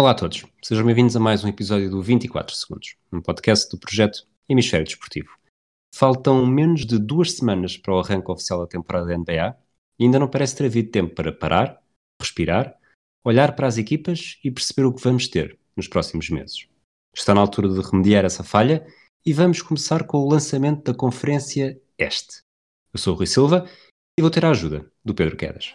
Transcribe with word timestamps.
Olá 0.00 0.12
a 0.12 0.14
todos, 0.14 0.46
sejam 0.62 0.86
bem-vindos 0.86 1.14
a 1.14 1.20
mais 1.20 1.44
um 1.44 1.48
episódio 1.48 1.90
do 1.90 2.00
24 2.00 2.56
Segundos, 2.56 2.96
um 3.12 3.20
podcast 3.20 3.68
do 3.70 3.78
projeto 3.78 4.26
Hemisfério 4.48 4.86
Desportivo. 4.86 5.28
Faltam 5.94 6.46
menos 6.46 6.86
de 6.86 6.98
duas 6.98 7.32
semanas 7.32 7.76
para 7.76 7.92
o 7.92 7.98
arranque 7.98 8.30
oficial 8.30 8.60
da 8.60 8.66
temporada 8.66 9.08
da 9.08 9.18
NBA 9.18 9.54
e 9.98 10.04
ainda 10.04 10.18
não 10.18 10.26
parece 10.26 10.56
ter 10.56 10.64
havido 10.64 10.90
tempo 10.90 11.14
para 11.14 11.30
parar, 11.30 11.82
respirar, 12.18 12.74
olhar 13.22 13.54
para 13.54 13.66
as 13.66 13.76
equipas 13.76 14.38
e 14.42 14.50
perceber 14.50 14.86
o 14.86 14.94
que 14.94 15.04
vamos 15.04 15.28
ter 15.28 15.58
nos 15.76 15.86
próximos 15.86 16.30
meses. 16.30 16.66
Está 17.14 17.34
na 17.34 17.42
altura 17.42 17.68
de 17.68 17.82
remediar 17.82 18.24
essa 18.24 18.42
falha 18.42 18.86
e 19.26 19.34
vamos 19.34 19.60
começar 19.60 20.04
com 20.04 20.16
o 20.16 20.30
lançamento 20.30 20.82
da 20.82 20.94
conferência 20.96 21.78
Este. 21.98 22.38
Eu 22.90 22.98
sou 22.98 23.12
o 23.12 23.16
Rui 23.18 23.26
Silva 23.26 23.68
e 24.18 24.22
vou 24.22 24.30
ter 24.30 24.46
a 24.46 24.50
ajuda 24.50 24.90
do 25.04 25.14
Pedro 25.14 25.36
Quedas. 25.36 25.74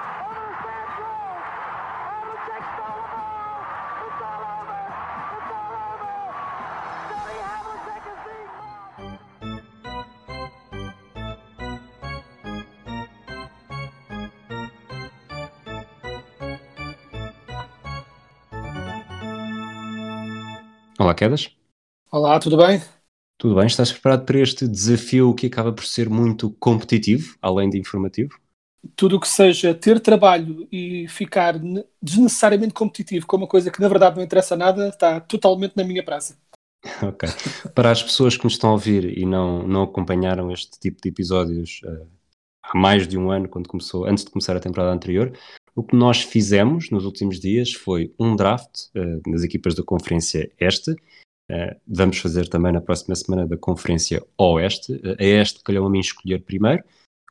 Olá, 20.99 21.15
Quedas. 21.15 21.49
Olá, 22.11 22.39
tudo 22.39 22.57
bem? 22.57 22.81
Tudo 23.37 23.55
bem? 23.55 23.65
Estás 23.65 23.91
preparado 23.91 24.25
para 24.25 24.39
este 24.39 24.67
desafio 24.67 25.33
que 25.33 25.47
acaba 25.47 25.71
por 25.71 25.85
ser 25.85 26.09
muito 26.09 26.51
competitivo, 26.59 27.35
além 27.41 27.69
de 27.69 27.79
informativo? 27.79 28.39
Tudo 28.95 29.17
o 29.17 29.19
que 29.19 29.27
seja 29.27 29.73
ter 29.73 29.99
trabalho 29.99 30.67
e 30.71 31.07
ficar 31.07 31.55
desnecessariamente 32.01 32.73
competitivo 32.73 33.25
com 33.25 33.37
uma 33.37 33.47
coisa 33.47 33.71
que 33.71 33.81
na 33.81 33.87
verdade 33.87 34.17
não 34.17 34.23
interessa 34.23 34.55
nada 34.55 34.89
está 34.89 35.19
totalmente 35.19 35.75
na 35.75 35.83
minha 35.83 36.03
praça. 36.03 36.37
Ok. 37.03 37.29
Para 37.75 37.91
as 37.91 38.01
pessoas 38.01 38.35
que 38.35 38.43
nos 38.43 38.53
estão 38.53 38.71
a 38.71 38.73
ouvir 38.73 39.15
e 39.15 39.23
não, 39.23 39.61
não 39.67 39.83
acompanharam 39.83 40.51
este 40.51 40.79
tipo 40.79 40.99
de 40.99 41.09
episódios 41.09 41.79
uh, 41.83 42.07
há 42.63 42.77
mais 42.77 43.07
de 43.07 43.19
um 43.19 43.29
ano, 43.29 43.47
quando 43.47 43.69
começou, 43.69 44.05
antes 44.05 44.25
de 44.25 44.31
começar 44.31 44.55
a 44.57 44.59
temporada 44.59 44.91
anterior, 44.91 45.31
o 45.75 45.83
que 45.83 45.95
nós 45.95 46.21
fizemos 46.21 46.89
nos 46.89 47.05
últimos 47.05 47.39
dias 47.39 47.73
foi 47.73 48.13
um 48.19 48.35
draft 48.35 48.87
uh, 48.95 49.29
nas 49.29 49.43
equipas 49.43 49.73
da 49.75 49.83
Conferência 49.83 50.51
Este. 50.59 50.91
Uh, 50.91 51.75
vamos 51.87 52.17
fazer 52.17 52.47
também 52.47 52.71
na 52.71 52.81
próxima 52.81 53.15
semana 53.15 53.47
da 53.47 53.57
Conferência 53.57 54.23
Oeste. 54.37 54.93
Uh, 54.93 55.15
a 55.19 55.23
Este 55.23 55.63
calhou 55.63 55.87
a 55.87 55.89
mim 55.89 55.99
escolher 55.99 56.43
primeiro. 56.43 56.83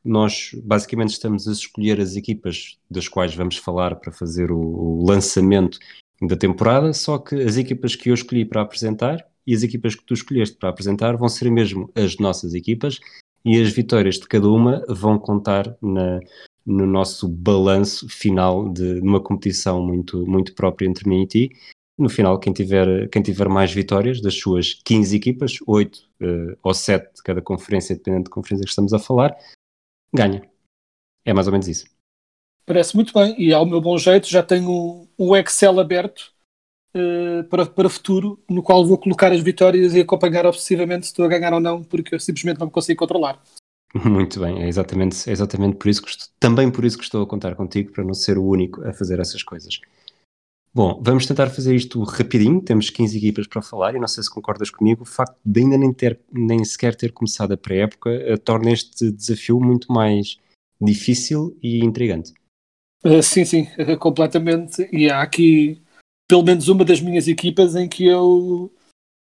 Nós 0.02 0.52
basicamente 0.64 1.11
estamos 1.11 1.46
a 1.46 1.52
escolher 1.52 2.00
as 2.00 2.16
equipas 2.16 2.78
das 2.91 3.06
quais 3.06 3.34
vamos 3.34 3.56
falar 3.56 3.96
para 3.96 4.11
fazer 4.11 4.50
o, 4.50 4.58
o 4.58 5.05
lançamento 5.06 5.78
da 6.22 6.36
temporada, 6.36 6.92
só 6.92 7.18
que 7.18 7.34
as 7.34 7.56
equipas 7.56 7.94
que 7.94 8.11
eu 8.11 8.14
escolhi 8.14 8.44
para 8.44 8.62
apresentar 8.62 9.27
e 9.46 9.55
as 9.55 9.62
equipas 9.62 9.94
que 9.94 10.05
tu 10.05 10.14
escolheste 10.14 10.56
para 10.56 10.68
apresentar 10.68 11.16
vão 11.16 11.28
ser 11.28 11.50
mesmo 11.50 11.91
as 11.94 12.16
nossas 12.16 12.55
equipas 12.55 12.98
e 13.44 13.61
as 13.61 13.70
vitórias 13.72 14.16
de 14.16 14.27
cada 14.27 14.48
uma 14.48 14.84
vão 14.88 15.18
contar 15.18 15.77
na, 15.80 16.20
no 16.64 16.86
nosso 16.86 17.28
balanço 17.28 18.08
final 18.08 18.69
de, 18.72 19.00
de 19.00 19.00
uma 19.00 19.20
competição 19.20 19.83
muito, 19.83 20.27
muito 20.27 20.55
própria 20.55 20.86
entre 20.86 21.08
mim 21.08 21.22
e 21.22 21.27
ti. 21.27 21.50
No 21.98 22.08
final, 22.08 22.39
quem 22.39 22.52
tiver, 22.52 23.08
quem 23.11 23.22
tiver 23.22 23.48
mais 23.48 23.72
vitórias 23.72 24.20
das 24.20 24.34
suas 24.34 24.75
15 24.75 25.17
equipas, 25.17 25.58
8 25.67 25.97
uh, 25.97 26.58
ou 26.62 26.73
7 26.73 27.14
de 27.14 27.23
cada 27.23 27.42
conferência, 27.42 27.95
dependendo 27.95 28.24
da 28.24 28.30
conferência 28.30 28.64
que 28.64 28.70
estamos 28.70 28.95
a 28.95 28.98
falar, 28.98 29.36
ganha. 30.14 30.42
É 31.24 31.33
mais 31.33 31.46
ou 31.46 31.52
menos 31.52 31.68
isso. 31.68 31.84
Parece 32.64 32.95
muito 32.95 33.13
bem, 33.13 33.34
e 33.39 33.52
ao 33.52 33.67
meu 33.67 33.80
bom 33.80 33.98
jeito 33.98 34.29
já 34.29 34.42
tenho 34.42 35.08
um 35.18 35.36
Excel 35.36 35.79
aberto 35.79 36.33
uh, 36.95 37.45
para, 37.51 37.67
para 37.67 37.86
o 37.86 37.90
futuro, 37.90 38.42
no 38.48 38.63
qual 38.63 38.86
vou 38.86 38.96
colocar 38.96 39.33
as 39.33 39.40
vitórias 39.40 39.95
e 39.95 40.01
acompanhar 40.01 40.46
obsessivamente 40.46 41.07
se 41.07 41.13
estou 41.13 41.24
a 41.24 41.29
ganhar 41.29 41.52
ou 41.52 41.61
não, 41.61 41.83
porque 41.83 42.14
eu 42.14 42.20
simplesmente 42.20 42.58
não 42.58 42.67
me 42.67 42.73
consigo 42.73 42.98
controlar. 42.98 43.42
Muito 43.95 44.39
bem, 44.39 44.62
é 44.62 44.68
exatamente, 44.68 45.28
é 45.28 45.33
exatamente 45.33 45.77
por 45.77 45.89
isso 45.89 46.02
que 46.02 46.11
estou, 46.11 46.28
também 46.39 46.70
por 46.70 46.84
isso 46.84 46.96
que 46.96 47.05
estou 47.05 47.23
a 47.23 47.27
contar 47.27 47.56
contigo, 47.56 47.92
para 47.92 48.05
não 48.05 48.14
ser 48.14 48.39
o 48.39 48.45
único 48.45 48.86
a 48.86 48.92
fazer 48.92 49.18
essas 49.18 49.42
coisas. 49.42 49.80
Bom, 50.73 51.01
vamos 51.02 51.27
tentar 51.27 51.51
fazer 51.51 51.74
isto 51.74 52.01
rapidinho, 52.05 52.62
temos 52.62 52.90
15 52.90 53.18
equipas 53.18 53.48
para 53.48 53.61
falar 53.61 53.96
e 53.96 53.98
não 53.98 54.06
sei 54.06 54.23
se 54.23 54.30
concordas 54.30 54.70
comigo, 54.70 55.02
o 55.02 55.06
facto 55.06 55.36
de 55.45 55.61
ainda 55.61 55.77
nem, 55.77 55.92
ter, 55.92 56.20
nem 56.33 56.64
sequer 56.64 56.95
ter 56.95 57.11
começado 57.11 57.52
a 57.52 57.56
pré-época 57.56 58.08
uh, 58.11 58.39
torna 58.39 58.70
este 58.70 59.11
desafio 59.11 59.58
muito 59.58 59.92
mais 59.92 60.39
difícil 60.80 61.58
e 61.61 61.84
intrigante. 61.84 62.33
Uh, 63.05 63.20
sim, 63.20 63.45
sim, 63.45 63.67
uh, 63.77 63.98
completamente, 63.98 64.89
e 64.92 65.11
há 65.11 65.20
aqui 65.20 65.83
pelo 66.28 66.45
menos 66.45 66.68
uma 66.68 66.84
das 66.84 67.01
minhas 67.01 67.27
equipas 67.27 67.74
em 67.74 67.89
que 67.89 68.07
eu 68.07 68.72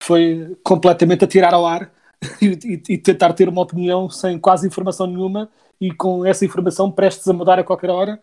foi 0.02 0.54
completamente 0.62 1.24
a 1.24 1.28
tirar 1.28 1.54
ao 1.54 1.66
ar 1.66 1.90
e, 2.42 2.82
e, 2.88 2.98
tentar 2.98 3.32
ter 3.32 3.48
uma 3.48 3.62
opinião 3.62 4.10
sem 4.10 4.38
quase 4.38 4.66
informação 4.66 5.06
nenhuma 5.06 5.50
e 5.80 5.92
com 5.92 6.24
essa 6.24 6.44
informação 6.44 6.90
prestes 6.90 7.26
a 7.28 7.32
mudar 7.32 7.58
a 7.58 7.64
qualquer 7.64 7.90
hora, 7.90 8.20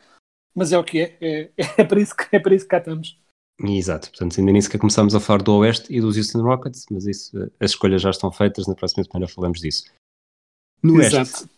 mas 0.53 0.72
é 0.72 0.78
o 0.78 0.83
que 0.83 1.00
é, 1.00 1.17
é, 1.22 1.51
é, 1.81 1.83
para, 1.83 2.00
isso 2.00 2.16
que, 2.16 2.35
é 2.35 2.39
para 2.39 2.56
isso 2.56 2.66
que 2.66 2.69
cá 2.69 2.78
estamos. 2.78 3.17
Exato, 3.57 4.09
portanto, 4.09 4.38
ainda 4.38 4.51
nem 4.51 4.61
sequer 4.61 4.79
começamos 4.79 5.16
a 5.16 5.19
falar 5.19 5.41
do 5.41 5.56
Oeste 5.56 5.94
e 5.94 6.01
dos 6.01 6.17
Houston 6.17 6.41
Rockets, 6.41 6.85
mas 6.91 7.06
isso, 7.06 7.38
as 7.59 7.72
escolhas 7.72 8.01
já 8.01 8.09
estão 8.09 8.29
feitas, 8.29 8.67
na 8.67 8.75
próxima 8.75 9.03
semana 9.06 9.29
falamos 9.29 9.61
disso. 9.61 9.85
No 10.83 11.01
Exato. 11.01 11.17
Oeste, 11.17 11.50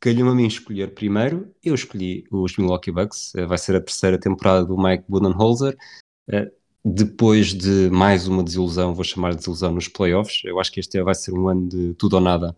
calhou-me 0.00 0.30
a 0.30 0.34
mim 0.34 0.46
escolher 0.46 0.94
primeiro, 0.94 1.54
eu 1.62 1.74
escolhi 1.74 2.26
os 2.30 2.56
Milwaukee 2.56 2.90
Bucks, 2.90 3.34
eh, 3.34 3.44
vai 3.44 3.58
ser 3.58 3.76
a 3.76 3.82
terceira 3.82 4.18
temporada 4.18 4.64
do 4.64 4.78
Mike 4.78 5.04
Budenholzer, 5.06 5.76
eh, 6.28 6.50
depois 6.84 7.54
de 7.54 7.88
mais 7.90 8.26
uma 8.26 8.42
desilusão, 8.42 8.94
vou 8.94 9.04
chamar 9.04 9.30
de 9.30 9.36
desilusão 9.36 9.72
nos 9.72 9.88
playoffs, 9.88 10.42
eu 10.44 10.58
acho 10.58 10.72
que 10.72 10.80
este 10.80 11.00
vai 11.02 11.14
ser 11.14 11.32
um 11.32 11.48
ano 11.48 11.68
de 11.68 11.94
tudo 11.94 12.14
ou 12.14 12.20
nada 12.20 12.56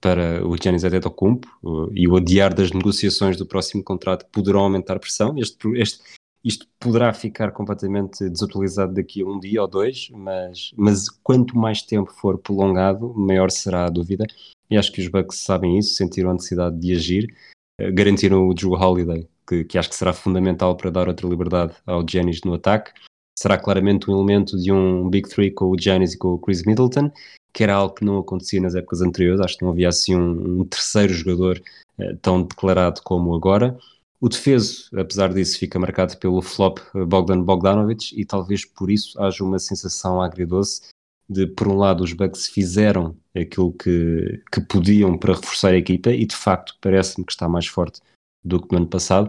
para 0.00 0.46
o 0.46 0.56
Giannis 0.56 0.84
Antetokounmpo 0.84 1.48
e 1.94 2.06
o 2.08 2.16
adiar 2.16 2.54
das 2.54 2.72
negociações 2.72 3.36
do 3.36 3.46
próximo 3.46 3.82
contrato 3.82 4.26
poderão 4.30 4.60
aumentar 4.60 4.96
a 4.96 5.00
pressão. 5.00 5.34
Este, 5.38 5.68
este, 5.76 6.02
isto 6.44 6.66
poderá 6.78 7.12
ficar 7.12 7.52
completamente 7.52 8.28
desatualizado 8.28 8.94
daqui 8.94 9.22
a 9.22 9.26
um 9.26 9.38
dia 9.38 9.62
ou 9.62 9.68
dois, 9.68 10.08
mas, 10.12 10.70
mas 10.76 11.08
quanto 11.08 11.56
mais 11.56 11.82
tempo 11.82 12.10
for 12.12 12.38
prolongado, 12.38 13.12
maior 13.14 13.50
será 13.50 13.86
a 13.86 13.90
dúvida. 13.90 14.26
E 14.70 14.76
acho 14.76 14.92
que 14.92 15.00
os 15.00 15.08
Bucks 15.08 15.38
sabem 15.38 15.78
isso, 15.78 15.94
sentiram 15.94 16.30
a 16.30 16.34
necessidade 16.34 16.78
de 16.78 16.92
agir, 16.92 17.34
eh, 17.78 17.90
garantiram 17.90 18.48
o 18.48 18.54
Drew 18.54 18.72
Holiday, 18.72 19.28
que, 19.46 19.64
que 19.64 19.78
acho 19.78 19.90
que 19.90 19.94
será 19.96 20.12
fundamental 20.12 20.74
para 20.76 20.90
dar 20.90 21.08
outra 21.08 21.28
liberdade 21.28 21.74
ao 21.86 22.06
Giannis 22.06 22.40
no 22.44 22.54
ataque 22.54 22.92
será 23.42 23.58
claramente 23.58 24.08
um 24.08 24.14
elemento 24.14 24.56
de 24.56 24.70
um 24.72 25.08
Big 25.10 25.28
Three 25.28 25.50
com 25.50 25.66
o 25.66 25.76
Giannis 25.78 26.14
e 26.14 26.18
com 26.18 26.28
o 26.28 26.38
Chris 26.38 26.62
Middleton, 26.64 27.10
que 27.52 27.64
era 27.64 27.74
algo 27.74 27.94
que 27.94 28.04
não 28.04 28.18
acontecia 28.18 28.60
nas 28.60 28.76
épocas 28.76 29.02
anteriores. 29.02 29.40
Acho 29.40 29.58
que 29.58 29.64
não 29.64 29.72
havia 29.72 29.88
assim 29.88 30.14
um, 30.14 30.60
um 30.60 30.64
terceiro 30.64 31.12
jogador 31.12 31.60
uh, 31.98 32.16
tão 32.22 32.44
declarado 32.44 33.02
como 33.02 33.34
agora. 33.34 33.76
O 34.20 34.28
defeso, 34.28 34.88
apesar 34.96 35.34
disso, 35.34 35.58
fica 35.58 35.80
marcado 35.80 36.16
pelo 36.18 36.40
flop 36.40 36.78
eh, 36.94 37.04
Bogdan 37.04 37.42
Bogdanovic 37.42 38.14
e 38.16 38.24
talvez 38.24 38.64
por 38.64 38.88
isso 38.88 39.20
haja 39.20 39.42
uma 39.42 39.58
sensação 39.58 40.22
agridoce 40.22 40.82
de, 41.28 41.44
por 41.48 41.66
um 41.66 41.76
lado, 41.76 42.04
os 42.04 42.12
Bucks 42.12 42.46
fizeram 42.46 43.16
aquilo 43.34 43.72
que, 43.72 44.40
que 44.52 44.60
podiam 44.60 45.18
para 45.18 45.34
reforçar 45.34 45.70
a 45.70 45.76
equipa 45.76 46.10
e, 46.12 46.24
de 46.24 46.36
facto, 46.36 46.76
parece-me 46.80 47.26
que 47.26 47.32
está 47.32 47.48
mais 47.48 47.66
forte 47.66 48.00
do 48.44 48.60
que 48.60 48.70
no 48.70 48.78
ano 48.78 48.86
passado, 48.86 49.28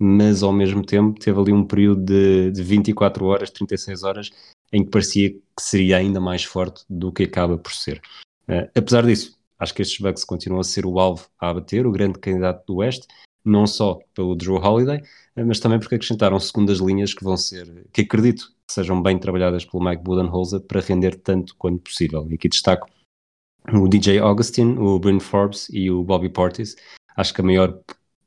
mas 0.00 0.42
ao 0.42 0.52
mesmo 0.52 0.84
tempo 0.84 1.18
teve 1.18 1.38
ali 1.38 1.52
um 1.52 1.64
período 1.64 2.04
de, 2.04 2.50
de 2.52 2.62
24 2.62 3.24
horas, 3.26 3.50
36 3.50 4.02
horas, 4.02 4.30
em 4.72 4.84
que 4.84 4.90
parecia 4.90 5.30
que 5.30 5.62
seria 5.62 5.96
ainda 5.96 6.20
mais 6.20 6.44
forte 6.44 6.84
do 6.88 7.12
que 7.12 7.24
acaba 7.24 7.58
por 7.58 7.72
ser. 7.72 8.00
Uh, 8.48 8.68
apesar 8.74 9.04
disso, 9.04 9.38
acho 9.58 9.74
que 9.74 9.82
estes 9.82 10.00
Bucks 10.00 10.24
continuam 10.24 10.60
a 10.60 10.64
ser 10.64 10.86
o 10.86 10.98
alvo 10.98 11.26
a 11.40 11.50
abater, 11.50 11.86
o 11.86 11.92
grande 11.92 12.18
candidato 12.18 12.64
do 12.66 12.76
Oeste, 12.76 13.06
não 13.44 13.66
só 13.66 13.98
pelo 14.14 14.36
Drew 14.36 14.56
Holiday, 14.56 14.98
uh, 14.98 15.46
mas 15.46 15.58
também 15.58 15.78
porque 15.78 15.96
acrescentaram 15.96 16.38
segundas 16.38 16.78
linhas 16.78 17.12
que 17.12 17.24
vão 17.24 17.36
ser, 17.36 17.86
que 17.92 18.02
acredito 18.02 18.52
que 18.66 18.74
sejam 18.74 19.02
bem 19.02 19.18
trabalhadas 19.18 19.64
pelo 19.64 19.84
Mike 19.84 20.02
Budenholzer 20.02 20.60
para 20.60 20.80
render 20.80 21.16
tanto 21.16 21.56
quanto 21.56 21.82
possível. 21.82 22.26
E 22.30 22.34
aqui 22.34 22.48
destaco 22.48 22.88
o 23.72 23.88
DJ 23.88 24.18
Augustin, 24.18 24.76
o 24.78 24.98
Bryn 24.98 25.20
Forbes 25.20 25.68
e 25.70 25.90
o 25.90 26.02
Bobby 26.02 26.28
Portis. 26.28 26.76
Acho 27.16 27.34
que 27.34 27.40
a 27.40 27.44
maior 27.44 27.78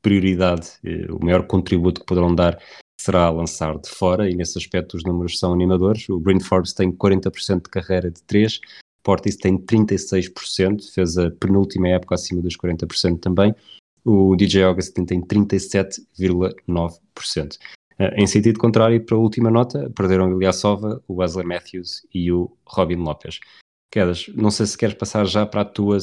prioridade, 0.02 0.72
eh, 0.84 1.06
o 1.10 1.24
maior 1.24 1.46
contributo 1.46 2.00
que 2.00 2.06
poderão 2.06 2.34
dar 2.34 2.60
será 3.00 3.30
lançar 3.30 3.78
de 3.78 3.88
fora 3.88 4.28
e 4.28 4.34
nesse 4.34 4.58
aspecto 4.58 4.96
os 4.96 5.04
números 5.04 5.38
são 5.38 5.52
animadores. 5.52 6.08
O 6.08 6.20
Bryn 6.20 6.40
Forbes 6.40 6.72
tem 6.72 6.92
40% 6.92 7.64
de 7.64 7.70
carreira 7.70 8.10
de 8.10 8.22
3, 8.24 8.60
Portis 9.02 9.36
tem 9.36 9.58
36%, 9.58 10.92
fez 10.92 11.18
a 11.18 11.30
penúltima 11.30 11.88
época 11.88 12.14
acima 12.14 12.40
dos 12.40 12.56
40% 12.56 13.18
também. 13.18 13.52
O 14.04 14.36
DJ 14.36 14.62
Augustin 14.64 15.04
tem 15.04 15.20
37,9%. 15.20 17.58
Uh, 17.98 18.04
em 18.16 18.26
sentido 18.26 18.58
contrário, 18.58 19.04
para 19.04 19.16
a 19.16 19.20
última 19.20 19.50
nota, 19.50 19.90
perderam 19.94 20.28
o 20.28 20.36
Ilyasova, 20.36 21.02
o 21.06 21.16
Wesley 21.16 21.46
Matthews 21.46 22.06
e 22.12 22.32
o 22.32 22.50
Robin 22.66 22.96
Lopes. 22.96 23.38
Quedas, 23.90 24.26
não 24.34 24.50
sei 24.50 24.64
se 24.66 24.78
queres 24.78 24.94
passar 24.94 25.26
já 25.26 25.44
para 25.44 25.60
a 25.60 25.64
tua 25.64 25.98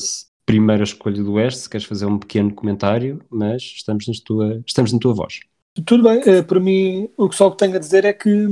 primeira 0.49 0.81
escolha 0.81 1.21
do 1.21 1.33
Oeste, 1.33 1.59
se 1.59 1.69
queres 1.69 1.85
fazer 1.85 2.07
um 2.07 2.17
pequeno 2.17 2.51
comentário, 2.51 3.23
mas 3.29 3.61
estamos, 3.61 4.07
nas 4.07 4.19
tua, 4.19 4.63
estamos 4.65 4.91
na 4.91 4.97
tua 4.97 5.13
voz. 5.13 5.41
Tudo 5.85 6.01
bem, 6.01 6.21
uh, 6.21 6.43
para 6.43 6.59
mim 6.59 7.07
o 7.15 7.29
que 7.29 7.35
só 7.35 7.51
tenho 7.51 7.75
a 7.75 7.79
dizer 7.79 8.03
é 8.03 8.11
que 8.11 8.47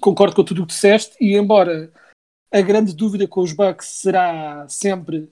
concordo 0.00 0.34
com 0.34 0.42
tudo 0.42 0.62
o 0.62 0.66
que 0.66 0.72
disseste 0.72 1.14
e 1.20 1.36
embora 1.36 1.92
a 2.50 2.62
grande 2.62 2.94
dúvida 2.94 3.28
com 3.28 3.42
os 3.42 3.52
Bucks 3.52 3.86
será 3.86 4.66
sempre 4.66 5.30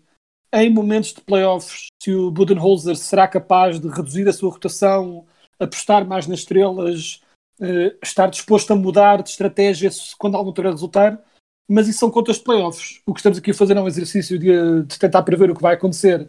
em 0.53 0.69
momentos 0.69 1.15
de 1.15 1.23
playoffs 1.23 1.87
se 2.03 2.13
o 2.13 2.31
Budenholzer 2.31 2.95
será 2.95 3.27
capaz 3.27 3.81
de 3.81 3.89
reduzir 3.89 4.29
a 4.29 4.33
sua 4.35 4.51
rotação, 4.51 5.25
apostar 5.59 6.07
mais 6.07 6.27
nas 6.27 6.41
estrelas, 6.41 7.23
uh, 7.61 7.97
estar 8.03 8.27
disposto 8.29 8.71
a 8.73 8.77
mudar 8.77 9.23
de 9.23 9.31
estratégia 9.31 9.89
quando 10.19 10.37
algo 10.37 10.53
não 10.55 10.71
resultar, 10.71 11.19
mas 11.69 11.87
isso 11.87 11.99
são 11.99 12.11
contas 12.11 12.37
de 12.37 12.45
playoffs. 12.45 13.01
O 13.05 13.13
que 13.13 13.21
estamos 13.21 13.39
aqui 13.39 13.51
a 13.51 13.55
fazer 13.55 13.77
é 13.77 13.81
um 13.81 13.87
exercício 13.87 14.39
de, 14.39 14.83
de 14.85 14.99
tentar 14.99 15.23
prever 15.23 15.51
o 15.51 15.55
que 15.55 15.63
vai 15.63 15.75
acontecer 15.75 16.27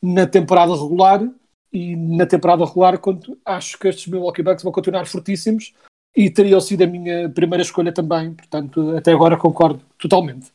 na 0.00 0.26
temporada 0.26 0.72
regular 0.72 1.28
e 1.72 1.96
na 1.96 2.24
temporada 2.24 2.64
regular 2.64 2.98
quando 2.98 3.38
acho 3.44 3.78
que 3.78 3.88
estes 3.88 4.06
Milwaukee 4.06 4.42
Bucks 4.42 4.62
vão 4.62 4.72
continuar 4.72 5.06
fortíssimos 5.06 5.74
e 6.14 6.30
teriam 6.30 6.60
sido 6.60 6.82
a 6.82 6.86
minha 6.86 7.28
primeira 7.28 7.62
escolha 7.62 7.92
também, 7.92 8.32
portanto 8.32 8.96
até 8.96 9.12
agora 9.12 9.36
concordo 9.36 9.82
totalmente. 9.98 10.52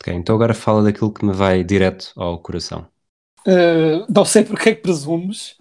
Ok, 0.00 0.14
então 0.14 0.34
agora 0.34 0.54
fala 0.54 0.82
daquilo 0.82 1.12
que 1.12 1.24
me 1.24 1.32
vai 1.32 1.62
direto 1.62 2.12
ao 2.16 2.38
coração. 2.38 2.86
Uh, 3.46 4.06
não 4.12 4.24
sei 4.24 4.44
porque 4.44 4.70
é 4.70 4.74
que 4.74 4.82
presumes 4.82 5.56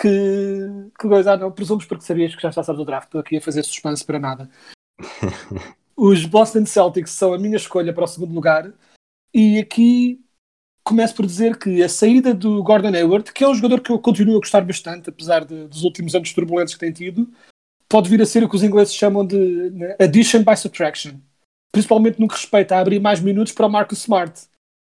que, 0.00 0.90
que 0.98 1.08
coisa, 1.08 1.32
ah, 1.32 1.36
não, 1.36 1.50
presumes 1.50 1.84
porque 1.86 2.04
sabias 2.04 2.34
que 2.34 2.42
já 2.42 2.50
está 2.50 2.72
do 2.72 2.84
draft, 2.84 3.06
estou 3.06 3.20
aqui 3.20 3.36
a 3.36 3.40
fazer 3.40 3.62
suspense 3.64 4.04
para 4.04 4.18
nada. 4.18 4.50
Os 6.00 6.24
Boston 6.24 6.64
Celtics 6.64 7.10
são 7.10 7.34
a 7.34 7.38
minha 7.38 7.56
escolha 7.56 7.92
para 7.92 8.04
o 8.04 8.06
segundo 8.06 8.32
lugar 8.32 8.72
e 9.34 9.58
aqui 9.58 10.24
começo 10.84 11.12
por 11.12 11.26
dizer 11.26 11.58
que 11.58 11.82
a 11.82 11.88
saída 11.88 12.32
do 12.32 12.62
Gordon 12.62 12.94
Hayward, 12.94 13.32
que 13.32 13.42
é 13.42 13.48
um 13.48 13.54
jogador 13.54 13.80
que 13.80 13.90
eu 13.90 13.98
continuo 13.98 14.36
a 14.36 14.38
gostar 14.38 14.60
bastante, 14.60 15.10
apesar 15.10 15.44
de, 15.44 15.66
dos 15.66 15.82
últimos 15.82 16.14
anos 16.14 16.32
turbulentos 16.32 16.74
que 16.74 16.80
tem 16.80 16.92
tido, 16.92 17.28
pode 17.88 18.08
vir 18.08 18.22
a 18.22 18.26
ser 18.26 18.44
o 18.44 18.48
que 18.48 18.54
os 18.54 18.62
ingleses 18.62 18.94
chamam 18.94 19.26
de 19.26 19.70
né, 19.70 19.96
addition 19.98 20.44
by 20.44 20.56
subtraction 20.56 21.18
principalmente 21.72 22.20
no 22.20 22.28
que 22.28 22.34
respeita 22.34 22.76
a 22.76 22.80
abrir 22.80 23.00
mais 23.00 23.20
minutos 23.20 23.52
para 23.52 23.66
o 23.66 23.70
Marcus 23.70 24.00
Smart, 24.00 24.46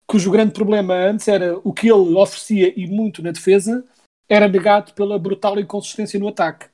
cujo 0.05 0.31
grande 0.31 0.51
problema 0.51 0.93
antes 0.93 1.27
era 1.27 1.57
o 1.63 1.73
que 1.73 1.87
ele 1.87 2.15
oferecia 2.15 2.73
e 2.77 2.87
muito 2.87 3.21
na 3.21 3.31
defesa 3.31 3.83
era 4.27 4.47
negado 4.47 4.93
pela 4.93 5.17
brutal 5.17 5.59
inconsistência 5.59 6.19
no 6.19 6.27
ataque. 6.27 6.67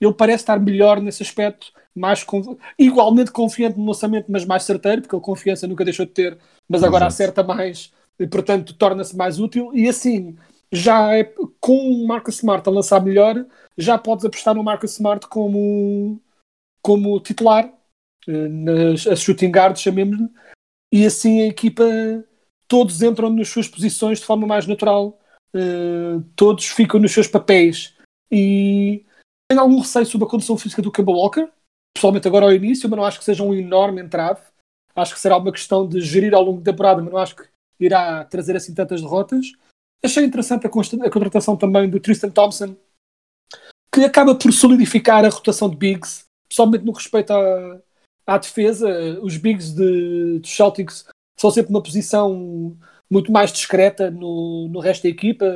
Ele 0.00 0.12
parece 0.12 0.42
estar 0.42 0.58
melhor 0.58 1.00
nesse 1.00 1.22
aspecto, 1.22 1.72
mais 1.94 2.24
igualmente 2.78 3.30
confiante 3.30 3.78
no 3.78 3.86
lançamento, 3.86 4.26
mas 4.28 4.44
mais 4.44 4.64
certeiro, 4.64 5.02
porque 5.02 5.14
ele 5.14 5.22
confiança 5.22 5.66
nunca 5.66 5.84
deixou 5.84 6.04
de 6.04 6.12
ter, 6.12 6.38
mas 6.68 6.82
agora 6.82 7.06
Exato. 7.06 7.14
acerta 7.14 7.42
mais 7.42 7.92
e, 8.18 8.26
portanto, 8.26 8.74
torna-se 8.74 9.16
mais 9.16 9.38
útil. 9.38 9.70
E 9.74 9.88
assim, 9.88 10.36
já 10.72 11.14
é, 11.16 11.24
com 11.60 11.76
o 11.76 12.06
Marcus 12.06 12.36
Smart 12.36 12.68
a 12.68 12.72
lançar 12.72 13.00
melhor, 13.00 13.46
já 13.78 13.96
podes 13.96 14.24
apostar 14.24 14.54
no 14.54 14.64
Marcus 14.64 14.92
Smart 14.92 15.26
como, 15.28 16.20
como 16.82 17.20
titular 17.20 17.72
nas 18.26 19.06
as 19.06 19.20
shooting 19.20 19.50
guards, 19.50 19.82
chamemos-lhe, 19.82 20.28
e 20.92 21.04
assim 21.04 21.42
a 21.42 21.46
equipa, 21.46 21.84
todos 22.68 23.02
entram 23.02 23.30
nas 23.30 23.48
suas 23.48 23.68
posições 23.68 24.20
de 24.20 24.24
forma 24.24 24.46
mais 24.46 24.66
natural, 24.66 25.18
uh, 25.54 26.22
todos 26.36 26.66
ficam 26.66 27.00
nos 27.00 27.12
seus 27.12 27.28
papéis. 27.28 27.94
E 28.30 29.04
tenho 29.48 29.60
algum 29.60 29.80
receio 29.80 30.06
sobre 30.06 30.26
a 30.26 30.30
condição 30.30 30.56
física 30.56 30.80
do 30.80 30.90
Kemba 30.90 31.12
Walker, 31.12 31.48
pessoalmente 31.94 32.26
agora 32.26 32.46
ao 32.46 32.52
início, 32.52 32.88
mas 32.88 32.96
não 32.96 33.04
acho 33.04 33.18
que 33.18 33.24
seja 33.24 33.42
um 33.42 33.54
enorme 33.54 34.02
entrave. 34.02 34.40
Acho 34.94 35.14
que 35.14 35.20
será 35.20 35.36
uma 35.36 35.52
questão 35.52 35.88
de 35.88 36.00
gerir 36.00 36.34
ao 36.34 36.42
longo 36.42 36.60
da 36.60 36.72
temporada, 36.72 37.02
mas 37.02 37.12
não 37.12 37.18
acho 37.18 37.36
que 37.36 37.44
irá 37.80 38.24
trazer 38.24 38.56
assim 38.56 38.74
tantas 38.74 39.00
derrotas. 39.00 39.52
Achei 40.04 40.24
interessante 40.24 40.66
a, 40.66 40.68
a 40.68 41.10
contratação 41.10 41.56
também 41.56 41.88
do 41.88 41.98
Tristan 41.98 42.30
Thompson, 42.30 42.76
que 43.92 44.04
acaba 44.04 44.34
por 44.34 44.52
solidificar 44.52 45.24
a 45.24 45.28
rotação 45.28 45.70
de 45.70 45.76
Bigs, 45.76 46.24
pessoalmente 46.48 46.84
no 46.84 46.92
respeito 46.92 47.32
a, 47.32 47.80
à 48.26 48.38
defesa, 48.38 48.88
os 49.22 49.36
bigs 49.36 49.72
de, 49.72 50.40
Celtics 50.44 51.06
são 51.36 51.50
sempre 51.50 51.70
uma 51.70 51.82
posição 51.82 52.76
muito 53.10 53.30
mais 53.30 53.52
discreta 53.52 54.10
no, 54.10 54.68
no 54.68 54.80
resto 54.80 55.02
da 55.04 55.08
equipa. 55.08 55.46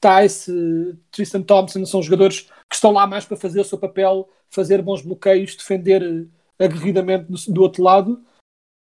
Tice, 0.00 0.96
Tristan 1.10 1.42
Thompson 1.42 1.84
são 1.84 2.02
jogadores 2.02 2.48
que 2.70 2.76
estão 2.76 2.92
lá 2.92 3.06
mais 3.06 3.24
para 3.24 3.36
fazer 3.36 3.60
o 3.60 3.64
seu 3.64 3.76
papel, 3.76 4.30
fazer 4.48 4.80
bons 4.80 5.02
bloqueios, 5.02 5.56
defender 5.56 6.28
aguerridamente 6.58 7.24
do, 7.24 7.52
do 7.52 7.62
outro 7.62 7.82
lado. 7.82 8.22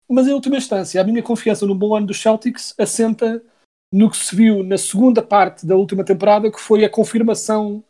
Mas 0.08 0.28
em 0.28 0.32
última 0.32 0.56
instância, 0.56 1.00
a 1.00 1.04
minha 1.04 1.22
confiança 1.22 1.66
no 1.66 1.74
bom 1.74 1.94
ano 1.94 2.06
dos 2.06 2.20
Celtics 2.20 2.74
assenta 2.78 3.42
no 3.92 4.10
que 4.10 4.16
se 4.16 4.34
viu 4.34 4.62
na 4.62 4.78
segunda 4.78 5.22
parte 5.22 5.66
da 5.66 5.76
última 5.76 6.04
temporada, 6.04 6.50
que 6.50 6.60
foi 6.60 6.84
a 6.84 6.90
confirmação 6.90 7.82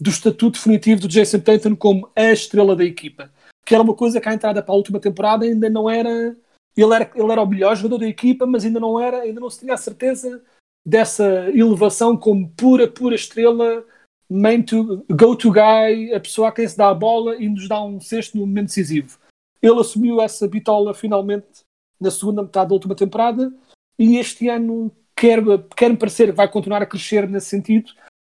do 0.00 0.10
estatuto 0.10 0.58
definitivo 0.58 1.02
do 1.02 1.08
Jason 1.08 1.40
Tatum 1.40 1.76
como 1.76 2.10
a 2.16 2.32
estrela 2.32 2.74
da 2.74 2.84
equipa 2.84 3.30
que 3.70 3.74
era 3.74 3.84
uma 3.84 3.94
coisa 3.94 4.20
que 4.20 4.28
à 4.28 4.34
entrada 4.34 4.60
para 4.60 4.74
a 4.74 4.76
última 4.76 4.98
temporada 4.98 5.44
ainda 5.44 5.70
não 5.70 5.88
era. 5.88 6.36
Ele 6.76 6.92
era, 6.92 7.08
ele 7.14 7.30
era 7.30 7.40
o 7.40 7.46
melhor 7.46 7.76
jogador 7.76 7.98
da 7.98 8.08
equipa, 8.08 8.44
mas 8.44 8.64
ainda 8.64 8.80
não 8.80 8.98
era, 8.98 9.18
ainda 9.18 9.40
não 9.40 9.48
se 9.48 9.60
tinha 9.60 9.74
a 9.74 9.76
certeza 9.76 10.42
dessa 10.84 11.48
elevação 11.50 12.16
como 12.16 12.50
pura, 12.50 12.88
pura 12.88 13.14
estrela, 13.14 13.84
main 14.30 14.62
to, 14.62 15.04
go-to 15.10 15.50
guy, 15.50 16.12
a 16.14 16.20
pessoa 16.20 16.48
a 16.48 16.52
quem 16.52 16.66
se 16.66 16.76
dá 16.76 16.88
a 16.88 16.94
bola 16.94 17.36
e 17.36 17.48
nos 17.48 17.68
dá 17.68 17.82
um 17.82 18.00
cesto 18.00 18.38
no 18.38 18.46
momento 18.46 18.68
decisivo. 18.68 19.18
Ele 19.60 19.80
assumiu 19.80 20.20
essa 20.20 20.46
bitola 20.46 20.94
finalmente 20.94 21.64
na 22.00 22.10
segunda 22.10 22.42
metade 22.42 22.68
da 22.68 22.74
última 22.74 22.94
temporada 22.94 23.52
e 23.98 24.16
este 24.16 24.48
ano 24.48 24.90
quer, 25.16 25.40
quer 25.76 25.90
me 25.90 25.96
parecer 25.96 26.26
que 26.26 26.32
vai 26.32 26.48
continuar 26.48 26.80
a 26.80 26.86
crescer 26.86 27.28
nesse 27.28 27.48
sentido 27.48 27.92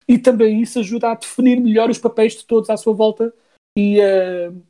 e 0.08 0.18
também 0.18 0.62
isso 0.62 0.80
ajuda 0.80 1.12
a 1.12 1.16
definir 1.16 1.62
melhor 1.62 1.90
os 1.90 1.98
papéis 1.98 2.34
de 2.34 2.46
todos 2.46 2.70
à 2.70 2.76
sua 2.76 2.94
volta 2.94 3.34
e 3.78 4.00
uh, 4.02 4.64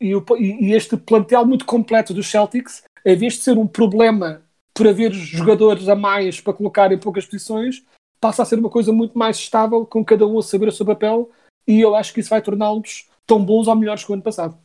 e, 0.00 0.14
o, 0.14 0.24
e, 0.38 0.72
este 0.72 0.96
plantel 0.96 1.46
muito 1.46 1.64
completo 1.64 2.12
dos 2.12 2.26
Celtics, 2.30 2.82
em 3.04 3.16
vez 3.16 3.34
de 3.34 3.40
ser 3.40 3.56
um 3.56 3.66
problema 3.66 4.42
por 4.74 4.88
haver 4.88 5.12
jogadores 5.12 5.88
a 5.88 5.94
mais 5.94 6.40
para 6.40 6.52
colocar 6.52 6.92
em 6.92 6.98
poucas 6.98 7.24
posições, 7.24 7.84
passa 8.24 8.42
a 8.42 8.46
ser 8.46 8.58
uma 8.58 8.70
coisa 8.70 8.90
muito 8.90 9.18
mais 9.18 9.36
estável, 9.36 9.84
com 9.84 10.02
cada 10.02 10.26
um 10.26 10.38
a 10.38 10.42
saber 10.42 10.68
o 10.68 10.72
seu 10.72 10.86
papel, 10.86 11.30
e 11.68 11.78
eu 11.78 11.94
acho 11.94 12.14
que 12.14 12.20
isso 12.20 12.30
vai 12.30 12.40
torná-los 12.40 13.06
tão 13.26 13.44
bons 13.44 13.68
ou 13.68 13.76
melhores 13.76 14.02
que 14.02 14.10
o 14.10 14.14
ano 14.14 14.22
passado. 14.22 14.56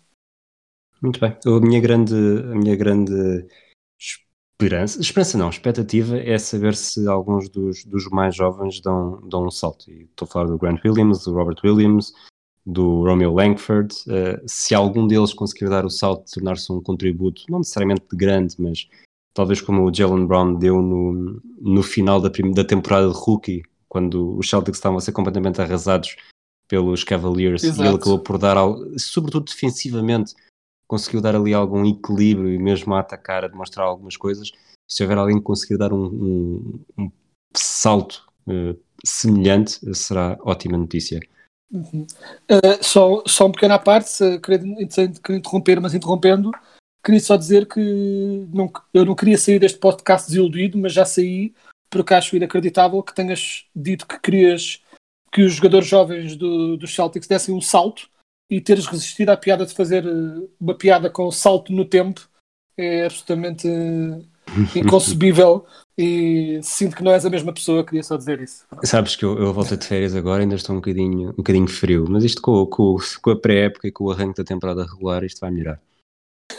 Muito 1.01 1.20
bem. 1.20 1.36
A 1.46 1.60
minha 1.60 1.82
grande, 1.82 2.13
a 2.13 2.56
minha 2.56 2.78
grande 2.78 3.46
esperança, 4.00 5.01
esperança 5.01 5.38
não, 5.38 5.50
expectativa 5.50 6.18
é 6.18 6.38
saber 6.38 6.74
se 6.74 7.06
alguns 7.06 7.50
dos, 7.50 7.84
dos 7.84 8.08
mais 8.10 8.34
jovens 8.34 8.80
dão, 8.80 9.20
dão 9.28 9.46
um 9.46 9.51
salto. 9.51 9.92
E 9.92 10.04
estou 10.04 10.25
a 10.25 10.32
falar 10.32 10.46
do 10.48 10.58
Grant 10.58 10.80
Williams, 10.86 11.25
do 11.25 11.34
Robert 11.34 11.58
Williams, 11.62 12.13
do 12.66 13.04
Romeo 13.04 13.34
Langford, 13.34 13.94
uh, 14.08 14.42
se 14.48 14.74
algum 14.74 15.06
deles 15.06 15.34
conseguir 15.34 15.68
dar 15.70 15.84
o 15.84 15.89
salto 15.89 16.32
tornar-se 16.32 16.72
um 16.72 16.82
contributo, 16.82 17.44
não 17.50 17.60
necessariamente 17.60 18.06
grande, 18.13 18.56
mas 18.58 18.88
talvez 19.39 19.62
como 19.62 19.86
o 19.86 19.93
Jalen 19.93 20.25
Brown 20.25 20.55
deu 20.55 20.81
no, 20.81 21.41
no 21.62 21.81
final 21.81 22.19
da, 22.19 22.29
da 22.53 22.65
temporada 22.65 23.08
de 23.08 23.15
rookie, 23.15 23.63
quando 23.88 24.38
os 24.38 24.50
Celtics 24.50 24.77
estavam 24.77 24.98
a 24.98 25.01
ser 25.01 25.13
completamente 25.13 25.62
arrasados 25.62 26.17
pelos 26.67 27.05
Cavaliers 27.05 27.63
Exato. 27.63 27.81
e 27.81 27.88
ele 27.88 27.96
acabou 27.96 28.19
por 28.19 28.38
dar, 28.38 28.58
sobretudo 28.98 29.46
defensivamente, 29.46 30.34
conseguiu 30.86 31.22
dar 31.22 31.38
ali 31.38 31.53
algum 31.53 31.86
equilíbrio 31.86 32.53
e 32.53 32.60
mesmo 32.60 32.93
a 32.93 33.00
atacar, 33.00 33.46
a 33.46 33.48
demonstrar 33.48 33.88
algumas 33.88 34.17
coisas. 34.17 34.51
Se 34.86 35.03
houver 35.03 35.17
alguém 35.17 35.38
que 35.38 35.43
conseguir 35.43 35.77
dar 35.77 35.93
um, 35.93 36.03
um, 36.03 36.79
um 36.98 37.12
salto 37.55 38.27
uh, 38.46 38.77
semelhante, 39.05 39.79
será 39.96 40.38
ótima 40.41 40.77
notícia. 40.77 41.17
Uhum. 41.72 42.05
Uh, 42.51 42.84
só, 42.84 43.24
só 43.25 43.46
um 43.46 43.53
pequeno 43.53 43.75
à 43.75 43.79
parte, 43.79 44.12
queria, 44.43 44.60
queria 45.24 45.38
interromper, 45.38 45.79
mas 45.79 45.93
interrompendo, 45.93 46.51
queria 47.03 47.20
só 47.20 47.38
dizer 47.38 47.68
que 47.68 47.79
não, 48.53 48.72
eu 48.94 49.06
não 49.06 49.15
queria 49.15 49.38
sair 49.38 49.60
deste 49.60 49.79
podcast 49.79 50.27
desiludido, 50.27 50.77
mas 50.77 50.94
já 50.94 51.06
saí 51.06 51.53
porque 51.89 52.13
acho 52.13 52.36
inacreditável 52.36 53.01
que 53.01 53.15
tenhas 53.15 53.65
dito 53.75 54.08
que 54.08 54.20
querias 54.20 54.82
que 55.32 55.41
os 55.41 55.53
jogadores 55.53 55.88
jovens 55.88 56.36
do, 56.36 56.77
dos 56.77 56.94
Celtics 56.94 57.27
dessem 57.27 57.53
um 57.53 57.62
salto 57.62 58.10
e 58.50 58.60
teres 58.60 58.88
resistido 58.88 59.29
à 59.29 59.38
piada 59.38 59.65
de 59.65 59.74
fazer 59.74 60.06
eh, 60.06 60.48
uma 60.60 60.75
piada 60.75 61.10
com 61.10 61.32
salto 61.32 61.72
no 61.72 61.86
tempo 61.86 62.27
é 62.75 63.06
absolutamente 63.06 63.68
inconcebível 64.75 65.65
e 65.98 66.60
sinto 66.63 66.96
que 66.96 67.03
não 67.03 67.12
és 67.12 67.25
a 67.25 67.29
mesma 67.29 67.53
pessoa, 67.53 67.84
queria 67.84 68.01
só 68.01 68.18
dizer 68.18 68.41
isso. 68.41 68.65
Sabes 68.84 69.15
que 69.15 69.25
eu, 69.25 69.38
eu 69.38 69.53
voltei 69.53 69.77
de 69.77 69.86
férias 69.86 70.15
agora 70.15 70.41
ainda 70.41 70.56
estou 70.56 70.75
um 70.75 70.79
bocadinho, 70.79 71.29
um 71.29 71.34
bocadinho 71.34 71.68
frio, 71.68 72.06
mas 72.10 72.24
isto 72.24 72.41
com, 72.41 72.65
com, 72.65 72.98
com 73.22 73.32
a 73.32 73.39
pré-época 73.39 73.88
e 73.88 73.91
com 73.91 74.06
o 74.06 74.12
arranque 74.12 74.38
da 74.38 74.44
temporada 74.44 74.86
regular 74.86 75.24
isto 75.24 75.41
vai 75.41 75.51
melhorar. 75.51 75.79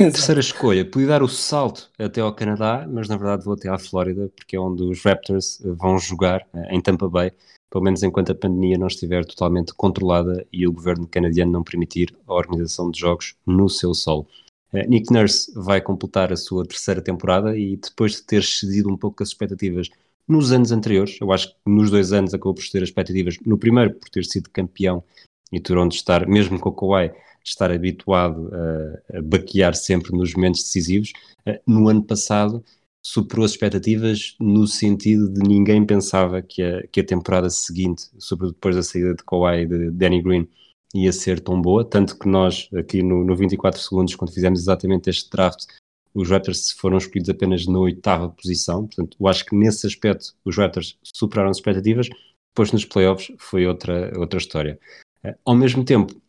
Terceira 0.08 0.40
escolha, 0.40 0.82
podia 0.82 1.08
dar 1.08 1.22
o 1.22 1.28
salto 1.28 1.90
até 1.98 2.22
ao 2.22 2.34
Canadá, 2.34 2.88
mas 2.90 3.06
na 3.06 3.18
verdade 3.18 3.44
vou 3.44 3.52
até 3.52 3.68
à 3.68 3.78
Flórida, 3.78 4.30
porque 4.34 4.56
é 4.56 4.58
onde 4.58 4.82
os 4.82 5.02
Raptors 5.02 5.60
vão 5.62 5.98
jogar, 5.98 6.46
eh, 6.54 6.74
em 6.74 6.80
Tampa 6.80 7.06
Bay, 7.06 7.32
pelo 7.70 7.84
menos 7.84 8.02
enquanto 8.02 8.32
a 8.32 8.34
pandemia 8.34 8.78
não 8.78 8.86
estiver 8.86 9.26
totalmente 9.26 9.74
controlada 9.74 10.46
e 10.50 10.66
o 10.66 10.72
governo 10.72 11.06
canadiano 11.06 11.52
não 11.52 11.62
permitir 11.62 12.16
a 12.26 12.32
organização 12.32 12.90
de 12.90 12.98
jogos 12.98 13.34
no 13.46 13.68
seu 13.68 13.92
solo. 13.92 14.26
Uh, 14.72 14.88
Nick 14.88 15.12
Nurse 15.12 15.52
vai 15.54 15.82
completar 15.82 16.32
a 16.32 16.36
sua 16.36 16.64
terceira 16.64 17.02
temporada 17.02 17.54
e 17.58 17.76
depois 17.76 18.12
de 18.12 18.22
ter 18.22 18.42
cedido 18.42 18.88
um 18.88 18.96
pouco 18.96 19.22
as 19.22 19.28
expectativas 19.28 19.90
nos 20.26 20.50
anos 20.50 20.72
anteriores, 20.72 21.18
eu 21.20 21.30
acho 21.30 21.48
que 21.48 21.56
nos 21.66 21.90
dois 21.90 22.10
anos 22.10 22.32
acabou 22.32 22.54
por 22.54 22.64
ter 22.64 22.82
expectativas, 22.82 23.36
no 23.44 23.58
primeiro 23.58 23.92
por 23.92 24.08
ter 24.08 24.24
sido 24.24 24.48
campeão 24.48 25.04
e 25.52 25.60
ter 25.60 25.76
onde 25.76 25.96
estar, 25.96 26.26
mesmo 26.26 26.58
com 26.58 26.70
o 26.70 26.72
Kawhi, 26.72 27.12
estar 27.44 27.70
habituado 27.70 28.50
a, 28.52 29.18
a 29.18 29.22
baquear 29.22 29.74
sempre 29.74 30.12
nos 30.16 30.34
momentos 30.34 30.62
decisivos. 30.62 31.12
Uh, 31.46 31.58
no 31.66 31.88
ano 31.88 32.02
passado 32.02 32.64
superou 33.02 33.44
as 33.44 33.52
expectativas 33.52 34.36
no 34.38 34.66
sentido 34.66 35.28
de 35.28 35.40
ninguém 35.40 35.84
pensava 35.84 36.42
que 36.42 36.62
a, 36.62 36.86
que 36.88 37.00
a 37.00 37.04
temporada 37.04 37.48
seguinte, 37.48 38.04
sobretudo 38.18 38.54
depois 38.54 38.76
da 38.76 38.82
saída 38.82 39.14
de 39.14 39.24
Kawhi 39.24 39.62
e 39.62 39.66
de 39.66 39.90
Danny 39.90 40.22
Green, 40.22 40.48
ia 40.94 41.12
ser 41.12 41.40
tão 41.40 41.60
boa, 41.60 41.84
tanto 41.84 42.18
que 42.18 42.28
nós 42.28 42.68
aqui 42.74 43.02
no, 43.02 43.24
no 43.24 43.36
24 43.36 43.80
segundos, 43.80 44.14
quando 44.14 44.32
fizemos 44.32 44.60
exatamente 44.60 45.08
este 45.08 45.30
draft, 45.30 45.66
os 46.12 46.28
Raptors 46.28 46.72
foram 46.72 46.98
escolhidos 46.98 47.30
apenas 47.30 47.66
na 47.66 47.78
oitava 47.78 48.28
posição, 48.28 48.86
portanto 48.86 49.16
eu 49.18 49.28
acho 49.28 49.46
que 49.46 49.54
nesse 49.54 49.86
aspecto 49.86 50.34
os 50.44 50.56
Raptors 50.56 50.98
superaram 51.02 51.50
as 51.50 51.58
expectativas, 51.58 52.08
depois 52.52 52.72
nos 52.72 52.84
playoffs 52.84 53.32
foi 53.38 53.66
outra, 53.66 54.12
outra 54.18 54.38
história. 54.38 54.78
Uh, 55.24 55.34
ao 55.44 55.54
mesmo 55.54 55.84
tempo, 55.84 56.20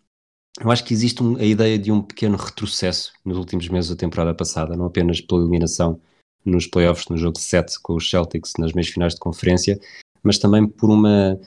eu 0.60 0.70
acho 0.70 0.84
que 0.84 0.94
existe 0.94 1.24
um, 1.24 1.38
a 1.38 1.44
ideia 1.44 1.78
de 1.80 1.92
um 1.92 2.02
pequeno 2.02 2.38
retrocesso 2.38 3.14
nos 3.24 3.38
últimos 3.38 3.68
meses 3.70 3.90
da 3.90 3.96
temporada 3.96 4.34
passada, 4.34 4.76
não 4.76 4.86
apenas 4.86 5.22
pela 5.22 5.42
eliminação 5.42 6.00
nos 6.44 6.66
playoffs 6.66 7.08
no 7.08 7.18
jogo 7.18 7.40
7 7.40 7.80
com 7.82 7.96
os 7.96 8.10
Celtics 8.10 8.54
nas 8.58 8.74
meias 8.74 8.90
finais 8.90 9.14
de 9.14 9.20
conferência, 9.20 9.80
mas 10.24 10.38
também 10.38 10.68
por 10.68 10.90
uma 10.90 11.40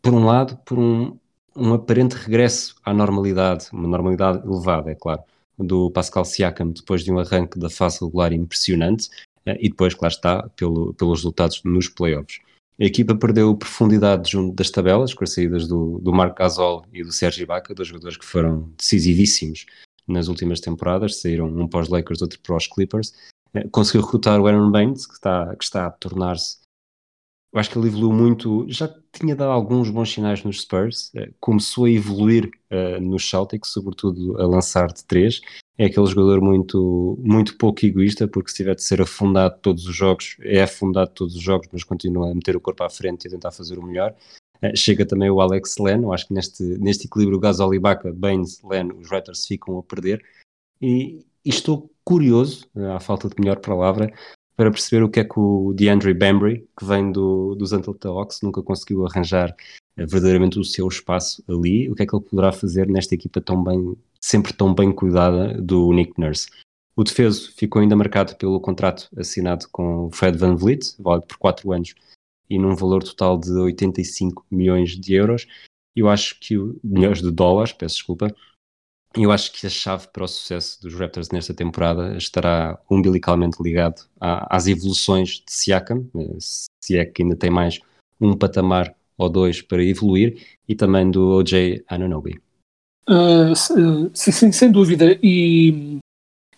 por 0.00 0.14
um 0.14 0.24
lado, 0.24 0.56
por 0.64 0.78
um, 0.78 1.18
um 1.56 1.74
aparente 1.74 2.14
regresso 2.14 2.76
à 2.84 2.94
normalidade, 2.94 3.66
uma 3.72 3.88
normalidade 3.88 4.46
elevada, 4.46 4.92
é 4.92 4.94
claro, 4.94 5.22
do 5.58 5.90
Pascal 5.90 6.24
Siakam 6.24 6.70
depois 6.70 7.02
de 7.02 7.10
um 7.10 7.18
arranque 7.18 7.58
da 7.58 7.68
fase 7.68 8.04
regular 8.04 8.32
impressionante 8.32 9.08
eh, 9.44 9.58
e 9.60 9.68
depois, 9.68 9.94
claro 9.94 10.14
está, 10.14 10.48
pelo, 10.50 10.94
pelos 10.94 11.20
resultados 11.20 11.60
nos 11.64 11.88
playoffs. 11.88 12.38
A 12.78 12.84
equipa 12.84 13.14
perdeu 13.14 13.56
profundidade 13.56 14.30
junto 14.30 14.54
das 14.54 14.70
tabelas, 14.70 15.14
com 15.14 15.24
as 15.24 15.32
saídas 15.32 15.66
do, 15.66 15.98
do 15.98 16.12
Marco 16.12 16.36
Gasol 16.36 16.84
e 16.92 17.02
do 17.02 17.10
Sérgio 17.10 17.42
Ibaka, 17.42 17.74
dois 17.74 17.88
jogadores 17.88 18.18
que 18.18 18.24
foram 18.24 18.70
decisivíssimos 18.76 19.64
nas 20.06 20.28
últimas 20.28 20.60
temporadas, 20.60 21.20
saíram 21.20 21.46
um 21.46 21.66
para 21.66 21.80
os 21.80 21.88
Lakers, 21.88 22.20
outro 22.20 22.38
para 22.40 22.56
os 22.56 22.66
Clippers, 22.66 23.14
eh, 23.54 23.66
conseguiu 23.68 24.02
recrutar 24.02 24.38
o 24.40 24.46
Aaron 24.46 24.70
Baines, 24.70 25.06
que 25.06 25.14
está, 25.14 25.56
que 25.56 25.64
está 25.64 25.86
a 25.86 25.90
tornar-se. 25.90 26.58
Eu 27.52 27.60
acho 27.60 27.70
que 27.70 27.78
ele 27.78 27.88
evoluiu 27.88 28.12
muito, 28.12 28.66
já 28.68 28.94
tinha 29.10 29.34
dado 29.34 29.50
alguns 29.50 29.88
bons 29.88 30.12
sinais 30.12 30.44
nos 30.44 30.60
Spurs, 30.60 31.10
eh, 31.14 31.30
começou 31.40 31.86
a 31.86 31.90
evoluir 31.90 32.50
uh, 32.70 33.00
nos 33.00 33.28
Celtics, 33.28 33.70
sobretudo 33.70 34.38
a 34.38 34.46
lançar 34.46 34.92
de 34.92 35.02
três. 35.04 35.40
É 35.78 35.86
aquele 35.86 36.06
jogador 36.06 36.40
muito, 36.40 37.18
muito 37.22 37.56
pouco 37.58 37.84
egoísta, 37.84 38.26
porque 38.26 38.50
se 38.50 38.56
tiver 38.56 38.74
de 38.74 38.82
ser 38.82 39.02
afundado 39.02 39.58
todos 39.60 39.86
os 39.86 39.94
jogos, 39.94 40.36
é 40.40 40.62
afundado 40.62 41.10
todos 41.10 41.34
os 41.34 41.42
jogos, 41.42 41.68
mas 41.70 41.84
continua 41.84 42.30
a 42.30 42.34
meter 42.34 42.56
o 42.56 42.60
corpo 42.60 42.82
à 42.82 42.88
frente 42.88 43.24
e 43.24 43.28
a 43.28 43.30
tentar 43.30 43.52
fazer 43.52 43.78
o 43.78 43.82
melhor. 43.82 44.14
Uh, 44.62 44.74
chega 44.74 45.04
também 45.04 45.30
o 45.30 45.40
Alex 45.40 45.76
Len, 45.78 46.02
eu 46.02 46.12
acho 46.12 46.28
que 46.28 46.34
neste, 46.34 46.62
neste 46.78 47.06
equilíbrio 47.06 47.38
Gasol 47.38 47.74
e 47.74 47.78
Baca, 47.78 48.10
Baines, 48.12 48.62
Len, 48.62 48.90
os 48.92 49.10
Raptors 49.10 49.44
ficam 49.44 49.78
a 49.78 49.82
perder. 49.82 50.24
E, 50.80 51.26
e 51.44 51.50
estou 51.50 51.90
curioso, 52.02 52.66
à 52.94 52.98
falta 52.98 53.28
de 53.28 53.34
melhor 53.38 53.58
palavra, 53.58 54.10
para 54.56 54.70
perceber 54.70 55.02
o 55.02 55.10
que 55.10 55.20
é 55.20 55.24
que 55.24 55.38
o 55.38 55.74
DeAndre 55.74 56.14
Bambry, 56.14 56.66
que 56.78 56.84
vem 56.86 57.12
do, 57.12 57.54
dos 57.54 57.74
Atlanta 57.74 58.08
Hawks, 58.08 58.40
nunca 58.42 58.62
conseguiu 58.62 59.06
arranjar 59.06 59.54
eh, 59.96 60.06
verdadeiramente 60.06 60.58
o 60.58 60.64
seu 60.64 60.88
espaço 60.88 61.44
ali, 61.46 61.90
o 61.90 61.94
que 61.94 62.02
é 62.02 62.06
que 62.06 62.16
ele 62.16 62.24
poderá 62.24 62.50
fazer 62.52 62.88
nesta 62.88 63.14
equipa 63.14 63.40
tão 63.40 63.62
bem, 63.62 63.94
sempre 64.20 64.52
tão 64.52 64.74
bem 64.74 64.92
cuidada 64.92 65.60
do 65.60 65.92
Nick 65.92 66.20
Nurse. 66.20 66.48
O 66.96 67.04
defeso 67.04 67.52
ficou 67.54 67.82
ainda 67.82 67.94
marcado 67.94 68.36
pelo 68.36 68.60
contrato 68.60 69.08
assinado 69.16 69.66
com 69.70 70.10
Fred 70.10 70.38
Van 70.38 70.56
Vliet, 70.56 70.94
válido 70.98 71.26
por 71.26 71.36
4 71.36 71.72
anos 71.72 71.94
e 72.48 72.58
num 72.58 72.74
valor 72.74 73.02
total 73.02 73.38
de 73.38 73.50
85 73.50 74.46
milhões 74.50 74.98
de 74.98 75.14
euros. 75.14 75.46
Eu 75.94 76.08
acho 76.08 76.38
que 76.40 76.54
milhões 76.82 77.20
de 77.20 77.30
dólares, 77.30 77.72
peço 77.72 77.96
desculpa, 77.96 78.34
eu 79.14 79.32
acho 79.32 79.50
que 79.52 79.66
a 79.66 79.70
chave 79.70 80.08
para 80.08 80.24
o 80.24 80.28
sucesso 80.28 80.80
dos 80.82 80.94
Raptors 80.94 81.30
nesta 81.30 81.54
temporada 81.54 82.16
estará 82.16 82.78
umbilicalmente 82.90 83.62
ligado 83.62 84.06
às 84.20 84.66
evoluções 84.66 85.40
de 85.40 85.50
Siakam, 85.52 86.06
se 86.38 86.98
é 86.98 87.04
que 87.04 87.22
ainda 87.22 87.34
tem 87.34 87.50
mais 87.50 87.80
um 88.20 88.36
patamar 88.36 88.94
ou 89.16 89.30
dois 89.30 89.62
para 89.62 89.82
evoluir, 89.82 90.58
e 90.68 90.74
também 90.74 91.10
do 91.10 91.30
OJ 91.30 91.82
Ananobi. 91.88 92.38
Uh, 93.08 93.54
sim, 94.14 94.52
sem 94.52 94.70
dúvida. 94.70 95.18
E, 95.22 95.98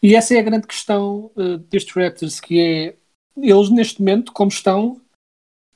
e 0.03 0.15
essa 0.15 0.35
é 0.35 0.39
a 0.39 0.43
grande 0.43 0.67
questão 0.67 1.31
uh, 1.37 1.59
destes 1.59 1.95
Raptors, 1.95 2.41
que 2.41 2.61
é 2.61 2.97
eles 3.37 3.71
neste 3.71 4.01
momento, 4.01 4.33
como 4.33 4.51
estão, 4.51 5.01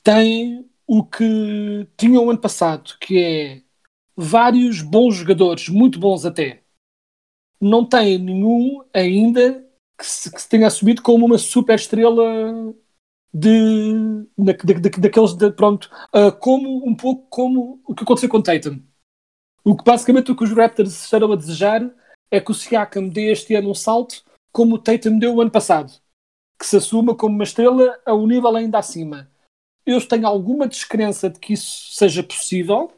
têm 0.03 0.69
o 0.87 1.05
que 1.05 1.87
tinham 1.97 2.29
ano 2.29 2.41
passado, 2.41 2.97
que 3.01 3.19
é 3.19 3.63
vários 4.17 4.83
bons 4.83 5.17
jogadores, 5.17 5.69
muito 5.69 5.99
bons 5.99 6.25
até, 6.25 6.63
não 7.61 7.85
tem 7.85 8.19
nenhum 8.19 8.85
ainda 8.93 9.65
que 9.97 10.05
se, 10.05 10.31
que 10.33 10.43
se 10.43 10.49
tenha 10.49 10.67
assumido 10.67 11.01
como 11.01 11.25
uma 11.25 11.39
super 11.39 11.77
estrela 11.77 12.75
de, 13.33 14.27
da, 14.37 14.53
daqueles 14.99 15.35
de, 15.35 15.51
pronto, 15.53 15.89
uh, 16.15 16.33
como 16.39 16.85
um 16.87 16.95
pouco 16.95 17.27
como 17.31 17.81
o 17.87 17.95
que 17.95 18.03
aconteceu 18.03 18.29
com 18.29 18.43
Tatum. 18.43 18.81
O 19.65 19.77
que 19.77 19.85
basicamente 19.85 20.31
o 20.31 20.37
que 20.37 20.45
os 20.45 20.53
Raptors 20.53 21.05
estarão 21.05 21.33
a 21.33 21.37
desejar 21.37 21.89
é 22.31 22.41
que 22.41 22.51
o 22.51 22.55
Siakam 22.55 23.09
dê 23.09 23.31
este 23.31 23.55
ano 23.55 23.71
um 23.71 23.75
salto 23.75 24.25
como 24.53 24.75
o 24.75 24.79
Tatum 24.79 25.19
deu 25.19 25.35
o 25.35 25.41
ano 25.41 25.51
passado, 25.51 25.93
que 26.59 26.67
se 26.67 26.77
assuma 26.77 27.15
como 27.15 27.35
uma 27.35 27.45
estrela 27.45 27.99
a 28.05 28.15
um 28.15 28.27
nível 28.27 28.55
ainda 28.55 28.79
acima. 28.79 29.31
Eu 29.85 30.07
tenho 30.07 30.27
alguma 30.27 30.69
descrença 30.69 31.31
de 31.31 31.39
que 31.39 31.55
isso 31.55 31.95
seja 31.95 32.23
possível, 32.23 32.93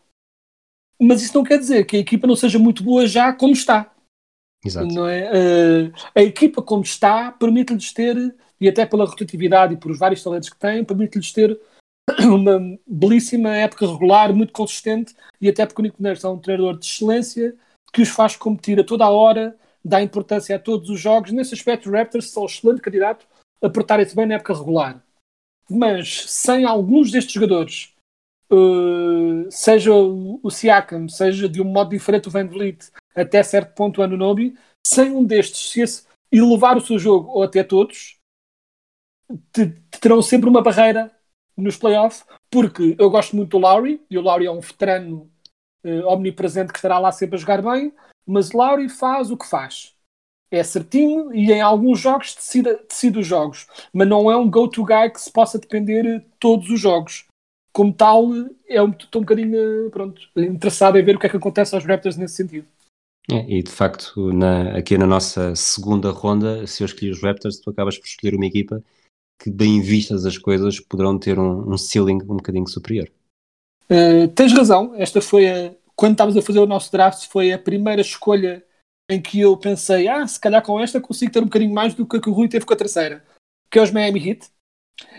mas 1.00 1.23
isso 1.23 1.37
não 1.37 1.44
quer 1.44 1.59
dizer 1.59 1.85
que 1.87 1.97
a 1.97 2.00
equipa 2.00 2.26
não 2.26 2.37
seja 2.37 2.59
muito 2.59 2.83
boa 2.83 3.06
já 3.06 3.33
como 3.33 3.52
está. 3.52 3.94
Exato. 4.64 4.88
Não 4.88 5.06
é? 5.06 5.30
Uh, 5.30 5.92
a 6.14 6.23
equipa 6.23 6.62
como 6.62 6.83
está 6.83 7.30
permite-lhes 7.33 7.92
ter, 7.92 8.35
e 8.61 8.68
até 8.68 8.87
pela 8.87 9.04
rotatividade 9.04 9.75
e 9.75 9.76
por 9.76 9.97
vários 9.97 10.23
talentos 10.23 10.49
que 10.49 10.59
tem, 10.59 10.85
permite-lhes 10.85 11.33
ter 11.33 11.59
uma 12.21 12.79
belíssima 12.87 13.57
época 13.57 13.87
regular, 13.87 14.35
muito 14.35 14.53
consistente, 14.53 15.15
e 15.41 15.49
até 15.49 15.65
porque 15.67 15.81
o 15.81 15.85
Nico 15.85 16.03
Neres 16.03 16.25
é 16.25 16.29
um 16.29 16.39
treinador 16.39 16.79
de 16.79 16.87
excelência 16.87 17.57
que 17.93 18.03
os 18.03 18.09
faz 18.09 18.37
competir 18.37 18.79
a 18.81 18.85
toda 18.85 19.05
a 19.05 19.11
hora, 19.11 19.57
dá 19.85 20.03
importância 20.03 20.57
a 20.57 20.59
todos 20.59 20.91
os 20.91 21.01
jogos. 21.01 21.31
Nesse 21.33 21.55
aspecto, 21.55 21.87
os 21.87 21.93
Raptors 21.93 22.31
são 22.31 22.43
um 22.43 22.47
excelente 22.47 22.81
candidato 22.81 23.27
a 23.63 23.71
portarem-se 23.71 24.17
bem 24.17 24.27
na 24.27 24.35
época 24.35 24.55
regular. 24.55 25.03
Mas 25.71 26.25
sem 26.31 26.65
alguns 26.65 27.11
destes 27.11 27.33
jogadores, 27.33 27.95
uh, 28.53 29.51
seja 29.51 29.95
o 29.95 30.51
Siakam, 30.51 31.09
seja 31.09 31.49
de 31.49 31.63
um 31.63 31.65
modo 31.65 31.91
diferente 31.91 32.29
o 32.29 32.31
Van 32.31 32.47
Vliet, 32.47 32.91
até 33.15 33.43
certo 33.43 33.75
ponto 33.75 34.01
o 34.01 34.05
Anunobi, 34.05 34.57
sem 34.87 35.13
um 35.13 35.25
destes 35.25 35.71
se 35.71 35.81
esse 35.81 36.07
elevar 36.31 36.77
o 36.77 36.81
seu 36.81 36.99
jogo, 36.99 37.31
ou 37.31 37.43
até 37.43 37.63
todos, 37.63 38.19
te, 39.53 39.69
te 39.69 40.01
terão 40.01 40.21
sempre 40.21 40.49
uma 40.51 40.63
barreira 40.63 41.11
nos 41.57 41.77
playoffs, 41.77 42.25
porque 42.51 42.97
eu 42.99 43.11
gosto 43.11 43.37
muito 43.37 43.51
do 43.51 43.59
Lowry, 43.59 44.01
e 44.11 44.19
o 44.19 44.21
Lowry 44.21 44.47
é 44.47 44.51
um 44.51 44.61
veterano 44.61 45.31
uh, 45.85 46.07
omnipresente 46.09 46.73
que 46.73 46.79
estará 46.79 46.99
lá 46.99 47.13
sempre 47.13 47.37
a 47.37 47.39
jogar 47.39 47.63
bem, 47.63 47.93
mas 48.27 48.51
o 48.51 48.57
Lowry 48.57 48.89
faz 48.89 49.31
o 49.31 49.37
que 49.37 49.47
faz. 49.47 49.95
É 50.51 50.63
certinho 50.63 51.35
e 51.35 51.51
em 51.51 51.61
alguns 51.61 51.99
jogos 51.99 52.35
decide, 52.35 52.79
decide 52.89 53.19
os 53.19 53.27
jogos, 53.27 53.67
mas 53.93 54.07
não 54.07 54.31
é 54.31 54.37
um 54.37 54.49
go-to 54.49 54.85
guy 54.85 55.11
que 55.11 55.21
se 55.21 55.33
possa 55.33 55.59
depender 55.59 56.25
todos 56.39 56.71
os 56.71 56.81
jogos. 56.81 57.27
Como 57.73 57.93
tal, 57.93 58.29
é 58.69 58.81
um, 58.81 58.91
estou 58.91 59.21
um 59.21 59.25
bocadinho 59.25 59.91
pronto, 59.91 60.21
interessado 60.37 60.97
em 60.97 61.05
ver 61.05 61.17
o 61.17 61.19
que 61.19 61.27
é 61.27 61.29
que 61.29 61.37
acontece 61.37 61.75
aos 61.75 61.85
Raptors 61.85 62.17
nesse 62.17 62.37
sentido. 62.37 62.69
É, 63.29 63.39
e 63.51 63.63
de 63.63 63.71
facto, 63.71 64.33
na, 64.33 64.77
aqui 64.77 64.97
na 64.97 65.07
nossa 65.07 65.57
segunda 65.57 66.11
ronda, 66.11 66.67
se 66.67 66.83
eu 66.83 66.87
escolhi 66.87 67.11
os 67.11 67.23
Raptors, 67.23 67.59
tu 67.59 67.71
acabas 67.71 67.99
por 67.99 68.07
escolher 68.07 68.37
uma 68.37 68.47
equipa 68.47 68.83
que, 69.41 69.50
bem 69.50 69.81
vistas 69.81 70.25
as 70.25 70.38
coisas, 70.38 70.81
poderão 70.81 71.19
ter 71.19 71.38
um, 71.38 71.73
um 71.73 71.79
ceiling 71.79 72.23
um 72.23 72.37
bocadinho 72.37 72.69
superior. 72.69 73.11
Uh, 73.91 74.29
tens 74.29 74.53
razão, 74.53 74.95
esta 74.97 75.21
foi 75.21 75.49
a, 75.49 75.75
quando 75.97 76.12
estávamos 76.12 76.37
a 76.37 76.43
fazer 76.43 76.59
o 76.59 76.67
nosso 76.67 76.91
draft, 76.91 77.26
foi 77.29 77.53
a 77.53 77.59
primeira 77.59 78.00
escolha 78.00 78.64
em 79.11 79.21
que 79.21 79.41
eu 79.41 79.57
pensei, 79.57 80.09
ah, 80.09 80.26
se 80.26 80.41
calhar 80.41 80.62
com 80.62 80.81
esta 80.81 81.00
consigo 81.00 81.33
ter 81.33 81.41
um 81.41 81.45
bocadinho 81.45 81.75
mais 81.75 81.95
do 81.95 82.07
que, 82.07 82.21
que 82.21 82.31
o 82.31 82.33
Rui 82.33 82.49
teve 82.49 82.64
com 82.64 82.73
a 82.73 82.76
terceira, 82.76 83.23
que 83.71 83.79
é 83.79 83.83
os 83.83 83.91
Miami 83.91 84.29
Heat. 84.29 84.49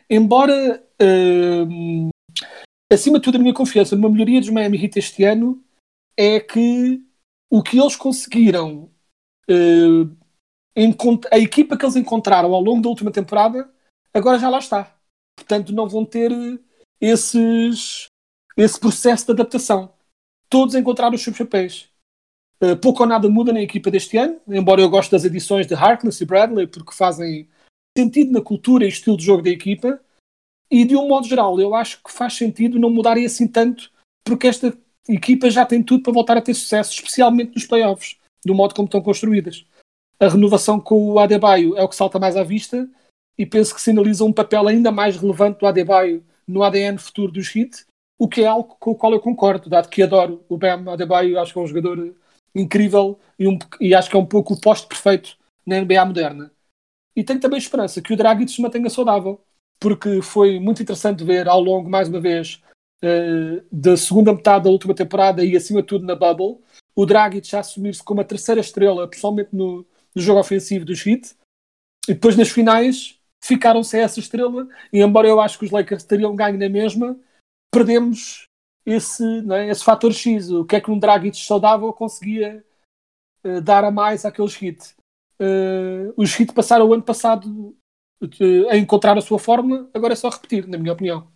Embora, 0.09 0.83
uh, 1.01 2.09
acima 2.91 3.19
de 3.19 3.23
tudo, 3.23 3.35
a 3.35 3.39
minha 3.39 3.53
confiança 3.53 3.95
numa 3.95 4.09
melhoria 4.09 4.39
dos 4.39 4.49
Miami 4.49 4.83
Heat 4.83 4.97
este 4.97 5.23
ano 5.23 5.63
é 6.17 6.39
que 6.39 7.01
o 7.51 7.61
que 7.61 7.79
eles 7.79 7.95
conseguiram, 7.95 8.89
uh, 9.49 10.17
a 11.31 11.37
equipa 11.37 11.77
que 11.77 11.85
eles 11.85 11.95
encontraram 11.95 12.53
ao 12.53 12.61
longo 12.61 12.81
da 12.81 12.89
última 12.89 13.11
temporada, 13.11 13.69
agora 14.15 14.39
já 14.39 14.49
lá 14.49 14.59
está. 14.59 14.95
Portanto, 15.35 15.73
não 15.73 15.87
vão 15.87 16.05
ter 16.05 16.31
esses 16.99 18.07
esse 18.57 18.79
processo 18.79 19.25
de 19.25 19.31
adaptação. 19.33 19.93
Todos 20.49 20.75
encontraram 20.75 21.15
os 21.15 21.23
seus 21.23 21.37
papéis. 21.37 21.89
Uh, 22.61 22.77
pouco 22.77 23.03
ou 23.03 23.09
nada 23.09 23.27
muda 23.29 23.51
na 23.51 23.61
equipa 23.61 23.91
deste 23.91 24.15
ano, 24.15 24.39
embora 24.47 24.81
eu 24.81 24.89
goste 24.89 25.11
das 25.11 25.25
edições 25.25 25.67
de 25.67 25.73
Harkness 25.73 26.21
e 26.21 26.25
Bradley, 26.25 26.67
porque 26.67 26.93
fazem 26.93 27.49
sentido 27.97 28.31
na 28.31 28.41
cultura 28.41 28.85
e 28.85 28.87
estilo 28.87 29.17
de 29.17 29.25
jogo 29.25 29.43
da 29.43 29.49
equipa. 29.49 29.99
E 30.71 30.85
de 30.85 30.95
um 30.95 31.07
modo 31.07 31.27
geral, 31.27 31.59
eu 31.59 31.75
acho 31.75 32.01
que 32.01 32.11
faz 32.11 32.33
sentido 32.33 32.79
não 32.79 32.89
mudarem 32.89 33.25
assim 33.25 33.47
tanto, 33.47 33.91
porque 34.23 34.47
esta 34.47 34.75
equipa 35.07 35.49
já 35.49 35.65
tem 35.65 35.83
tudo 35.83 36.01
para 36.01 36.13
voltar 36.13 36.37
a 36.37 36.41
ter 36.41 36.53
sucesso, 36.53 36.93
especialmente 36.93 37.53
nos 37.53 37.65
playoffs, 37.65 38.17
do 38.43 38.55
modo 38.55 38.73
como 38.73 38.85
estão 38.85 39.01
construídas. 39.01 39.65
A 40.19 40.29
renovação 40.29 40.79
com 40.79 41.11
o 41.11 41.19
Adebayo 41.19 41.77
é 41.77 41.83
o 41.83 41.89
que 41.89 41.95
salta 41.95 42.17
mais 42.17 42.37
à 42.37 42.43
vista 42.43 42.89
e 43.37 43.45
penso 43.45 43.73
que 43.73 43.81
sinaliza 43.81 44.23
um 44.23 44.33
papel 44.33 44.67
ainda 44.67 44.91
mais 44.91 45.17
relevante 45.17 45.59
do 45.59 45.67
Adebayo 45.67 46.23
no 46.47 46.63
ADN 46.63 46.97
futuro 46.97 47.31
dos 47.31 47.53
Heat, 47.55 47.85
o 48.17 48.27
que 48.27 48.41
é 48.41 48.47
algo 48.47 48.75
com 48.79 48.91
o 48.91 48.95
qual 48.95 49.13
eu 49.13 49.19
concordo, 49.19 49.69
dado 49.69 49.89
que 49.89 50.01
adoro 50.01 50.43
o 50.47 50.57
Bam 50.57 50.91
Adebayo, 50.91 51.39
acho 51.39 51.51
que 51.51 51.59
é 51.59 51.61
um 51.61 51.67
jogador 51.67 52.15
incrível 52.53 53.19
e, 53.37 53.47
um, 53.47 53.57
e 53.79 53.93
acho 53.93 54.09
que 54.09 54.15
é 54.15 54.19
um 54.19 54.25
pouco 54.25 54.53
o 54.53 54.61
posto 54.61 54.87
perfeito 54.87 55.37
na 55.65 55.81
NBA 55.81 56.05
moderna. 56.05 56.51
E 57.15 57.23
tenho 57.23 57.39
também 57.39 57.59
esperança 57.59 58.01
que 58.01 58.13
o 58.13 58.17
Dragic 58.17 58.51
se 58.51 58.61
mantenha 58.61 58.89
saudável, 58.89 59.41
porque 59.79 60.21
foi 60.21 60.59
muito 60.59 60.81
interessante 60.81 61.23
ver 61.23 61.47
ao 61.47 61.59
longo, 61.59 61.89
mais 61.89 62.07
uma 62.07 62.19
vez, 62.19 62.61
uh, 63.03 63.63
da 63.71 63.97
segunda 63.97 64.33
metade 64.33 64.65
da 64.65 64.69
última 64.69 64.93
temporada 64.93 65.43
e 65.43 65.55
acima 65.55 65.81
de 65.81 65.87
tudo 65.87 66.05
na 66.05 66.15
Bubble, 66.15 66.59
o 66.95 67.05
Dragic 67.05 67.47
já 67.47 67.59
assumir-se 67.59 68.03
como 68.03 68.21
a 68.21 68.25
terceira 68.25 68.61
estrela, 68.61 69.07
pessoalmente 69.07 69.49
no, 69.53 69.85
no 70.13 70.21
jogo 70.21 70.39
ofensivo 70.39 70.85
dos 70.85 71.05
Heat, 71.05 71.35
e 72.07 72.13
depois 72.13 72.37
nas 72.37 72.49
finais 72.49 73.14
ficaram 73.45 73.83
sem 73.83 74.01
essa 74.01 74.19
estrela, 74.19 74.67
e 74.91 75.01
embora 75.01 75.27
eu 75.27 75.39
acho 75.39 75.59
que 75.59 75.65
os 75.65 75.71
Lakers 75.71 76.03
teriam 76.03 76.35
ganho 76.35 76.57
na 76.57 76.67
mesma, 76.67 77.17
perdemos 77.71 78.47
esse, 78.85 79.23
é, 79.51 79.69
esse 79.69 79.83
fator 79.83 80.11
X, 80.11 80.49
o 80.49 80.65
que 80.65 80.75
é 80.75 80.81
que 80.81 80.89
um 80.89 80.97
Dragic 80.97 81.37
saudável 81.37 81.91
conseguia 81.93 82.63
uh, 83.43 83.61
dar 83.61 83.83
a 83.83 83.91
mais 83.91 84.25
àqueles 84.25 84.59
Heat. 84.59 84.95
Uh, 85.39 86.13
os 86.17 86.39
Heat 86.39 86.53
passaram 86.53 86.87
o 86.87 86.93
ano 86.93 87.03
passado 87.03 87.75
uh, 88.23 88.69
a 88.69 88.77
encontrar 88.77 89.17
a 89.17 89.21
sua 89.21 89.37
fórmula, 89.37 89.89
agora 89.93 90.13
é 90.13 90.15
só 90.15 90.29
repetir, 90.29 90.67
na 90.67 90.77
minha 90.77 90.93
opinião. 90.93 91.27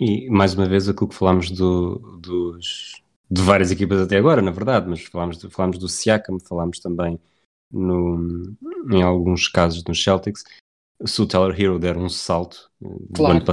E 0.00 0.28
mais 0.28 0.54
uma 0.54 0.66
vez 0.66 0.88
aquilo 0.88 1.08
que 1.08 1.14
falámos 1.14 1.50
do, 1.50 2.18
dos, 2.18 3.00
de 3.30 3.40
várias 3.40 3.70
equipas 3.70 4.00
até 4.00 4.16
agora, 4.16 4.42
na 4.42 4.50
verdade, 4.50 4.88
mas 4.88 5.04
falámos, 5.04 5.38
do, 5.38 5.48
falámos 5.48 5.78
do 5.78 5.88
Siakam, 5.88 6.40
falámos 6.40 6.80
também 6.80 7.20
no, 7.70 8.56
em 8.90 9.02
alguns 9.02 9.46
casos 9.46 9.84
nos 9.84 10.02
Celtics. 10.02 10.44
Se 11.04 11.20
o 11.20 11.26
Teller 11.26 11.60
Hero 11.60 11.78
der 11.78 11.96
um 11.96 12.08
salto, 12.08 12.70
claro. 13.14 13.44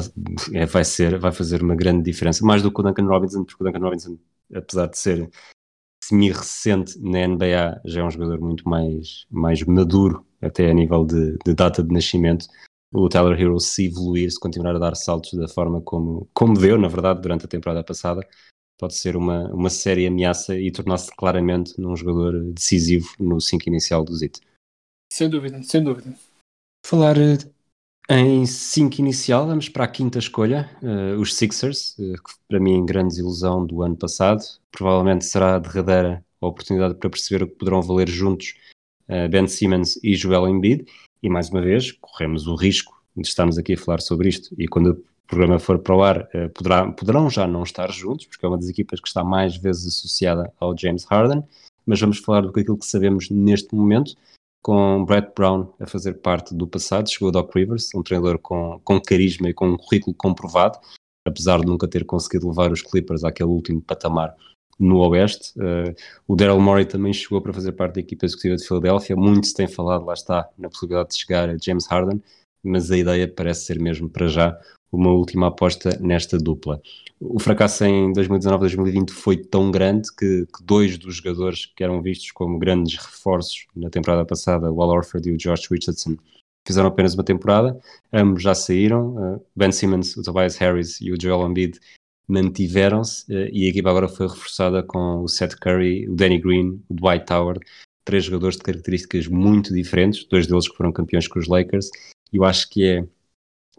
é, 0.53 0.65
vai, 0.65 0.83
ser, 0.83 1.17
vai 1.17 1.31
fazer 1.31 1.61
uma 1.61 1.75
grande 1.75 2.03
diferença, 2.03 2.45
mais 2.45 2.61
do 2.61 2.71
que 2.71 2.79
o 2.79 2.83
Duncan 2.83 3.05
Robinson, 3.05 3.43
porque 3.43 3.63
o 3.63 3.65
Duncan 3.65 3.83
Robinson, 3.83 4.17
apesar 4.53 4.87
de 4.87 4.97
ser 4.97 5.29
semi-recente 6.03 6.99
na 6.99 7.27
NBA, 7.27 7.81
já 7.85 8.01
é 8.01 8.03
um 8.03 8.11
jogador 8.11 8.39
muito 8.39 8.67
mais, 8.67 9.25
mais 9.29 9.61
maduro, 9.63 10.25
até 10.41 10.69
a 10.69 10.73
nível 10.73 11.05
de, 11.05 11.37
de 11.45 11.53
data 11.53 11.83
de 11.83 11.93
nascimento. 11.93 12.47
O 12.93 13.07
Tyler 13.07 13.39
Hero, 13.39 13.59
se 13.59 13.85
evoluir, 13.85 14.29
se 14.31 14.39
continuar 14.39 14.75
a 14.75 14.79
dar 14.79 14.95
saltos 14.95 15.33
da 15.33 15.47
forma 15.47 15.81
como, 15.81 16.27
como 16.33 16.59
deu, 16.59 16.77
na 16.77 16.87
verdade, 16.87 17.21
durante 17.21 17.45
a 17.45 17.47
temporada 17.47 17.83
passada, 17.83 18.27
pode 18.77 18.95
ser 18.95 19.15
uma, 19.15 19.47
uma 19.53 19.69
séria 19.69 20.09
ameaça 20.09 20.57
e 20.57 20.71
tornar-se 20.71 21.15
claramente 21.15 21.79
num 21.79 21.95
jogador 21.95 22.43
decisivo 22.51 23.07
no 23.19 23.39
5 23.39 23.63
inicial 23.67 24.03
do 24.03 24.13
ZIT. 24.13 24.41
Sem 25.13 25.29
dúvida, 25.29 25.61
sem 25.63 25.83
dúvida. 25.83 26.13
Falar 26.83 27.15
eh, 27.17 27.37
em 28.09 28.45
5 28.45 28.99
inicial, 28.99 29.47
vamos 29.47 29.69
para 29.69 29.85
a 29.85 29.87
quinta 29.87 30.19
escolha, 30.19 30.69
uh, 30.81 31.19
os 31.19 31.33
Sixers, 31.35 31.95
uh, 31.97 32.13
que 32.21 32.33
para 32.49 32.59
mim 32.59 32.85
grande 32.85 33.19
ilusão 33.19 33.65
do 33.65 33.81
ano 33.83 33.95
passado. 33.95 34.41
Provavelmente 34.71 35.25
será 35.25 35.55
a 35.55 35.59
derradeira 35.59 36.25
oportunidade 36.41 36.95
para 36.95 37.09
perceber 37.09 37.43
o 37.43 37.47
que 37.47 37.55
poderão 37.55 37.81
valer 37.81 38.09
juntos 38.09 38.55
uh, 39.07 39.29
Ben 39.29 39.47
Simmons 39.47 39.97
e 40.03 40.15
Joel 40.15 40.47
Embiid. 40.47 40.85
E 41.23 41.29
mais 41.29 41.49
uma 41.49 41.61
vez, 41.61 41.91
corremos 41.93 42.47
o 42.47 42.55
risco 42.55 42.99
de 43.15 43.27
estarmos 43.27 43.57
aqui 43.57 43.73
a 43.73 43.77
falar 43.77 44.01
sobre 44.01 44.27
isto. 44.27 44.53
E 44.57 44.67
quando 44.67 44.91
o 44.91 45.03
programa 45.27 45.59
for 45.59 45.79
para 45.79 45.95
o 45.95 46.03
ar, 46.03 46.27
poderá, 46.53 46.91
poderão 46.91 47.29
já 47.29 47.47
não 47.47 47.63
estar 47.63 47.89
juntos, 47.91 48.25
porque 48.25 48.45
é 48.45 48.49
uma 48.49 48.57
das 48.57 48.67
equipas 48.67 48.99
que 48.99 49.07
está 49.07 49.23
mais 49.23 49.55
vezes 49.55 49.87
associada 49.87 50.51
ao 50.59 50.75
James 50.77 51.05
Harden. 51.05 51.43
Mas 51.85 52.01
vamos 52.01 52.17
falar 52.17 52.41
do 52.41 52.51
que 52.51 52.61
aquilo 52.61 52.77
que 52.77 52.85
sabemos 52.85 53.29
neste 53.29 53.73
momento 53.75 54.15
com 54.61 55.03
Brett 55.05 55.31
Brown 55.35 55.73
a 55.79 55.85
fazer 55.85 56.15
parte 56.15 56.53
do 56.53 56.67
passado. 56.67 57.09
Chegou 57.09 57.31
Doc 57.31 57.53
Rivers, 57.55 57.89
um 57.95 58.03
treinador 58.03 58.37
com, 58.39 58.79
com 58.83 59.01
carisma 59.01 59.49
e 59.49 59.53
com 59.53 59.69
um 59.69 59.77
currículo 59.77 60.15
comprovado, 60.15 60.79
apesar 61.25 61.59
de 61.59 61.65
nunca 61.65 61.87
ter 61.87 62.05
conseguido 62.05 62.47
levar 62.47 62.71
os 62.71 62.81
Clippers 62.81 63.23
àquele 63.23 63.49
último 63.49 63.81
patamar 63.81 64.35
no 64.79 64.99
Oeste. 64.99 65.53
Uh, 65.59 65.95
o 66.27 66.35
Daryl 66.35 66.59
Morey 66.59 66.85
também 66.85 67.13
chegou 67.13 67.41
para 67.41 67.53
fazer 67.53 67.71
parte 67.73 67.95
da 67.95 68.01
equipa 68.01 68.25
executiva 68.25 68.55
de 68.55 68.65
Filadélfia. 68.65 69.15
Muito 69.15 69.47
se 69.47 69.53
tem 69.53 69.67
falado, 69.67 70.05
lá 70.05 70.13
está, 70.13 70.49
na 70.57 70.69
possibilidade 70.69 71.09
de 71.09 71.17
chegar 71.17 71.49
a 71.49 71.57
James 71.57 71.85
Harden, 71.87 72.21
mas 72.63 72.91
a 72.91 72.97
ideia 72.97 73.27
parece 73.27 73.65
ser 73.65 73.79
mesmo 73.79 74.09
para 74.09 74.27
já 74.27 74.57
uma 74.91 75.11
última 75.11 75.47
aposta 75.47 75.97
nesta 76.01 76.37
dupla. 76.37 76.81
O 77.19 77.39
fracasso 77.39 77.85
em 77.85 78.11
2019-2020 78.13 79.11
foi 79.11 79.37
tão 79.37 79.71
grande 79.71 80.09
que, 80.13 80.45
que, 80.45 80.63
dois 80.63 80.97
dos 80.97 81.15
jogadores 81.15 81.67
que 81.67 81.83
eram 81.83 82.01
vistos 82.01 82.31
como 82.31 82.57
grandes 82.57 82.97
reforços 82.97 83.67
na 83.75 83.89
temporada 83.89 84.25
passada, 84.25 84.71
o 84.71 84.81
Al 84.81 84.89
Orford 84.89 85.29
e 85.29 85.33
o 85.33 85.37
Josh 85.37 85.69
Richardson, 85.69 86.17
fizeram 86.67 86.89
apenas 86.89 87.13
uma 87.13 87.23
temporada. 87.23 87.79
Ambos 88.11 88.43
já 88.43 88.53
saíram. 88.53 89.15
Uh, 89.15 89.45
ben 89.55 89.71
Simmons, 89.71 90.17
o 90.17 90.23
Tobias 90.23 90.57
Harris 90.57 90.99
e 90.99 91.11
o 91.11 91.17
Joel 91.19 91.47
Embiid 91.47 91.79
mantiveram-se 92.27 93.31
uh, 93.31 93.49
e 93.51 93.65
a 93.65 93.69
equipa 93.69 93.89
agora 93.89 94.07
foi 94.07 94.27
reforçada 94.27 94.83
com 94.83 95.21
o 95.21 95.27
Seth 95.27 95.55
Curry, 95.59 96.09
o 96.09 96.15
Danny 96.15 96.39
Green, 96.39 96.81
o 96.89 96.93
Dwight 96.93 97.31
Howard, 97.31 97.59
três 98.03 98.25
jogadores 98.25 98.57
de 98.57 98.63
características 98.63 99.27
muito 99.27 99.73
diferentes, 99.73 100.25
dois 100.25 100.47
deles 100.47 100.67
que 100.67 100.75
foram 100.75 100.91
campeões 100.91 101.27
com 101.27 101.39
os 101.39 101.47
Lakers. 101.47 101.89
Eu 102.33 102.43
acho 102.43 102.69
que 102.69 102.83
é 102.83 103.05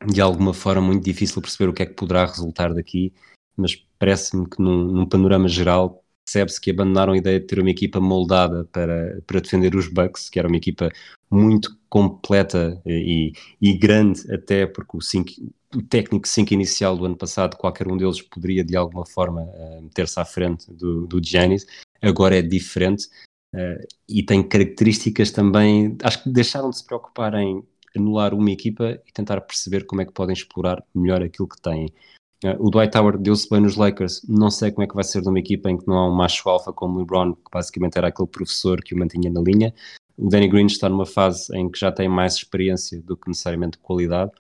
de 0.07 0.21
alguma 0.21 0.55
forma 0.55 0.83
muito 0.83 1.05
difícil 1.05 1.41
perceber 1.41 1.71
o 1.71 1.73
que 1.73 1.83
é 1.83 1.87
que 1.87 1.95
poderá 1.95 2.27
resultar 2.27 2.73
daqui, 2.75 3.12
mas 3.57 3.77
parece-me 3.99 4.49
que 4.49 4.61
num, 4.61 4.85
num 4.85 5.07
panorama 5.07 5.49
geral 5.49 6.03
percebe-se 6.25 6.61
que 6.61 6.71
abandonaram 6.71 7.12
a 7.12 7.17
ideia 7.17 7.41
de 7.41 7.47
ter 7.47 7.59
uma 7.59 7.71
equipa 7.71 8.01
moldada 8.01 8.65
para, 8.73 9.21
para 9.27 9.41
defender 9.41 9.75
os 9.75 9.88
Bucks, 9.88 10.31
que 10.31 10.38
era 10.38 10.49
uma 10.49 10.57
equipa 10.57 10.91
muito 11.31 11.77
completa 11.88 12.81
e, 12.87 13.33
e 13.61 13.77
grande 13.77 14.33
até 14.33 14.67
porque 14.67 14.97
o, 14.97 15.01
cinco, 15.01 15.31
o 15.75 15.83
técnico 15.83 16.27
5 16.27 16.55
inicial 16.55 16.97
do 16.97 17.05
ano 17.05 17.17
passado, 17.17 17.57
qualquer 17.57 17.88
um 17.88 17.97
deles 17.97 18.23
poderia 18.23 18.65
de 18.65 18.77
alguma 18.77 19.05
forma 19.05 19.43
uh, 19.43 19.83
meter-se 19.83 20.19
à 20.19 20.25
frente 20.25 20.73
do, 20.73 21.07
do 21.07 21.21
Giannis, 21.23 21.67
agora 22.01 22.38
é 22.38 22.43
diferente 22.43 23.09
uh, 23.55 23.87
e 24.09 24.23
tem 24.23 24.43
características 24.43 25.31
também, 25.31 25.97
acho 26.03 26.23
que 26.23 26.31
deixaram 26.31 26.71
de 26.71 26.79
se 26.79 26.87
preocupar 26.87 27.35
em 27.35 27.62
anular 27.97 28.35
uma 28.35 28.51
equipa 28.51 29.01
e 29.07 29.13
tentar 29.13 29.41
perceber 29.41 29.87
como 29.87 30.03
é 30.03 30.05
que 30.05 30.13
podem 30.13 30.33
explorar 30.33 30.83
melhor 30.95 31.23
aquilo 31.23 31.49
que 31.49 31.61
têm. 31.61 31.87
Uh, 32.45 32.57
o 32.59 32.71
Dwight 32.71 32.97
Howard 32.97 33.23
deu-se 33.23 33.49
bem 33.49 33.61
nos 33.61 33.77
Lakers, 33.77 34.27
não 34.29 34.51
sei 34.51 34.73
como 34.73 34.83
é 34.83 34.87
que 34.87 34.95
vai 34.95 35.05
ser 35.05 35.23
numa 35.23 35.39
equipa 35.39 35.71
em 35.71 35.79
que 35.79 35.87
não 35.87 35.97
há 35.97 36.09
um 36.09 36.15
macho 36.15 36.49
alfa 36.49 36.73
como 36.73 36.97
o 36.97 36.99
LeBron, 36.99 37.35
que 37.35 37.51
basicamente 37.53 37.97
era 37.97 38.09
aquele 38.09 38.29
professor 38.29 38.83
que 38.83 38.95
o 38.95 38.99
mantinha 38.99 39.31
na 39.31 39.41
linha. 39.41 39.73
O 40.17 40.29
Danny 40.29 40.49
Green 40.49 40.67
está 40.67 40.89
numa 40.89 41.07
fase 41.07 41.57
em 41.57 41.71
que 41.71 41.79
já 41.79 41.91
tem 41.93 42.09
mais 42.09 42.35
experiência 42.35 43.01
do 43.01 43.17
que 43.17 43.29
necessariamente 43.29 43.79
qualidade 43.79 44.33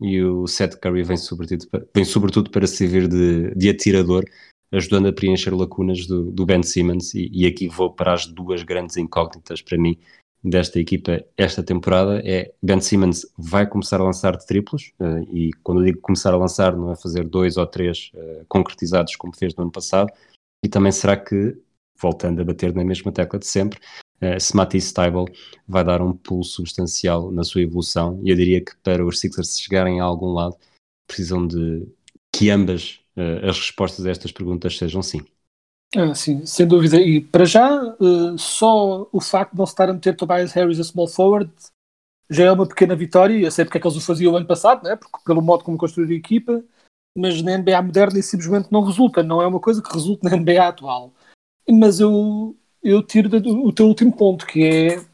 e 0.00 0.22
o 0.22 0.46
Seth 0.46 0.78
Curry 0.78 1.02
vem 1.02 1.16
sobretudo, 1.16 1.66
vem 1.94 2.04
sobretudo 2.04 2.50
para 2.50 2.66
servir 2.66 3.08
de, 3.08 3.54
de 3.54 3.70
atirador, 3.70 4.24
ajudando 4.72 5.08
a 5.08 5.12
preencher 5.12 5.54
lacunas 5.54 6.06
do, 6.06 6.30
do 6.30 6.44
Ben 6.44 6.62
Simmons 6.62 7.14
e, 7.14 7.30
e, 7.32 7.46
aqui 7.46 7.68
vou 7.68 7.92
para 7.92 8.12
as 8.12 8.26
duas 8.26 8.62
grandes 8.62 8.96
incógnitas 8.96 9.62
para 9.62 9.78
mim 9.78 9.98
desta 10.48 10.78
equipa 10.78 11.24
esta 11.36 11.62
temporada 11.62 12.22
é 12.24 12.54
Ben 12.62 12.80
Simmons 12.80 13.26
vai 13.36 13.66
começar 13.66 14.00
a 14.00 14.04
lançar 14.04 14.36
de 14.36 14.46
triplos 14.46 14.92
uh, 15.00 15.18
e 15.34 15.50
quando 15.62 15.80
eu 15.80 15.86
digo 15.86 16.00
começar 16.00 16.32
a 16.32 16.36
lançar 16.36 16.76
não 16.76 16.92
é 16.92 16.96
fazer 16.96 17.24
dois 17.28 17.56
ou 17.56 17.66
três 17.66 18.12
uh, 18.14 18.44
concretizados 18.48 19.16
como 19.16 19.34
fez 19.36 19.54
no 19.56 19.64
ano 19.64 19.72
passado 19.72 20.12
e 20.64 20.68
também 20.68 20.92
será 20.92 21.16
que 21.16 21.58
voltando 22.00 22.40
a 22.40 22.44
bater 22.44 22.72
na 22.72 22.84
mesma 22.84 23.10
tecla 23.10 23.40
de 23.40 23.46
sempre 23.46 23.80
uh, 24.22 24.38
se 24.38 24.54
Matisse 24.54 24.88
Stable 24.88 25.32
vai 25.66 25.82
dar 25.82 26.00
um 26.00 26.12
pulso 26.12 26.52
substancial 26.52 27.32
na 27.32 27.42
sua 27.42 27.62
evolução 27.62 28.20
e 28.22 28.30
eu 28.30 28.36
diria 28.36 28.64
que 28.64 28.76
para 28.84 29.04
os 29.04 29.18
Sixers 29.18 29.58
chegarem 29.58 30.00
a 30.00 30.04
algum 30.04 30.32
lado 30.32 30.56
precisam 31.08 31.44
de 31.44 31.88
que 32.32 32.50
ambas 32.50 33.00
as 33.42 33.58
respostas 33.58 34.04
a 34.04 34.10
estas 34.10 34.30
perguntas 34.30 34.76
sejam 34.76 35.02
sim 35.02 35.24
ah, 35.94 36.14
sim, 36.14 36.44
sem 36.44 36.66
dúvida. 36.66 37.00
E 37.00 37.20
para 37.20 37.44
já, 37.44 37.82
uh, 37.82 38.38
só 38.38 39.08
o 39.12 39.20
facto 39.20 39.52
de 39.52 39.58
não 39.58 39.66
se 39.66 39.72
estar 39.72 39.88
a 39.88 39.92
meter 39.92 40.16
Tobias 40.16 40.52
Harris 40.52 40.80
a 40.80 40.84
small 40.84 41.08
forward 41.08 41.52
já 42.28 42.44
é 42.44 42.52
uma 42.52 42.66
pequena 42.66 42.96
vitória. 42.96 43.38
Eu 43.38 43.50
sei 43.50 43.64
porque 43.64 43.78
é 43.78 43.80
que 43.80 43.86
eles 43.86 43.96
o 43.96 44.00
faziam 44.00 44.32
o 44.32 44.36
ano 44.36 44.46
passado, 44.46 44.82
né? 44.82 44.96
porque, 44.96 45.18
pelo 45.24 45.40
modo 45.40 45.64
como 45.64 45.78
construíram 45.78 46.14
a 46.14 46.18
equipa, 46.18 46.64
mas 47.16 47.40
na 47.42 47.56
NBA 47.56 47.82
moderna 47.82 48.18
isso 48.18 48.30
simplesmente 48.30 48.70
não 48.70 48.82
resulta. 48.82 49.22
Não 49.22 49.40
é 49.40 49.46
uma 49.46 49.60
coisa 49.60 49.82
que 49.82 49.92
resulta 49.92 50.28
na 50.28 50.36
NBA 50.36 50.68
atual. 50.68 51.12
Mas 51.68 52.00
eu, 52.00 52.56
eu 52.82 53.02
tiro 53.02 53.30
o 53.66 53.72
teu 53.72 53.86
último 53.86 54.14
ponto, 54.14 54.46
que 54.46 54.64
é 54.64 55.04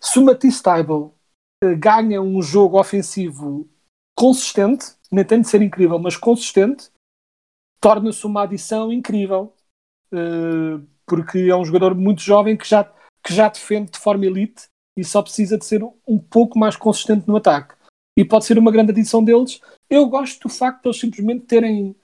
se 0.00 0.18
o 0.18 0.24
Matisse 0.24 0.62
Tybal 0.62 1.14
uh, 1.62 1.76
ganha 1.78 2.20
um 2.20 2.42
jogo 2.42 2.78
ofensivo 2.78 3.68
consistente, 4.16 4.86
nem 5.10 5.24
tem 5.24 5.40
de 5.40 5.48
ser 5.48 5.62
incrível, 5.62 5.98
mas 5.98 6.16
consistente, 6.16 6.90
torna-se 7.80 8.26
uma 8.26 8.42
adição 8.42 8.92
incrível, 8.92 9.53
porque 11.06 11.38
é 11.50 11.56
um 11.56 11.64
jogador 11.64 11.94
muito 11.94 12.22
jovem 12.22 12.56
que 12.56 12.68
já, 12.68 12.84
que 12.84 13.32
já 13.32 13.48
defende 13.48 13.92
de 13.92 13.98
forma 13.98 14.26
elite 14.26 14.64
e 14.96 15.04
só 15.04 15.22
precisa 15.22 15.58
de 15.58 15.64
ser 15.64 15.82
um 16.06 16.18
pouco 16.18 16.58
mais 16.58 16.76
consistente 16.76 17.26
no 17.26 17.36
ataque. 17.36 17.74
E 18.16 18.24
pode 18.24 18.44
ser 18.44 18.58
uma 18.58 18.70
grande 18.70 18.92
adição 18.92 19.24
deles. 19.24 19.60
Eu 19.90 20.06
gosto 20.06 20.48
do 20.48 20.48
facto 20.48 20.82
de 20.82 20.88
eles 20.88 21.00
simplesmente 21.00 21.46
terem 21.46 21.96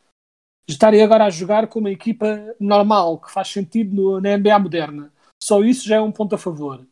estarem 0.68 1.02
agora 1.02 1.24
a 1.24 1.30
jogar 1.30 1.66
com 1.66 1.80
uma 1.80 1.90
equipa 1.90 2.54
normal, 2.58 3.18
que 3.18 3.30
faz 3.30 3.48
sentido 3.48 3.94
no, 3.94 4.20
na 4.20 4.36
NBA 4.36 4.58
moderna. 4.58 5.12
Só 5.42 5.62
isso 5.62 5.86
já 5.86 5.96
é 5.96 6.00
um 6.00 6.12
ponto 6.12 6.34
a 6.34 6.38
favor. 6.38 6.86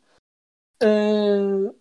Uh, 0.81 1.73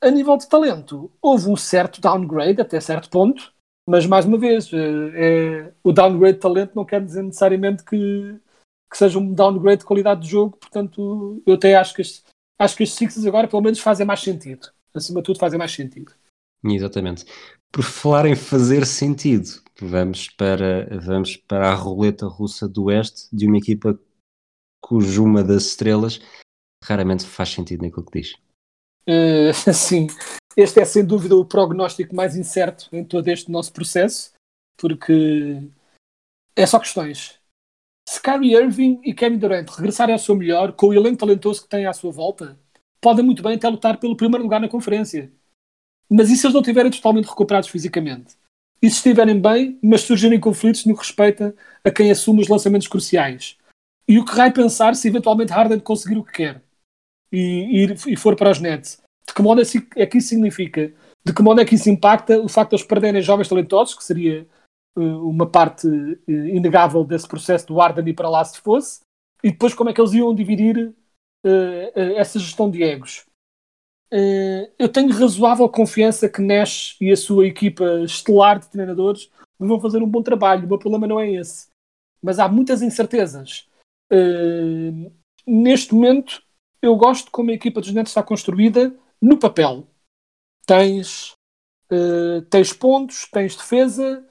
a 0.00 0.10
nível 0.10 0.36
de 0.36 0.48
talento, 0.48 1.10
houve 1.20 1.48
um 1.48 1.56
certo 1.56 2.00
downgrade 2.00 2.60
até 2.60 2.80
certo 2.80 3.08
ponto, 3.08 3.52
mas 3.88 4.06
mais 4.06 4.24
uma 4.24 4.38
vez, 4.38 4.72
uh, 4.72 4.76
é, 5.14 5.72
o 5.82 5.92
downgrade 5.92 6.34
de 6.34 6.40
talento 6.40 6.74
não 6.74 6.84
quer 6.84 7.04
dizer 7.04 7.22
necessariamente 7.22 7.84
que, 7.84 8.40
que 8.92 8.98
seja 8.98 9.18
um 9.18 9.32
downgrade 9.32 9.78
de 9.78 9.86
qualidade 9.86 10.20
de 10.20 10.28
jogo, 10.28 10.58
portanto, 10.58 11.42
eu 11.46 11.54
até 11.54 11.74
acho 11.74 11.94
que 11.94 12.02
as, 12.02 12.22
acho 12.58 12.76
que 12.76 12.82
as 12.82 12.92
Sixers 12.92 13.24
agora 13.24 13.48
pelo 13.48 13.62
menos 13.62 13.78
fazem 13.78 14.06
mais 14.06 14.20
sentido. 14.20 14.70
Acima 14.94 15.22
de 15.22 15.24
tudo, 15.24 15.38
fazem 15.38 15.58
mais 15.58 15.72
sentido. 15.72 16.12
Exatamente. 16.62 17.24
Por 17.72 17.82
falar 17.82 18.26
em 18.26 18.36
fazer 18.36 18.84
sentido, 18.84 19.62
vamos 19.80 20.28
para, 20.28 20.86
vamos 21.00 21.38
para 21.38 21.70
a 21.70 21.74
roleta 21.74 22.26
russa 22.26 22.68
do 22.68 22.84
Oeste 22.84 23.34
de 23.34 23.46
uma 23.46 23.56
equipa 23.56 23.98
cujo 24.78 25.24
uma 25.24 25.42
das 25.42 25.68
estrelas 25.68 26.20
raramente 26.84 27.24
faz 27.24 27.48
sentido 27.48 27.82
naquilo 27.82 28.04
que 28.04 28.20
diz. 28.20 28.34
Uh, 29.08 29.54
sim, 29.72 30.06
este 30.54 30.80
é 30.80 30.84
sem 30.84 31.02
dúvida 31.02 31.34
o 31.34 31.46
prognóstico 31.46 32.14
mais 32.14 32.36
incerto 32.36 32.90
em 32.92 33.02
todo 33.02 33.26
este 33.28 33.50
nosso 33.50 33.72
processo, 33.72 34.34
porque 34.76 35.62
é 36.54 36.66
só 36.66 36.78
questões. 36.78 37.40
Se 38.12 38.20
Kyrie 38.20 38.54
Irving 38.54 39.00
e 39.02 39.14
Kevin 39.14 39.38
Durant 39.38 39.70
regressarem 39.70 40.12
ao 40.12 40.18
seu 40.18 40.36
melhor, 40.36 40.72
com 40.72 40.88
o 40.88 40.92
elenco 40.92 41.16
talentoso 41.16 41.62
que 41.62 41.68
têm 41.70 41.86
à 41.86 41.94
sua 41.94 42.12
volta, 42.12 42.58
podem 43.00 43.24
muito 43.24 43.42
bem 43.42 43.54
até 43.54 43.66
lutar 43.66 43.98
pelo 43.98 44.14
primeiro 44.14 44.42
lugar 44.42 44.60
na 44.60 44.68
conferência. 44.68 45.32
Mas 46.10 46.28
e 46.28 46.36
se 46.36 46.44
eles 46.44 46.52
não 46.52 46.60
estiverem 46.60 46.90
totalmente 46.90 47.24
recuperados 47.24 47.70
fisicamente? 47.70 48.36
E 48.82 48.90
se 48.90 48.96
estiverem 48.96 49.40
bem, 49.40 49.78
mas 49.82 50.02
surgirem 50.02 50.38
conflitos 50.38 50.84
no 50.84 50.92
que 50.92 51.00
respeita 51.00 51.54
a 51.82 51.90
quem 51.90 52.10
assume 52.10 52.42
os 52.42 52.48
lançamentos 52.48 52.86
cruciais? 52.86 53.56
E 54.06 54.18
o 54.18 54.26
que 54.26 54.36
vai 54.36 54.52
pensar 54.52 54.94
se 54.94 55.08
eventualmente 55.08 55.50
Harden 55.50 55.80
conseguir 55.80 56.18
o 56.18 56.24
que 56.24 56.32
quer 56.32 56.62
e, 57.32 57.86
e, 57.86 58.12
e 58.12 58.16
for 58.18 58.36
para 58.36 58.50
os 58.50 58.60
Nets? 58.60 59.00
De 59.26 59.32
que 59.32 59.40
modo 59.40 59.62
é 59.96 60.06
que 60.06 60.18
isso 60.18 60.28
significa? 60.28 60.92
De 61.24 61.32
que 61.32 61.40
modo 61.40 61.62
é 61.62 61.64
que 61.64 61.76
isso 61.76 61.88
impacta 61.88 62.38
o 62.38 62.48
facto 62.48 62.72
de 62.72 62.76
eles 62.76 62.86
perderem 62.86 63.22
jovens 63.22 63.48
talentosos, 63.48 63.94
que 63.94 64.04
seria 64.04 64.46
uma 64.94 65.46
parte 65.46 65.86
uh, 65.86 66.18
inegável 66.28 67.04
desse 67.04 67.26
processo 67.26 67.66
do 67.66 67.76
Harden 67.76 68.08
e 68.08 68.14
para 68.14 68.28
lá 68.28 68.44
se 68.44 68.60
fosse, 68.60 69.00
e 69.42 69.50
depois 69.50 69.74
como 69.74 69.90
é 69.90 69.92
que 69.92 70.00
eles 70.00 70.12
iam 70.12 70.34
dividir 70.34 70.94
uh, 71.44 71.98
essa 72.16 72.38
gestão 72.38 72.70
de 72.70 72.82
egos? 72.82 73.24
eu 74.78 74.90
tenho 74.90 75.10
razoável 75.10 75.66
confiança 75.70 76.28
que 76.28 76.42
Nash 76.42 76.98
e 77.00 77.10
a 77.10 77.16
sua 77.16 77.46
equipa 77.46 78.02
estelar 78.04 78.58
de 78.58 78.68
treinadores 78.68 79.30
vão 79.58 79.80
fazer 79.80 80.02
um 80.02 80.06
bom 80.06 80.22
trabalho. 80.22 80.66
O 80.66 80.68
meu 80.68 80.78
problema 80.78 81.06
não 81.06 81.18
é 81.18 81.30
esse. 81.30 81.68
Mas 82.22 82.38
há 82.38 82.46
muitas 82.46 82.82
incertezas. 82.82 83.66
Neste 85.46 85.94
momento, 85.94 86.42
eu 86.82 86.94
gosto 86.94 87.30
como 87.30 87.52
a 87.52 87.54
equipa 87.54 87.80
dos 87.80 87.90
Nets 87.90 88.10
está 88.10 88.22
construída 88.22 88.94
no 89.18 89.38
papel. 89.38 89.86
Tens, 90.66 91.32
tens 92.50 92.70
pontos, 92.74 93.26
tens 93.32 93.56
defesa, 93.56 94.22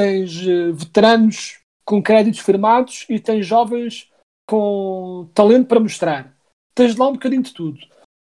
tens 0.00 0.40
uh, 0.46 0.72
veteranos 0.72 1.60
com 1.84 2.02
créditos 2.02 2.40
firmados 2.40 3.04
e 3.08 3.20
tens 3.20 3.46
jovens 3.46 4.10
com 4.48 5.28
talento 5.34 5.66
para 5.66 5.80
mostrar. 5.80 6.34
Tens 6.74 6.96
lá 6.96 7.08
um 7.08 7.12
bocadinho 7.12 7.42
de 7.42 7.52
tudo. 7.52 7.78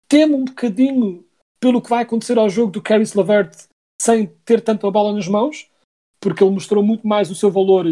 Temo 0.07 0.37
um 0.37 0.45
bocadinho 0.45 1.23
pelo 1.59 1.81
que 1.81 1.89
vai 1.89 2.01
acontecer 2.01 2.39
ao 2.39 2.49
jogo 2.49 2.71
do 2.71 2.81
Caris 2.81 3.13
Lavert 3.13 3.67
sem 4.01 4.27
ter 4.43 4.61
tanta 4.61 4.89
bola 4.89 5.13
nas 5.13 5.27
mãos, 5.27 5.69
porque 6.19 6.43
ele 6.43 6.53
mostrou 6.53 6.83
muito 6.83 7.07
mais 7.07 7.29
o 7.29 7.35
seu 7.35 7.51
valor 7.51 7.85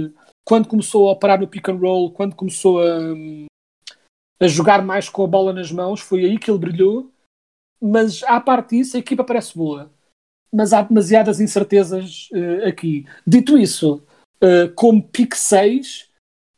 quando 0.43 0.67
começou 0.67 1.07
a 1.07 1.11
operar 1.11 1.39
no 1.39 1.47
pick 1.47 1.67
and 1.69 1.75
roll, 1.75 2.11
quando 2.11 2.35
começou 2.35 2.81
a, 2.81 3.13
a 4.39 4.47
jogar 4.47 4.81
mais 4.81 5.09
com 5.09 5.23
a 5.23 5.27
bola 5.27 5.53
nas 5.53 5.71
mãos, 5.71 5.99
foi 5.99 6.25
aí 6.25 6.39
que 6.39 6.49
ele 6.49 6.57
brilhou. 6.57 7.11
Mas 7.79 8.23
à 8.23 8.39
parte 8.39 8.77
disso, 8.77 8.95
a 8.95 8.99
equipa 8.99 9.23
parece 9.23 9.55
boa. 9.55 9.91
Mas 10.53 10.73
há 10.73 10.81
demasiadas 10.81 11.39
incertezas 11.39 12.29
uh, 12.31 12.67
aqui. 12.67 13.05
Dito 13.25 13.57
isso, 13.57 14.03
uh, 14.43 14.73
como 14.75 15.03
pick 15.03 15.35
6, 15.35 16.09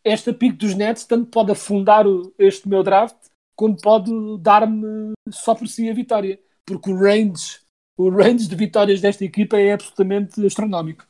esta 0.04 0.34
pick 0.34 0.56
dos 0.56 0.76
Nets 0.76 1.06
tanto 1.06 1.26
pode 1.28 1.52
afundar 1.52 2.08
o, 2.08 2.34
este 2.38 2.68
meu 2.68 2.84
draft, 2.84 3.16
como 3.56 3.76
pode 3.76 4.12
dar-me 4.40 5.14
só 5.30 5.54
por 5.56 5.68
si 5.68 5.90
a 5.90 5.94
vitória. 5.94 6.40
Porque 6.66 6.92
o 6.92 6.96
range, 6.96 7.60
o 7.98 8.10
range 8.10 8.48
de 8.48 8.56
vitórias 8.56 9.02
desta 9.02 9.26
equipa 9.26 9.58
é 9.58 9.74
absolutamente 9.74 10.46
astronómico. 10.46 11.06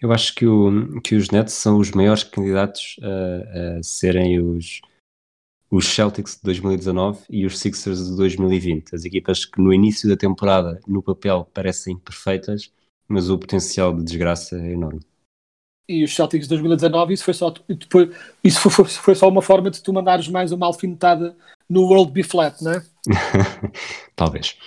Eu 0.00 0.10
acho 0.12 0.34
que, 0.34 0.46
o, 0.46 1.00
que 1.02 1.14
os 1.14 1.30
Nets 1.30 1.52
são 1.52 1.78
os 1.78 1.90
maiores 1.90 2.24
candidatos 2.24 2.96
a, 3.02 3.78
a 3.78 3.82
serem 3.82 4.40
os, 4.40 4.80
os 5.72 5.86
Celtics 5.86 6.36
de 6.36 6.42
2019 6.42 7.20
e 7.30 7.46
os 7.46 7.58
Sixers 7.58 8.10
de 8.10 8.14
2020. 8.14 8.94
As 8.94 9.06
equipas 9.06 9.46
que 9.46 9.58
no 9.58 9.72
início 9.72 10.06
da 10.06 10.14
temporada, 10.14 10.78
no 10.86 11.02
papel, 11.02 11.48
parecem 11.54 11.96
perfeitas, 11.96 12.70
mas 13.08 13.30
o 13.30 13.38
potencial 13.38 13.96
de 13.96 14.04
desgraça 14.04 14.54
é 14.56 14.72
enorme. 14.72 15.00
E 15.88 16.04
os 16.04 16.14
Celtics 16.14 16.46
de 16.46 16.50
2019, 16.50 17.14
isso 17.14 17.24
foi 17.24 17.32
só, 17.32 17.50
depois, 17.66 18.14
isso 18.44 18.68
foi, 18.68 18.84
foi 18.84 19.14
só 19.14 19.26
uma 19.26 19.40
forma 19.40 19.70
de 19.70 19.82
tu 19.82 19.94
mandares 19.94 20.28
mais 20.28 20.52
uma 20.52 20.66
alfinetada 20.66 21.34
no 21.66 21.84
World 21.84 22.12
Be 22.12 22.22
Flat, 22.22 22.62
não 22.62 22.72
é? 22.72 22.84
Talvez. 24.14 24.58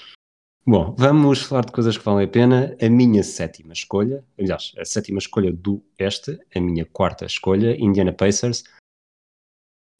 Bom, 0.67 0.95
vamos 0.97 1.43
falar 1.43 1.65
de 1.65 1.71
coisas 1.71 1.95
que 1.95 2.03
valem 2.03 2.25
a 2.25 2.27
pena. 2.27 2.75
A 2.81 2.89
minha 2.89 3.21
sétima 3.21 3.73
escolha, 3.73 4.23
aliás, 4.39 4.73
a 4.79 4.83
sétima 4.83 5.19
escolha 5.19 5.53
do 5.53 5.83
este, 5.99 6.39
a 6.55 6.59
minha 6.59 6.83
quarta 6.83 7.25
escolha, 7.25 7.79
Indiana 7.79 8.11
Pacers. 8.11 8.63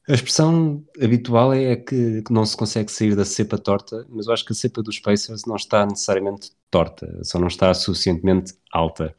A 0.07 0.13
expressão 0.13 0.85
habitual 1.01 1.51
é 1.51 1.75
que 1.75 2.23
não 2.29 2.45
se 2.45 2.55
consegue 2.55 2.91
sair 2.91 3.15
da 3.15 3.25
cepa 3.25 3.57
torta, 3.57 4.05
mas 4.07 4.27
eu 4.27 4.33
acho 4.33 4.45
que 4.45 4.51
a 4.51 4.55
cepa 4.55 4.83
dos 4.83 4.99
Pacers 4.99 5.45
não 5.45 5.55
está 5.55 5.83
necessariamente 5.83 6.51
torta, 6.69 7.23
só 7.23 7.39
não 7.39 7.47
está 7.47 7.73
suficientemente 7.73 8.53
alta. 8.71 9.15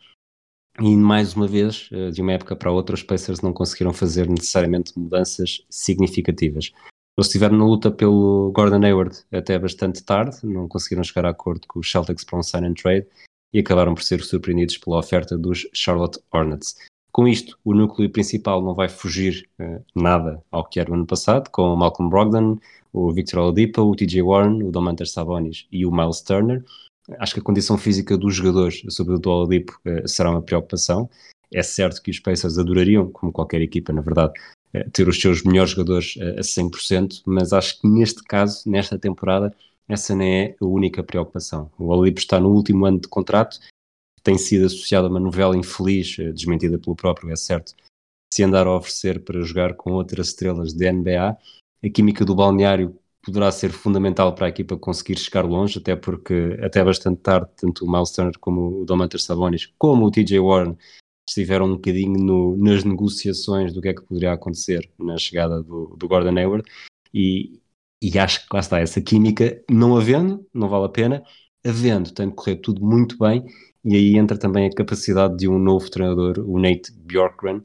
E 0.80 0.94
mais 0.94 1.34
uma 1.34 1.48
vez, 1.48 1.88
eh, 1.90 2.10
de 2.10 2.22
uma 2.22 2.32
época 2.32 2.54
para 2.54 2.70
outra, 2.70 2.94
os 2.94 3.02
Pacers 3.02 3.40
não 3.40 3.52
conseguiram 3.52 3.92
fazer 3.92 4.28
necessariamente 4.28 4.96
mudanças 4.96 5.66
significativas. 5.68 6.70
Eles 7.18 7.26
estiveram 7.26 7.56
na 7.56 7.64
luta 7.64 7.90
pelo 7.90 8.52
Gordon 8.52 8.84
Hayward 8.84 9.24
até 9.32 9.58
bastante 9.58 10.04
tarde, 10.04 10.36
não 10.44 10.68
conseguiram 10.68 11.02
chegar 11.02 11.26
a 11.26 11.30
acordo 11.30 11.66
com 11.66 11.80
os 11.80 11.90
Celtics 11.90 12.24
para 12.24 12.38
um 12.38 12.42
sign 12.42 12.68
and 12.68 12.74
trade 12.74 13.08
e 13.52 13.58
acabaram 13.58 13.94
por 13.94 14.04
ser 14.04 14.22
surpreendidos 14.22 14.78
pela 14.78 14.98
oferta 14.98 15.36
dos 15.36 15.66
Charlotte 15.72 16.20
Hornets. 16.32 16.76
Com 17.16 17.26
isto, 17.26 17.58
o 17.64 17.72
núcleo 17.72 18.10
principal 18.10 18.62
não 18.62 18.74
vai 18.74 18.90
fugir 18.90 19.48
uh, 19.58 19.82
nada 19.94 20.44
ao 20.50 20.62
que 20.62 20.78
era 20.78 20.90
o 20.90 20.94
ano 20.94 21.06
passado, 21.06 21.48
com 21.48 21.72
o 21.72 21.74
Malcolm 21.74 22.10
Brogdon, 22.10 22.58
o 22.92 23.10
Victor 23.10 23.38
Oladipo, 23.38 23.80
o 23.80 23.96
TJ 23.96 24.20
Warren, 24.20 24.62
o 24.62 24.70
Domantas 24.70 25.12
Sabonis 25.12 25.66
e 25.72 25.86
o 25.86 25.90
Miles 25.90 26.20
Turner. 26.20 26.62
Acho 27.18 27.32
que 27.32 27.40
a 27.40 27.42
condição 27.42 27.78
física 27.78 28.18
dos 28.18 28.34
jogadores, 28.34 28.82
sobretudo 28.90 29.22
do 29.22 29.30
Oladipo, 29.30 29.80
uh, 29.86 30.06
será 30.06 30.30
uma 30.30 30.42
preocupação. 30.42 31.08
É 31.50 31.62
certo 31.62 32.02
que 32.02 32.10
os 32.10 32.20
Pacers 32.20 32.58
adorariam, 32.58 33.10
como 33.10 33.32
qualquer 33.32 33.62
equipa, 33.62 33.94
na 33.94 34.02
verdade, 34.02 34.34
eh, 34.74 34.86
ter 34.92 35.08
os 35.08 35.18
seus 35.18 35.42
melhores 35.42 35.70
jogadores 35.70 36.18
a 36.36 36.42
100%, 36.42 37.22
mas 37.24 37.54
acho 37.54 37.80
que 37.80 37.88
neste 37.88 38.22
caso, 38.24 38.68
nesta 38.68 38.98
temporada, 38.98 39.54
essa 39.88 40.14
não 40.14 40.22
é 40.22 40.54
a 40.60 40.66
única 40.66 41.02
preocupação. 41.02 41.70
O 41.78 41.86
Oladipo 41.86 42.18
está 42.18 42.38
no 42.38 42.50
último 42.50 42.84
ano 42.84 43.00
de 43.00 43.08
contrato, 43.08 43.58
tem 44.26 44.36
sido 44.36 44.66
associado 44.66 45.06
a 45.06 45.10
uma 45.10 45.20
novela 45.20 45.56
infeliz, 45.56 46.18
eh, 46.18 46.32
desmentida 46.32 46.80
pelo 46.80 46.96
próprio, 46.96 47.30
é 47.30 47.36
certo, 47.36 47.76
se 48.34 48.42
andar 48.42 48.66
a 48.66 48.76
oferecer 48.76 49.22
para 49.22 49.40
jogar 49.42 49.74
com 49.74 49.92
outras 49.92 50.28
estrelas 50.28 50.72
de 50.72 50.90
NBA. 50.90 51.38
A 51.84 51.88
química 51.88 52.24
do 52.24 52.34
balneário 52.34 52.98
poderá 53.24 53.52
ser 53.52 53.70
fundamental 53.70 54.34
para 54.34 54.46
a 54.46 54.48
equipa 54.48 54.76
conseguir 54.76 55.16
chegar 55.16 55.44
longe, 55.44 55.78
até 55.78 55.94
porque 55.94 56.58
até 56.60 56.82
bastante 56.82 57.20
tarde, 57.20 57.48
tanto 57.56 57.84
o 57.84 57.90
Miles 57.90 58.10
Turner 58.10 58.36
como 58.40 58.82
o 58.82 58.84
Domantas 58.84 59.22
Sabonis, 59.22 59.66
como 59.78 60.04
o 60.04 60.10
TJ 60.10 60.40
Warren, 60.40 60.76
estiveram 61.28 61.66
um 61.66 61.74
bocadinho 61.74 62.18
no, 62.18 62.56
nas 62.56 62.82
negociações 62.82 63.72
do 63.72 63.80
que 63.80 63.90
é 63.90 63.94
que 63.94 64.02
poderia 64.02 64.32
acontecer 64.32 64.90
na 64.98 65.16
chegada 65.18 65.62
do, 65.62 65.96
do 65.96 66.08
Gordon 66.08 66.36
Hayward 66.36 66.68
e, 67.14 67.60
e 68.02 68.18
acho 68.18 68.40
que 68.40 68.48
lá 68.52 68.58
está, 68.60 68.80
essa 68.80 69.00
química, 69.00 69.62
não 69.70 69.96
havendo, 69.96 70.44
não 70.52 70.68
vale 70.68 70.86
a 70.86 70.88
pena, 70.88 71.22
havendo, 71.64 72.12
tem 72.12 72.28
de 72.28 72.34
correr 72.34 72.56
tudo 72.56 72.84
muito 72.84 73.16
bem 73.18 73.44
e 73.86 73.94
aí 73.94 74.16
entra 74.16 74.36
também 74.36 74.66
a 74.66 74.74
capacidade 74.74 75.36
de 75.36 75.48
um 75.48 75.60
novo 75.60 75.88
treinador, 75.88 76.40
o 76.40 76.58
Nate 76.58 76.92
Bjorkgren, 76.92 77.62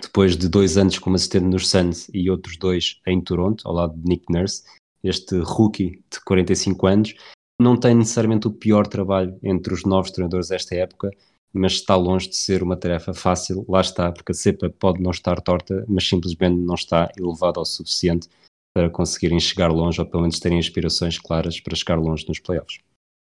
depois 0.00 0.34
de 0.34 0.48
dois 0.48 0.78
anos 0.78 0.98
como 0.98 1.14
assistente 1.14 1.44
nos 1.44 1.68
Suns 1.68 2.08
e 2.12 2.30
outros 2.30 2.56
dois 2.56 3.00
em 3.06 3.20
Toronto, 3.20 3.68
ao 3.68 3.74
lado 3.74 3.94
de 3.94 4.08
Nick 4.08 4.24
Nurse, 4.32 4.62
este 5.04 5.38
rookie 5.40 6.02
de 6.10 6.20
45 6.24 6.86
anos, 6.86 7.14
não 7.60 7.78
tem 7.78 7.94
necessariamente 7.94 8.48
o 8.48 8.50
pior 8.50 8.86
trabalho 8.86 9.38
entre 9.42 9.74
os 9.74 9.84
novos 9.84 10.10
treinadores 10.10 10.48
desta 10.48 10.74
época, 10.74 11.10
mas 11.52 11.72
está 11.72 11.94
longe 11.96 12.30
de 12.30 12.36
ser 12.36 12.62
uma 12.62 12.76
tarefa 12.76 13.12
fácil. 13.12 13.64
Lá 13.68 13.82
está, 13.82 14.10
porque 14.10 14.32
a 14.32 14.34
cepa 14.34 14.70
pode 14.70 15.02
não 15.02 15.10
estar 15.10 15.38
torta, 15.42 15.84
mas 15.86 16.08
simplesmente 16.08 16.58
não 16.58 16.74
está 16.74 17.10
elevada 17.16 17.60
o 17.60 17.64
suficiente 17.64 18.26
para 18.74 18.88
conseguirem 18.88 19.38
chegar 19.38 19.70
longe, 19.70 20.00
ou 20.00 20.06
pelo 20.06 20.22
menos 20.22 20.40
terem 20.40 20.58
aspirações 20.58 21.18
claras 21.18 21.60
para 21.60 21.76
chegar 21.76 21.98
longe 21.98 22.26
nos 22.26 22.40
playoffs. 22.40 22.78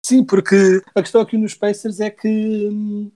Sim, 0.04 0.24
porque 0.24 0.82
a 0.94 1.00
questão 1.00 1.20
aqui 1.20 1.36
nos 1.38 1.54
Pacers 1.54 2.00
é 2.00 2.10
que 2.10 2.68
hum, 2.68 3.12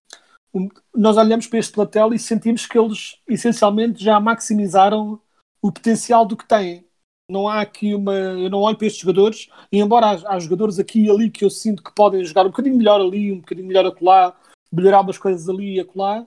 nós 0.94 1.16
olhamos 1.16 1.46
para 1.46 1.59
este 1.59 1.72
plantel 1.72 2.14
e 2.14 2.18
sentimos 2.18 2.66
que 2.66 2.79
eles 2.79 3.20
essencialmente 3.29 4.03
já 4.03 4.18
maximizaram 4.20 5.20
o 5.61 5.72
potencial 5.72 6.25
do 6.25 6.37
que 6.37 6.46
têm. 6.46 6.87
Não 7.29 7.49
há 7.49 7.61
aqui 7.61 7.92
uma. 7.92 8.14
Eu 8.14 8.49
não 8.49 8.61
olho 8.61 8.77
para 8.77 8.87
estes 8.87 9.03
jogadores, 9.03 9.49
e 9.72 9.81
embora 9.81 10.07
há, 10.07 10.35
há 10.35 10.38
jogadores 10.38 10.79
aqui 10.79 11.07
e 11.07 11.11
ali 11.11 11.29
que 11.29 11.44
eu 11.44 11.51
sinto 11.51 11.83
que 11.83 11.92
podem 11.92 12.25
jogar 12.25 12.42
um 12.46 12.51
bocadinho 12.51 12.77
melhor 12.77 13.01
ali, 13.01 13.33
um 13.33 13.40
bocadinho 13.40 13.66
melhor 13.66 13.85
acolá, 13.85 14.37
melhorar 14.72 15.01
umas 15.01 15.18
coisas 15.18 15.49
ali 15.49 15.75
e 15.77 15.81
acolá, 15.81 16.25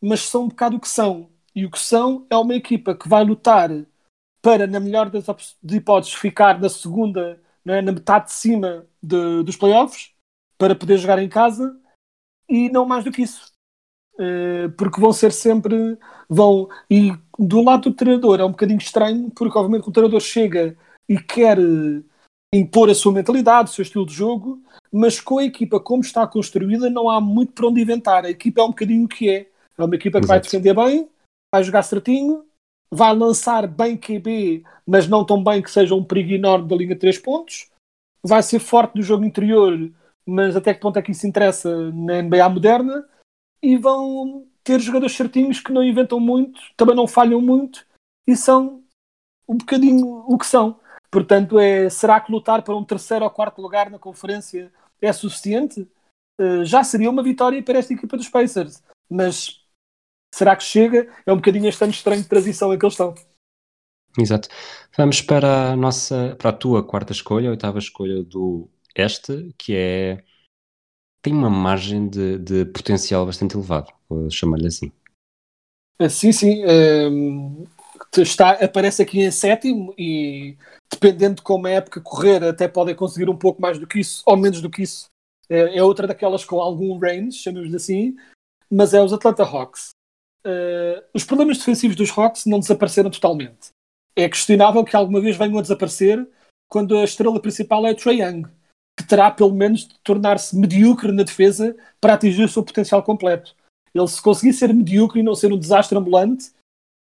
mas 0.00 0.20
são 0.20 0.44
um 0.44 0.48
bocado 0.48 0.76
o 0.76 0.80
que 0.80 0.88
são. 0.88 1.28
E 1.54 1.66
o 1.66 1.70
que 1.70 1.78
são 1.78 2.26
é 2.30 2.36
uma 2.36 2.54
equipa 2.54 2.94
que 2.94 3.08
vai 3.08 3.22
lutar 3.22 3.70
para, 4.40 4.66
na 4.66 4.80
melhor 4.80 5.10
das 5.10 5.26
hipóteses, 5.70 6.14
ficar 6.14 6.58
na 6.58 6.70
segunda, 6.70 7.40
né, 7.64 7.80
na 7.80 7.92
metade 7.92 8.26
de 8.26 8.32
cima 8.32 8.86
de, 9.02 9.42
dos 9.42 9.56
playoffs, 9.56 10.12
para 10.58 10.74
poder 10.74 10.98
jogar 10.98 11.18
em 11.22 11.28
casa, 11.28 11.76
e 12.48 12.68
não 12.70 12.84
mais 12.84 13.04
do 13.04 13.12
que 13.12 13.22
isso. 13.22 13.50
Uh, 14.14 14.70
porque 14.76 15.00
vão 15.00 15.12
ser 15.12 15.32
sempre. 15.32 15.96
vão 16.28 16.68
E 16.90 17.12
do 17.38 17.62
lado 17.62 17.88
do 17.88 17.96
treinador 17.96 18.40
é 18.40 18.44
um 18.44 18.50
bocadinho 18.50 18.78
estranho, 18.78 19.30
porque 19.30 19.56
obviamente 19.56 19.88
o 19.88 19.92
treinador 19.92 20.20
chega 20.20 20.76
e 21.08 21.18
quer 21.18 21.58
impor 22.52 22.90
a 22.90 22.94
sua 22.94 23.12
mentalidade, 23.12 23.70
o 23.70 23.72
seu 23.72 23.82
estilo 23.82 24.04
de 24.04 24.12
jogo, 24.12 24.62
mas 24.92 25.20
com 25.20 25.38
a 25.38 25.44
equipa 25.44 25.80
como 25.80 26.02
está 26.02 26.26
construída 26.26 26.90
não 26.90 27.08
há 27.08 27.20
muito 27.20 27.52
para 27.52 27.68
onde 27.68 27.80
inventar. 27.80 28.24
A 28.24 28.30
equipa 28.30 28.60
é 28.60 28.64
um 28.64 28.68
bocadinho 28.70 29.04
o 29.04 29.08
que 29.08 29.30
é. 29.30 29.48
É 29.78 29.84
uma 29.84 29.94
equipa 29.94 30.18
que 30.18 30.26
Exato. 30.26 30.28
vai 30.28 30.40
defender 30.40 30.74
bem, 30.74 31.08
vai 31.54 31.64
jogar 31.64 31.82
certinho, 31.82 32.44
vai 32.92 33.14
lançar 33.14 33.66
bem 33.66 33.96
QB, 33.96 34.64
mas 34.86 35.06
não 35.06 35.24
tão 35.24 35.42
bem 35.42 35.62
que 35.62 35.70
seja 35.70 35.94
um 35.94 36.04
perigo 36.04 36.32
enorme 36.32 36.68
da 36.68 36.76
linha 36.76 36.94
de 36.94 37.00
3 37.00 37.18
pontos, 37.18 37.70
vai 38.22 38.42
ser 38.42 38.58
forte 38.58 38.96
no 38.96 39.02
jogo 39.02 39.24
interior, 39.24 39.90
mas 40.26 40.56
até 40.56 40.74
que 40.74 40.80
ponto 40.80 40.98
é 40.98 41.02
que 41.02 41.12
isso 41.12 41.26
interessa 41.26 41.90
na 41.92 42.20
NBA 42.22 42.48
moderna, 42.48 43.08
e 43.62 43.76
vão 43.76 44.46
ter 44.64 44.80
jogadores 44.80 45.16
certinhos 45.16 45.60
que 45.60 45.72
não 45.72 45.82
inventam 45.82 46.18
muito, 46.18 46.60
também 46.76 46.96
não 46.96 47.06
falham 47.06 47.40
muito, 47.40 47.86
e 48.26 48.36
são 48.36 48.82
um 49.48 49.56
bocadinho 49.56 50.24
o 50.26 50.38
que 50.38 50.46
são. 50.46 50.78
Portanto, 51.10 51.58
é, 51.58 51.90
será 51.90 52.20
que 52.20 52.30
lutar 52.30 52.62
para 52.62 52.76
um 52.76 52.84
terceiro 52.84 53.24
ou 53.24 53.30
quarto 53.30 53.60
lugar 53.60 53.90
na 53.90 53.98
conferência 53.98 54.72
é 55.00 55.12
suficiente? 55.12 55.88
Uh, 56.40 56.64
já 56.64 56.84
seria 56.84 57.10
uma 57.10 57.22
vitória 57.22 57.62
para 57.62 57.78
esta 57.78 57.92
equipa 57.92 58.16
dos 58.16 58.28
Pacers, 58.28 58.82
mas 59.10 59.59
será 60.34 60.56
que 60.56 60.64
chega? 60.64 61.08
É 61.26 61.32
um 61.32 61.36
bocadinho 61.36 61.68
este 61.68 61.82
ano 61.82 61.92
estranho 61.92 62.22
de 62.22 62.28
transição 62.28 62.72
em 62.72 62.78
que 62.78 62.84
eles 62.84 62.94
estão. 62.94 63.14
Exato. 64.18 64.48
Vamos 64.96 65.22
para 65.22 65.72
a 65.72 65.76
nossa, 65.76 66.34
para 66.36 66.50
a 66.50 66.52
tua 66.52 66.82
quarta 66.84 67.12
escolha, 67.12 67.48
a 67.48 67.52
oitava 67.52 67.78
escolha 67.78 68.22
do 68.24 68.68
este, 68.94 69.54
que 69.56 69.74
é 69.76 70.24
tem 71.22 71.34
uma 71.34 71.50
margem 71.50 72.08
de, 72.08 72.38
de 72.38 72.64
potencial 72.64 73.26
bastante 73.26 73.54
elevado, 73.54 73.92
vou 74.08 74.30
chamar-lhe 74.30 74.66
assim. 74.66 74.90
Eh, 75.98 76.08
sim, 76.08 76.32
sim. 76.32 76.64
Um, 76.64 77.66
ehm, 78.16 78.22
está, 78.22 78.52
aparece 78.52 79.02
aqui 79.02 79.20
em 79.20 79.30
sétimo 79.30 79.94
e 79.98 80.56
dependendo 80.90 81.36
de 81.36 81.42
como 81.42 81.66
a 81.66 81.70
época 81.70 82.00
correr, 82.00 82.42
até 82.42 82.66
podem 82.66 82.94
conseguir 82.94 83.28
um 83.28 83.36
pouco 83.36 83.60
mais 83.60 83.78
do 83.78 83.86
que 83.86 84.00
isso, 84.00 84.22
ou 84.26 84.36
menos 84.36 84.60
do 84.60 84.70
que 84.70 84.82
isso. 84.82 85.08
É, 85.48 85.78
é 85.78 85.82
outra 85.82 86.06
daquelas 86.06 86.44
com 86.44 86.60
algum 86.60 86.98
range, 86.98 87.32
chamemos 87.32 87.74
assim, 87.74 88.16
mas 88.70 88.94
é 88.94 89.02
os 89.02 89.12
Atlanta 89.12 89.42
Hawks. 89.42 89.90
Uh, 90.44 91.02
os 91.14 91.24
problemas 91.24 91.58
defensivos 91.58 91.96
dos 91.96 92.10
Hawks 92.16 92.46
não 92.46 92.60
desapareceram 92.60 93.10
totalmente. 93.10 93.70
É 94.16 94.28
questionável 94.28 94.84
que 94.84 94.96
alguma 94.96 95.20
vez 95.20 95.36
venham 95.36 95.58
a 95.58 95.62
desaparecer 95.62 96.26
quando 96.68 96.96
a 96.96 97.04
estrela 97.04 97.40
principal 97.40 97.86
é 97.86 97.92
o 97.92 97.96
Trae 97.96 98.20
Young, 98.20 98.44
que 98.98 99.06
terá 99.06 99.30
pelo 99.30 99.54
menos 99.54 99.86
de 99.86 99.98
tornar-se 100.00 100.56
medíocre 100.56 101.12
na 101.12 101.22
defesa 101.22 101.76
para 102.00 102.14
atingir 102.14 102.44
o 102.44 102.48
seu 102.48 102.64
potencial 102.64 103.02
completo. 103.02 103.54
Ele, 103.94 104.08
se 104.08 104.22
conseguir 104.22 104.52
ser 104.52 104.72
medíocre 104.72 105.20
e 105.20 105.22
não 105.22 105.34
ser 105.34 105.52
um 105.52 105.58
desastre 105.58 105.98
ambulante, 105.98 106.52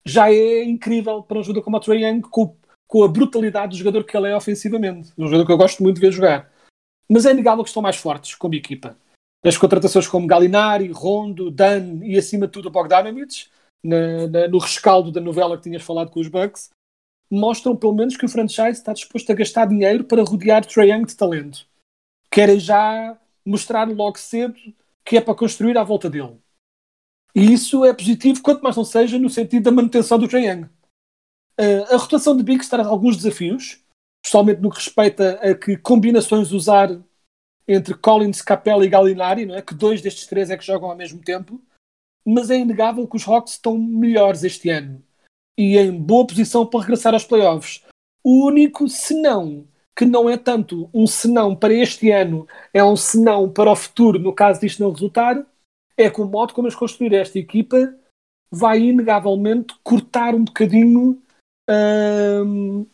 já 0.04 0.30
é 0.32 0.64
incrível 0.64 1.22
para 1.22 1.38
um 1.38 1.42
jogador 1.42 1.62
como 1.62 1.76
o 1.76 1.80
Trae 1.80 2.04
Young, 2.04 2.22
com 2.22 2.56
com 2.88 3.04
a 3.04 3.08
brutalidade 3.08 3.72
do 3.72 3.78
jogador 3.78 4.02
que 4.02 4.16
ele 4.16 4.28
é 4.28 4.34
ofensivamente. 4.34 5.12
Um 5.16 5.26
jogador 5.26 5.44
que 5.44 5.52
eu 5.52 5.58
gosto 5.58 5.82
muito 5.82 5.96
de 5.96 6.00
ver 6.00 6.10
jogar. 6.10 6.50
Mas 7.08 7.26
é 7.26 7.30
inegável 7.30 7.62
que 7.62 7.68
estão 7.68 7.82
mais 7.82 7.96
fortes 7.96 8.34
como 8.34 8.54
equipa. 8.54 8.96
As 9.44 9.56
contratações 9.56 10.08
como 10.08 10.26
Galinari, 10.26 10.90
Rondo, 10.90 11.50
Dan 11.50 12.04
e 12.04 12.18
acima 12.18 12.46
de 12.46 12.52
tudo 12.52 12.70
Bogdanovich, 12.70 13.50
na, 13.82 14.26
na, 14.26 14.48
no 14.48 14.58
rescaldo 14.58 15.12
da 15.12 15.20
novela 15.20 15.56
que 15.56 15.62
tinhas 15.64 15.82
falado 15.82 16.10
com 16.10 16.20
os 16.20 16.28
Bucks, 16.28 16.70
mostram 17.30 17.76
pelo 17.76 17.94
menos 17.94 18.16
que 18.16 18.24
o 18.24 18.28
franchise 18.28 18.78
está 18.78 18.92
disposto 18.92 19.30
a 19.30 19.34
gastar 19.34 19.66
dinheiro 19.66 20.04
para 20.04 20.24
rodear 20.24 20.64
Trae 20.64 20.90
Young 20.90 21.04
de 21.04 21.16
talento. 21.16 21.66
Querem 22.30 22.58
já 22.58 23.18
mostrar 23.44 23.88
logo 23.88 24.18
cedo 24.18 24.56
que 25.04 25.16
é 25.16 25.20
para 25.20 25.34
construir 25.34 25.78
à 25.78 25.84
volta 25.84 26.10
dele. 26.10 26.36
E 27.34 27.52
isso 27.52 27.84
é 27.84 27.94
positivo, 27.94 28.42
quanto 28.42 28.62
mais 28.62 28.76
não 28.76 28.84
seja 28.84 29.18
no 29.18 29.30
sentido 29.30 29.62
da 29.62 29.70
manutenção 29.70 30.18
do 30.18 30.28
Trae 30.28 30.46
Young. 30.46 30.64
Uh, 31.58 31.94
a 31.94 31.96
rotação 31.96 32.36
de 32.36 32.42
Bigs 32.42 32.68
traz 32.68 32.86
alguns 32.86 33.16
desafios, 33.16 33.80
especialmente 34.24 34.60
no 34.60 34.70
que 34.70 34.76
respeita 34.76 35.32
a 35.40 35.54
que 35.54 35.76
combinações 35.76 36.52
usar 36.52 36.90
entre 37.68 37.94
Collins, 37.94 38.40
Capella 38.40 38.84
e 38.84 38.88
Gallinari, 38.88 39.44
não 39.44 39.54
é? 39.54 39.62
que 39.62 39.74
dois 39.74 40.00
destes 40.00 40.26
três 40.26 40.50
é 40.50 40.56
que 40.56 40.64
jogam 40.64 40.90
ao 40.90 40.96
mesmo 40.96 41.22
tempo, 41.22 41.60
mas 42.24 42.50
é 42.50 42.56
inegável 42.56 43.06
que 43.06 43.16
os 43.16 43.28
Hawks 43.28 43.52
estão 43.52 43.76
melhores 43.78 44.42
este 44.42 44.70
ano 44.70 45.02
e 45.56 45.76
em 45.76 45.92
boa 45.92 46.26
posição 46.26 46.64
para 46.64 46.80
regressar 46.80 47.12
aos 47.12 47.24
playoffs. 47.24 47.84
O 48.22 48.46
único 48.46 48.88
senão, 48.88 49.66
que 49.96 50.04
não 50.04 50.30
é 50.30 50.36
tanto 50.36 50.88
um 50.94 51.06
senão 51.06 51.54
para 51.54 51.74
este 51.74 52.10
ano, 52.10 52.46
é 52.72 52.82
um 52.82 52.96
senão 52.96 53.50
para 53.50 53.70
o 53.70 53.76
futuro, 53.76 54.18
no 54.18 54.32
caso 54.32 54.60
disto 54.60 54.82
não 54.82 54.92
resultar, 54.92 55.44
é 55.96 56.08
que 56.08 56.20
o 56.20 56.26
modo 56.26 56.54
como 56.54 56.68
eles 56.68 56.78
construíram 56.78 57.18
esta 57.18 57.38
equipa 57.38 57.94
vai 58.50 58.80
inegavelmente 58.80 59.74
cortar 59.82 60.34
um 60.34 60.44
bocadinho 60.44 61.20
um, 61.68 62.86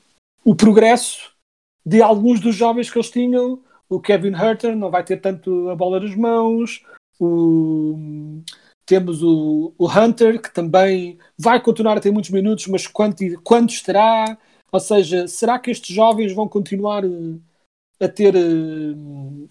o 0.42 0.54
progresso 0.54 1.32
de 1.86 2.02
alguns 2.02 2.40
dos 2.40 2.56
jovens 2.56 2.90
que 2.90 2.98
eles 2.98 3.10
tinham. 3.10 3.62
O 3.88 4.00
Kevin 4.00 4.34
Herter 4.34 4.76
não 4.76 4.90
vai 4.90 5.04
ter 5.04 5.18
tanto 5.20 5.68
a 5.68 5.76
bola 5.76 6.00
nas 6.00 6.14
mãos. 6.14 6.84
O, 7.20 8.42
temos 8.86 9.22
o, 9.22 9.74
o, 9.78 9.88
Hunter, 9.88 10.40
que 10.40 10.52
também 10.52 11.18
vai 11.38 11.60
continuar 11.60 11.96
a 11.96 12.00
ter 12.00 12.10
muitos 12.10 12.30
minutos, 12.30 12.66
mas 12.66 12.86
quantos, 12.86 13.34
quantos 13.42 13.82
terá? 13.82 14.36
Ou 14.70 14.80
seja, 14.80 15.26
será 15.28 15.58
que 15.58 15.70
estes 15.70 15.94
jovens 15.94 16.32
vão 16.32 16.48
continuar 16.48 17.04
eh, 17.04 18.04
a 18.04 18.08
ter 18.08 18.34
uh, 18.34 19.48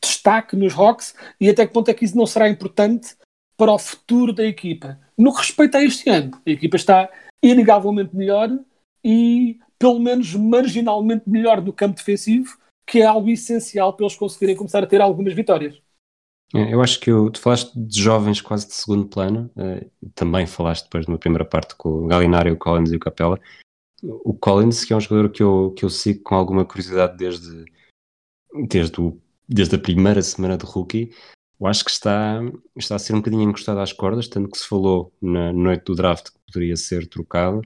destaque 0.00 0.56
nos 0.56 0.72
Hawks? 0.72 1.14
E 1.40 1.48
até 1.48 1.66
que 1.66 1.72
ponto 1.72 1.90
é 1.90 1.94
que 1.94 2.04
isso 2.04 2.16
não 2.16 2.26
será 2.26 2.48
importante 2.48 3.14
para 3.56 3.72
o 3.72 3.78
futuro 3.78 4.32
da 4.32 4.44
equipa? 4.44 4.98
No 5.16 5.32
que 5.32 5.40
respeita 5.40 5.78
a 5.78 5.84
este 5.84 6.08
ano, 6.08 6.40
a 6.46 6.50
equipa 6.50 6.76
está 6.76 7.10
inegavelmente 7.42 8.16
melhor 8.16 8.50
e 9.04 9.58
pelo 9.78 10.00
menos 10.00 10.34
marginalmente 10.34 11.28
melhor 11.28 11.60
no 11.60 11.72
campo 11.72 11.96
defensivo, 11.96 12.56
que 12.86 13.00
é 13.00 13.06
algo 13.06 13.28
essencial 13.28 13.92
para 13.92 14.06
eles 14.06 14.16
conseguirem 14.16 14.56
começar 14.56 14.82
a 14.82 14.86
ter 14.86 15.00
algumas 15.00 15.34
vitórias. 15.34 15.80
É, 16.54 16.74
eu 16.74 16.82
acho 16.82 17.00
que 17.00 17.10
eu, 17.10 17.30
tu 17.30 17.40
falaste 17.40 17.72
de 17.74 18.00
jovens 18.00 18.40
quase 18.40 18.66
de 18.66 18.74
segundo 18.74 19.06
plano, 19.06 19.50
uh, 19.56 20.10
também 20.14 20.46
falaste 20.46 20.84
depois 20.84 21.06
numa 21.06 21.18
primeira 21.18 21.46
parte 21.46 21.74
com 21.74 21.88
o 21.88 22.06
Galinari, 22.06 22.50
o 22.50 22.58
Collins 22.58 22.92
e 22.92 22.96
o 22.96 23.00
Capella. 23.00 23.40
O 24.02 24.34
Collins, 24.34 24.84
que 24.84 24.92
é 24.92 24.96
um 24.96 25.00
jogador 25.00 25.30
que 25.30 25.42
eu, 25.42 25.72
que 25.76 25.84
eu 25.84 25.88
sigo 25.88 26.22
com 26.22 26.34
alguma 26.34 26.64
curiosidade 26.64 27.16
desde, 27.16 27.64
desde, 28.68 29.00
o, 29.00 29.18
desde 29.48 29.76
a 29.76 29.78
primeira 29.78 30.20
semana 30.20 30.58
de 30.58 30.66
rookie, 30.66 31.10
eu 31.58 31.66
acho 31.66 31.84
que 31.84 31.90
está, 31.92 32.40
está 32.76 32.96
a 32.96 32.98
ser 32.98 33.14
um 33.14 33.18
bocadinho 33.18 33.48
encostado 33.48 33.78
às 33.78 33.92
cordas, 33.92 34.26
tanto 34.26 34.50
que 34.50 34.58
se 34.58 34.66
falou 34.66 35.12
na 35.22 35.52
noite 35.52 35.84
do 35.84 35.94
draft 35.94 36.30
que 36.30 36.52
poderia 36.52 36.76
ser 36.76 37.06
trocado. 37.06 37.62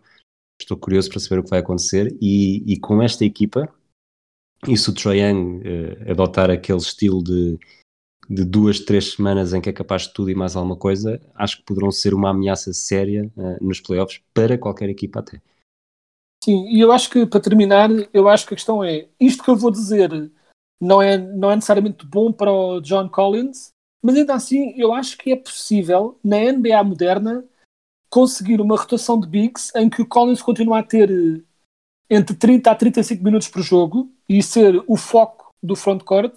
Estou 0.61 0.77
curioso 0.77 1.09
para 1.09 1.19
saber 1.19 1.41
o 1.41 1.43
que 1.43 1.51
vai 1.51 1.61
acontecer 1.61 2.17
e, 2.21 2.63
e 2.71 2.79
com 2.79 3.03
esta 3.03 3.25
equipa, 3.25 3.73
e 4.67 4.77
se 4.77 4.91
o 4.91 4.95
Troy 4.95 5.21
Young 5.21 5.59
uh, 5.59 6.11
adotar 6.11 6.51
aquele 6.51 6.79
estilo 6.79 7.23
de, 7.23 7.59
de 8.29 8.45
duas, 8.45 8.81
três 8.81 9.13
semanas 9.13 9.53
em 9.53 9.61
que 9.61 9.69
é 9.69 9.73
capaz 9.73 10.03
de 10.03 10.13
tudo 10.13 10.31
e 10.31 10.35
mais 10.35 10.57
alguma 10.57 10.77
coisa, 10.77 11.21
acho 11.35 11.59
que 11.59 11.65
poderão 11.65 11.91
ser 11.91 12.15
uma 12.15 12.31
ameaça 12.31 12.73
séria 12.73 13.31
uh, 13.37 13.65
nos 13.65 13.81
playoffs 13.81 14.21
para 14.33 14.57
qualquer 14.57 14.89
equipa 14.89 15.21
até. 15.21 15.41
Sim, 16.43 16.69
e 16.69 16.81
eu 16.81 16.93
acho 16.93 17.11
que 17.11 17.27
para 17.27 17.41
terminar, 17.41 17.91
eu 18.13 18.29
acho 18.29 18.47
que 18.47 18.55
a 18.55 18.57
questão 18.57 18.83
é 18.83 19.09
isto 19.19 19.43
que 19.43 19.51
eu 19.51 19.57
vou 19.57 19.71
dizer 19.71 20.31
não 20.81 21.01
é, 21.01 21.17
não 21.19 21.51
é 21.51 21.57
necessariamente 21.57 22.07
bom 22.07 22.33
para 22.33 22.53
o 22.53 22.81
John 22.81 23.09
Collins, 23.09 23.71
mas 24.03 24.15
ainda 24.15 24.35
assim, 24.35 24.73
eu 24.77 24.93
acho 24.93 25.17
que 25.19 25.33
é 25.33 25.37
possível, 25.37 26.19
na 26.23 26.39
NBA 26.39 26.85
moderna, 26.85 27.45
conseguir 28.09 28.61
uma 28.61 28.77
rotação 28.77 29.19
de 29.19 29.27
bigs 29.27 29.75
em 29.75 29.91
que 29.91 30.03
o 30.03 30.07
Collins 30.07 30.43
continua 30.43 30.79
a 30.79 30.83
ter 30.83 31.45
entre 32.09 32.37
30 32.37 32.71
a 32.71 32.75
35 32.75 33.23
minutos 33.23 33.49
por 33.49 33.63
jogo 33.63 34.11
e 34.29 34.43
ser 34.43 34.83
o 34.87 34.97
foco 34.97 35.55
do 35.63 35.75
frontcourt 35.75 36.35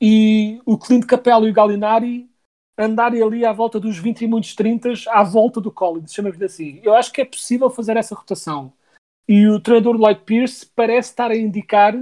e 0.00 0.60
o 0.64 0.78
Clint 0.78 1.04
Capello 1.06 1.46
e 1.46 1.50
o 1.50 1.54
Gallinari 1.54 2.28
andarem 2.78 3.22
ali 3.22 3.44
à 3.44 3.52
volta 3.52 3.80
dos 3.80 3.98
20 3.98 4.22
e 4.22 4.26
muitos 4.26 4.54
30 4.54 4.92
à 5.08 5.22
volta 5.22 5.60
do 5.60 5.72
Collins, 5.72 6.12
chama-lhe 6.12 6.44
assim. 6.44 6.80
Eu 6.82 6.94
acho 6.94 7.12
que 7.12 7.22
é 7.22 7.24
possível 7.24 7.70
fazer 7.70 7.96
essa 7.96 8.14
rotação. 8.14 8.72
E 9.28 9.46
o 9.48 9.58
treinador 9.58 9.96
Lloyd 9.96 10.20
Pierce 10.24 10.66
parece 10.66 11.10
estar 11.10 11.30
a 11.30 11.36
indicar 11.36 11.94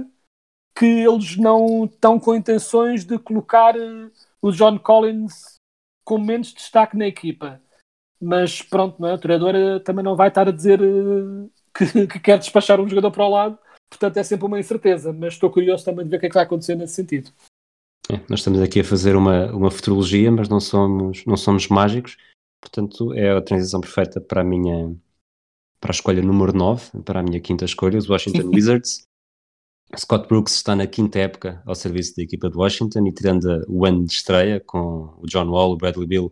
que 0.77 0.85
eles 0.85 1.37
não 1.37 1.85
estão 1.85 2.19
com 2.19 2.35
intenções 2.35 3.05
de 3.05 3.17
colocar 3.17 3.75
eh, 3.77 4.09
o 4.41 4.51
John 4.51 4.77
Collins 4.77 5.55
com 6.03 6.19
menos 6.19 6.53
destaque 6.53 6.97
na 6.97 7.07
equipa. 7.07 7.61
Mas 8.21 8.61
pronto, 8.61 9.01
não 9.01 9.07
é? 9.09 9.13
o 9.13 9.17
treinador 9.17 9.55
eh, 9.55 9.79
também 9.79 10.03
não 10.03 10.15
vai 10.15 10.27
estar 10.27 10.47
a 10.47 10.51
dizer 10.51 10.81
eh, 10.81 11.49
que, 11.75 12.07
que, 12.07 12.19
quer 12.19 12.39
despachar 12.39 12.79
um 12.79 12.87
jogador 12.87 13.11
para 13.11 13.25
o 13.25 13.29
lado, 13.29 13.59
portanto 13.89 14.17
é 14.17 14.23
sempre 14.23 14.45
uma 14.45 14.59
incerteza. 14.59 15.11
Mas 15.13 15.33
estou 15.33 15.49
curioso 15.51 15.83
também 15.83 16.05
de 16.05 16.11
ver 16.11 16.17
o 16.17 16.19
que 16.19 16.25
é 16.27 16.29
que 16.29 16.35
vai 16.35 16.43
acontecer 16.43 16.75
nesse 16.75 16.93
sentido. 16.93 17.31
É, 18.09 18.19
nós 18.29 18.39
estamos 18.39 18.61
aqui 18.61 18.81
a 18.81 18.83
fazer 18.83 19.15
uma, 19.15 19.51
uma 19.51 19.71
futurologia, 19.71 20.31
mas 20.31 20.47
não 20.47 20.59
somos, 20.59 21.25
não 21.25 21.35
somos 21.35 21.67
mágicos, 21.67 22.17
portanto 22.61 23.13
é 23.13 23.31
a 23.31 23.41
transição 23.41 23.81
perfeita 23.81 24.21
para 24.21 24.41
a 24.41 24.43
minha 24.43 24.95
para 25.79 25.91
a 25.91 25.97
escolha 25.97 26.21
número 26.21 26.51
9, 26.51 27.03
para 27.03 27.19
a 27.19 27.23
minha 27.23 27.39
quinta 27.39 27.65
escolha, 27.65 27.97
os 27.97 28.09
Washington 28.09 28.49
Wizards. 28.53 29.05
Scott 29.95 30.27
Brooks 30.27 30.55
está 30.55 30.75
na 30.75 30.87
quinta 30.87 31.19
época 31.19 31.61
ao 31.65 31.75
serviço 31.75 32.15
da 32.15 32.23
equipa 32.23 32.49
de 32.49 32.57
Washington 32.57 33.05
e 33.07 33.13
tirando 33.13 33.63
o 33.67 33.85
ano 33.85 34.03
de 34.03 34.13
estreia 34.13 34.59
com 34.59 35.13
o 35.19 35.25
John 35.27 35.47
Wall, 35.47 35.73
o 35.73 35.77
Bradley 35.77 36.07
Bill, 36.07 36.29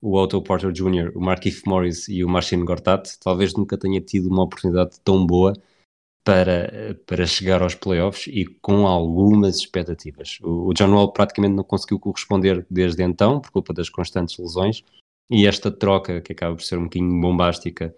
o 0.00 0.16
Otto 0.16 0.40
Porter 0.42 0.72
Jr., 0.72 1.12
o 1.14 1.20
Markif 1.20 1.62
Morris 1.66 2.08
e 2.08 2.24
o 2.24 2.28
Marcin 2.28 2.64
Gortat, 2.64 3.18
talvez 3.22 3.54
nunca 3.54 3.76
tenha 3.76 4.00
tido 4.00 4.28
uma 4.28 4.44
oportunidade 4.44 4.98
tão 5.04 5.26
boa 5.26 5.52
para, 6.24 6.98
para 7.06 7.26
chegar 7.26 7.62
aos 7.62 7.74
playoffs 7.74 8.26
e 8.32 8.46
com 8.46 8.86
algumas 8.86 9.56
expectativas. 9.56 10.38
O, 10.42 10.68
o 10.68 10.74
John 10.74 10.92
Wall 10.92 11.12
praticamente 11.12 11.54
não 11.54 11.64
conseguiu 11.64 11.98
corresponder 11.98 12.66
desde 12.70 13.02
então, 13.02 13.40
por 13.40 13.50
culpa 13.50 13.74
das 13.74 13.88
constantes 13.88 14.38
lesões, 14.38 14.82
e 15.30 15.46
esta 15.46 15.70
troca, 15.70 16.20
que 16.20 16.32
acaba 16.32 16.56
por 16.56 16.62
ser 16.62 16.78
um 16.78 16.84
bocadinho 16.84 17.20
bombástica, 17.20 17.94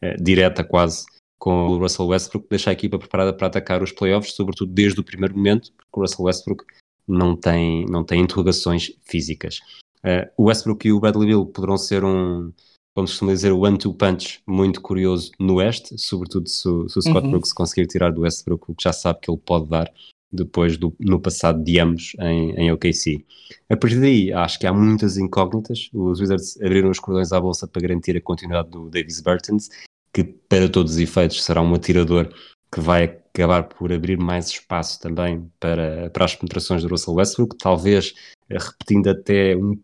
eh, 0.00 0.16
direta 0.16 0.62
quase, 0.62 1.04
com 1.38 1.68
o 1.68 1.78
Russell 1.78 2.06
Westbrook, 2.06 2.48
deixa 2.48 2.70
a 2.70 2.72
equipa 2.72 2.98
preparada 2.98 3.32
para 3.32 3.46
atacar 3.46 3.82
os 3.82 3.92
playoffs, 3.92 4.34
sobretudo 4.34 4.72
desde 4.72 5.00
o 5.00 5.04
primeiro 5.04 5.36
momento, 5.36 5.72
porque 5.72 5.98
o 5.98 6.00
Russell 6.00 6.24
Westbrook 6.24 6.64
não 7.06 7.36
tem, 7.36 7.86
não 7.86 8.04
tem 8.04 8.20
interrogações 8.20 8.92
físicas. 9.02 9.60
Uh, 10.04 10.30
o 10.36 10.44
Westbrook 10.44 10.86
e 10.86 10.92
o 10.92 11.00
Bradley 11.00 11.28
Bill 11.28 11.46
poderão 11.46 11.76
ser 11.76 12.04
um, 12.04 12.52
vamos 12.94 13.12
costuma 13.12 13.32
dizer, 13.32 13.52
o 13.52 13.60
one-two 13.60 13.94
punch 13.94 14.40
muito 14.46 14.80
curioso 14.80 15.30
no 15.38 15.56
Oeste, 15.56 15.96
sobretudo 15.98 16.48
se, 16.48 16.62
se 16.62 16.98
o 16.98 17.02
Scott 17.02 17.24
uhum. 17.24 17.30
Brooks 17.30 17.52
conseguir 17.52 17.86
tirar 17.86 18.12
do 18.12 18.22
Westbrook 18.22 18.70
o 18.70 18.74
que 18.74 18.82
já 18.82 18.92
sabe 18.92 19.20
que 19.20 19.30
ele 19.30 19.40
pode 19.44 19.68
dar 19.68 19.90
depois 20.30 20.76
do, 20.76 20.94
no 20.98 21.20
passado 21.20 21.62
de 21.62 21.78
ambos 21.80 22.14
em, 22.20 22.50
em 22.52 22.72
OKC. 22.72 23.24
A 23.68 23.76
partir 23.76 24.00
daí, 24.00 24.32
acho 24.32 24.58
que 24.58 24.66
há 24.66 24.72
muitas 24.72 25.16
incógnitas. 25.16 25.88
Os 25.92 26.20
Wizards 26.20 26.60
abriram 26.60 26.90
os 26.90 26.98
cordões 26.98 27.32
à 27.32 27.40
bolsa 27.40 27.66
para 27.66 27.80
garantir 27.80 28.16
a 28.16 28.20
continuidade 28.20 28.68
do 28.70 28.90
Davis 28.90 29.20
Burtons, 29.20 29.70
que 30.12 30.24
para 30.24 30.68
todos 30.68 30.92
os 30.92 30.98
efeitos 30.98 31.42
será 31.42 31.62
um 31.62 31.74
atirador 31.74 32.32
que 32.70 32.80
vai 32.80 33.04
acabar 33.04 33.62
por 33.62 33.92
abrir 33.92 34.18
mais 34.18 34.48
espaço 34.48 35.00
também 35.00 35.50
para, 35.58 36.10
para 36.10 36.24
as 36.24 36.34
penetrações 36.34 36.82
do 36.82 36.88
Russell 36.88 37.14
Westbrook, 37.14 37.56
talvez 37.56 38.14
eh, 38.50 38.58
repetindo 38.58 39.08
até 39.08 39.56
um 39.56 39.78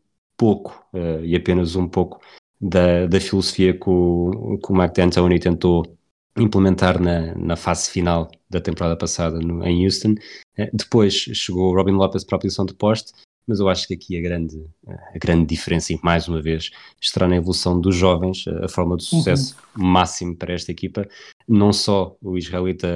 pouco, 0.44 0.86
uh, 0.92 1.24
e 1.24 1.34
apenas 1.34 1.74
um 1.74 1.88
pouco, 1.88 2.20
da, 2.60 3.06
da 3.06 3.18
filosofia 3.18 3.72
que 3.72 3.88
o, 3.88 4.58
que 4.62 4.70
o 4.70 4.76
Mike 4.76 4.92
D'Antoni 4.94 5.40
tentou 5.40 5.96
implementar 6.36 7.00
na, 7.00 7.34
na 7.34 7.56
fase 7.56 7.90
final 7.90 8.30
da 8.50 8.60
temporada 8.60 8.94
passada 8.94 9.38
no, 9.38 9.64
em 9.64 9.84
Houston. 9.84 10.16
Uh, 10.58 10.68
depois 10.70 11.14
chegou 11.14 11.72
o 11.72 11.74
Robin 11.74 11.92
Lopez 11.92 12.24
para 12.24 12.36
a 12.36 12.40
posição 12.40 12.66
de 12.66 12.74
poste, 12.74 13.12
mas 13.46 13.58
eu 13.58 13.70
acho 13.70 13.86
que 13.86 13.94
aqui 13.94 14.18
a 14.18 14.20
grande, 14.20 14.62
a 14.86 15.18
grande 15.18 15.46
diferença, 15.46 15.94
e 15.94 16.00
mais 16.02 16.28
uma 16.28 16.42
vez, 16.42 16.70
estará 17.00 17.26
na 17.26 17.36
evolução 17.36 17.80
dos 17.80 17.96
jovens, 17.96 18.44
a 18.62 18.68
forma 18.68 18.98
de 18.98 19.04
sucesso 19.04 19.56
uhum. 19.74 19.86
máximo 19.86 20.36
para 20.36 20.52
esta 20.52 20.70
equipa, 20.70 21.08
não 21.48 21.72
só 21.72 22.16
o 22.22 22.36
israelita, 22.36 22.86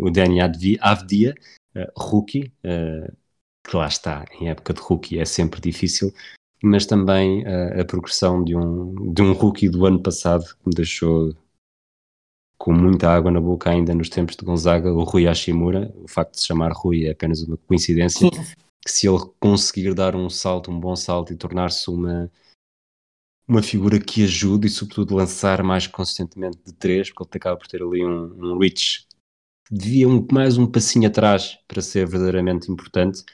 o 0.00 0.10
Dani 0.10 0.40
Avdia, 0.80 1.34
uh, 1.76 2.00
rookie, 2.00 2.50
uh, 2.64 3.14
que 3.66 3.76
lá 3.76 3.86
está, 3.86 4.24
em 4.40 4.48
época 4.48 4.72
de 4.72 4.80
rookie 4.80 5.18
é 5.18 5.24
sempre 5.24 5.60
difícil, 5.60 6.12
mas 6.62 6.86
também 6.86 7.42
uh, 7.44 7.80
a 7.80 7.84
progressão 7.84 8.42
de 8.42 8.56
um, 8.56 9.12
de 9.12 9.22
um 9.22 9.32
rookie 9.32 9.68
do 9.68 9.86
ano 9.86 10.02
passado 10.02 10.44
que 10.44 10.68
me 10.68 10.74
deixou 10.74 11.34
com 12.56 12.72
muita 12.72 13.10
água 13.10 13.30
na 13.30 13.40
boca 13.40 13.70
ainda 13.70 13.94
nos 13.94 14.08
tempos 14.08 14.36
de 14.36 14.44
Gonzaga, 14.44 14.92
o 14.92 15.04
Rui 15.04 15.26
Hashimura. 15.26 15.92
O 15.96 16.08
facto 16.08 16.32
de 16.32 16.40
se 16.40 16.46
chamar 16.46 16.72
Rui 16.72 17.06
é 17.06 17.10
apenas 17.10 17.42
uma 17.42 17.56
coincidência. 17.56 18.28
que 18.30 18.90
se 18.90 19.08
ele 19.08 19.18
conseguir 19.40 19.94
dar 19.94 20.14
um 20.14 20.30
salto, 20.30 20.70
um 20.70 20.78
bom 20.78 20.94
salto 20.94 21.32
e 21.32 21.36
tornar-se 21.36 21.90
uma, 21.90 22.30
uma 23.48 23.62
figura 23.62 23.98
que 23.98 24.24
ajude 24.24 24.66
e 24.66 24.70
sobretudo 24.70 25.14
lançar 25.14 25.62
mais 25.62 25.86
consistentemente 25.86 26.58
de 26.64 26.72
três, 26.72 27.10
porque 27.10 27.36
ele 27.36 27.38
acaba 27.38 27.56
por 27.56 27.66
ter 27.66 27.82
ali 27.82 28.04
um, 28.04 28.52
um 28.54 28.58
reach 28.58 29.06
que 29.66 29.74
devia 29.74 30.08
um, 30.08 30.26
mais 30.30 30.58
um 30.58 30.66
passinho 30.66 31.08
atrás 31.08 31.58
para 31.66 31.80
ser 31.80 32.06
verdadeiramente 32.06 32.70
importante. 32.70 33.24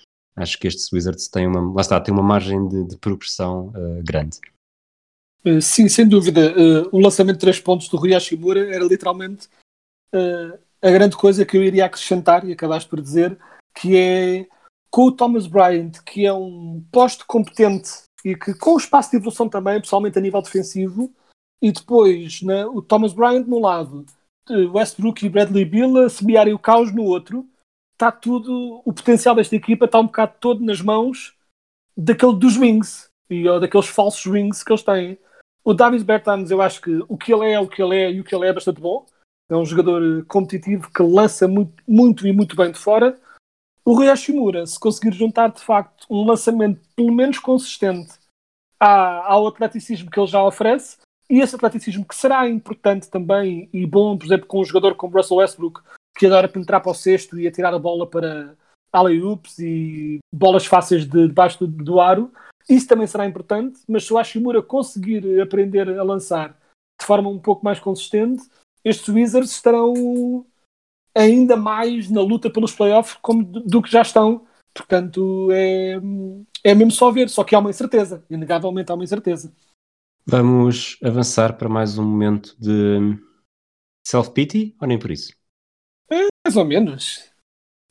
Acho 0.40 0.59
que 0.59 0.66
este 0.66 0.94
Wizards 0.94 1.29
tem 1.29 1.46
uma, 1.46 1.72
lá 1.74 1.81
está, 1.81 2.00
tem 2.00 2.12
uma 2.12 2.22
margem 2.22 2.66
de, 2.66 2.85
de 2.85 2.96
progressão 2.96 3.68
uh, 3.68 4.03
grande. 4.03 4.38
Uh, 5.44 5.61
sim, 5.61 5.88
sem 5.88 6.09
dúvida. 6.09 6.53
Uh, 6.53 6.88
o 6.92 6.98
lançamento 6.98 7.37
de 7.37 7.40
três 7.40 7.61
pontos 7.61 7.88
do 7.88 7.96
Rui 7.96 8.14
Hashimura 8.14 8.74
era 8.74 8.85
literalmente 8.85 9.48
a 10.83 10.90
grande 10.90 11.16
coisa 11.16 11.46
que 11.46 11.57
eu 11.57 11.62
iria 11.62 11.85
acrescentar, 11.85 12.44
e 12.44 12.53
acabaste 12.53 12.88
por 12.88 13.00
dizer, 13.00 13.38
que 13.76 13.96
é 13.96 14.48
com 14.90 15.05
o 15.05 15.12
Thomas 15.12 15.46
Bryant, 15.46 16.03
que 16.05 16.26
é 16.26 16.33
um 16.33 16.85
posto 16.90 17.24
competente 17.26 17.90
e 18.24 18.35
que 18.35 18.53
com 18.55 18.76
espaço 18.76 19.11
de 19.11 19.18
evolução 19.18 19.48
também, 19.48 19.81
pessoalmente 19.81 20.18
a 20.18 20.20
nível 20.20 20.42
defensivo, 20.42 21.14
e 21.62 21.70
depois 21.70 22.42
né, 22.42 22.66
o 22.66 22.83
Thomas 22.83 23.12
Bryant 23.12 23.46
no 23.46 23.61
lado, 23.61 24.05
Westbrook 24.48 25.24
e 25.24 25.29
Bradley 25.29 25.64
Bill 25.64 25.96
a 25.98 26.09
semearem 26.09 26.55
o 26.55 26.59
caos 26.59 26.92
no 26.92 27.05
outro, 27.05 27.48
está 28.00 28.10
tudo, 28.10 28.80
o 28.82 28.92
potencial 28.92 29.34
desta 29.34 29.54
equipa 29.54 29.84
está 29.84 30.00
um 30.00 30.06
bocado 30.06 30.34
todo 30.40 30.64
nas 30.64 30.80
mãos 30.80 31.36
daquele 31.94 32.34
dos 32.34 32.56
wings, 32.56 33.10
e, 33.28 33.46
ou 33.46 33.60
daqueles 33.60 33.88
falsos 33.88 34.24
wings 34.24 34.64
que 34.64 34.72
eles 34.72 34.82
têm. 34.82 35.18
O 35.62 35.74
Davis 35.74 36.02
Bertans, 36.02 36.50
eu 36.50 36.62
acho 36.62 36.80
que 36.80 37.04
o 37.06 37.18
que 37.18 37.32
ele 37.32 37.52
é, 37.52 37.60
o 37.60 37.68
que 37.68 37.82
ele 37.82 37.96
é 37.96 38.10
e 38.10 38.20
o 38.20 38.24
que 38.24 38.34
ele 38.34 38.46
é 38.46 38.48
é 38.48 38.52
bastante 38.54 38.80
bom. 38.80 39.04
É 39.50 39.54
um 39.54 39.66
jogador 39.66 40.24
competitivo 40.26 40.90
que 40.90 41.02
lança 41.02 41.46
muito, 41.46 41.82
muito 41.86 42.26
e 42.26 42.32
muito 42.32 42.56
bem 42.56 42.72
de 42.72 42.78
fora 42.78 43.20
o 43.84 43.94
Rui 43.94 44.08
Hashimura, 44.08 44.66
se 44.66 44.78
conseguir 44.78 45.12
juntar 45.12 45.48
de 45.48 45.60
facto 45.60 46.06
um 46.08 46.24
lançamento 46.24 46.80
pelo 46.94 47.12
menos 47.12 47.38
consistente 47.38 48.12
ao 48.78 49.46
atleticismo 49.46 50.10
que 50.10 50.18
ele 50.18 50.26
já 50.26 50.42
oferece, 50.44 50.98
e 51.28 51.40
esse 51.40 51.54
atleticismo 51.54 52.04
que 52.04 52.14
será 52.14 52.48
importante 52.48 53.10
também 53.10 53.68
e 53.72 53.84
bom, 53.86 54.16
por 54.16 54.26
exemplo, 54.26 54.46
com 54.46 54.60
um 54.60 54.64
jogador 54.64 54.94
como 54.94 55.16
Russell 55.16 55.38
Westbrook, 55.38 55.80
que 56.20 56.26
adora 56.26 56.46
penetrar 56.46 56.83
para 56.83 56.92
o 56.92 56.94
cesto 56.94 57.40
e 57.40 57.48
atirar 57.48 57.72
a 57.72 57.78
bola 57.78 58.06
para 58.06 58.54
alley-oops 58.92 59.59
e 59.59 60.18
bolas 60.30 60.66
fáceis 60.66 61.06
de 61.06 61.28
debaixo 61.28 61.66
do, 61.66 61.83
do 61.83 61.98
aro, 61.98 62.30
isso 62.68 62.87
também 62.87 63.06
será 63.06 63.24
importante, 63.24 63.80
mas 63.88 64.04
se 64.04 64.12
o 64.12 64.18
Hashimura 64.18 64.62
conseguir 64.62 65.40
aprender 65.40 65.88
a 65.98 66.02
lançar 66.02 66.50
de 67.00 67.06
forma 67.06 67.30
um 67.30 67.38
pouco 67.38 67.64
mais 67.64 67.80
consistente, 67.80 68.42
estes 68.85 69.09
Wizards 69.09 69.50
estarão 69.50 70.44
ainda 71.16 71.56
mais 71.56 72.11
na 72.11 72.20
luta 72.20 72.50
pelos 72.50 72.74
playoffs 72.74 73.16
como 73.22 73.42
do, 73.42 73.61
do 73.61 73.83
que 73.83 73.90
já 73.90 74.02
estão. 74.02 74.46
Portanto, 74.74 75.48
é, 75.50 75.94
é 76.62 76.74
mesmo 76.74 76.90
só 76.90 77.11
ver, 77.11 77.30
só 77.30 77.42
que 77.44 77.54
há 77.54 77.59
uma 77.59 77.70
incerteza, 77.70 78.22
inegavelmente 78.28 78.92
há 78.92 78.94
uma 78.94 79.04
incerteza. 79.04 79.50
Vamos 80.26 80.98
avançar 81.02 81.56
para 81.56 81.68
mais 81.68 81.96
um 81.96 82.04
momento 82.04 82.54
de 82.61 83.18
self-pity 84.06 84.76
ou 84.78 84.87
nem 84.87 84.98
por 84.98 85.11
isso? 85.11 85.39
É, 86.50 86.54
mais 86.54 86.56
ou 86.56 86.64
menos. 86.64 87.30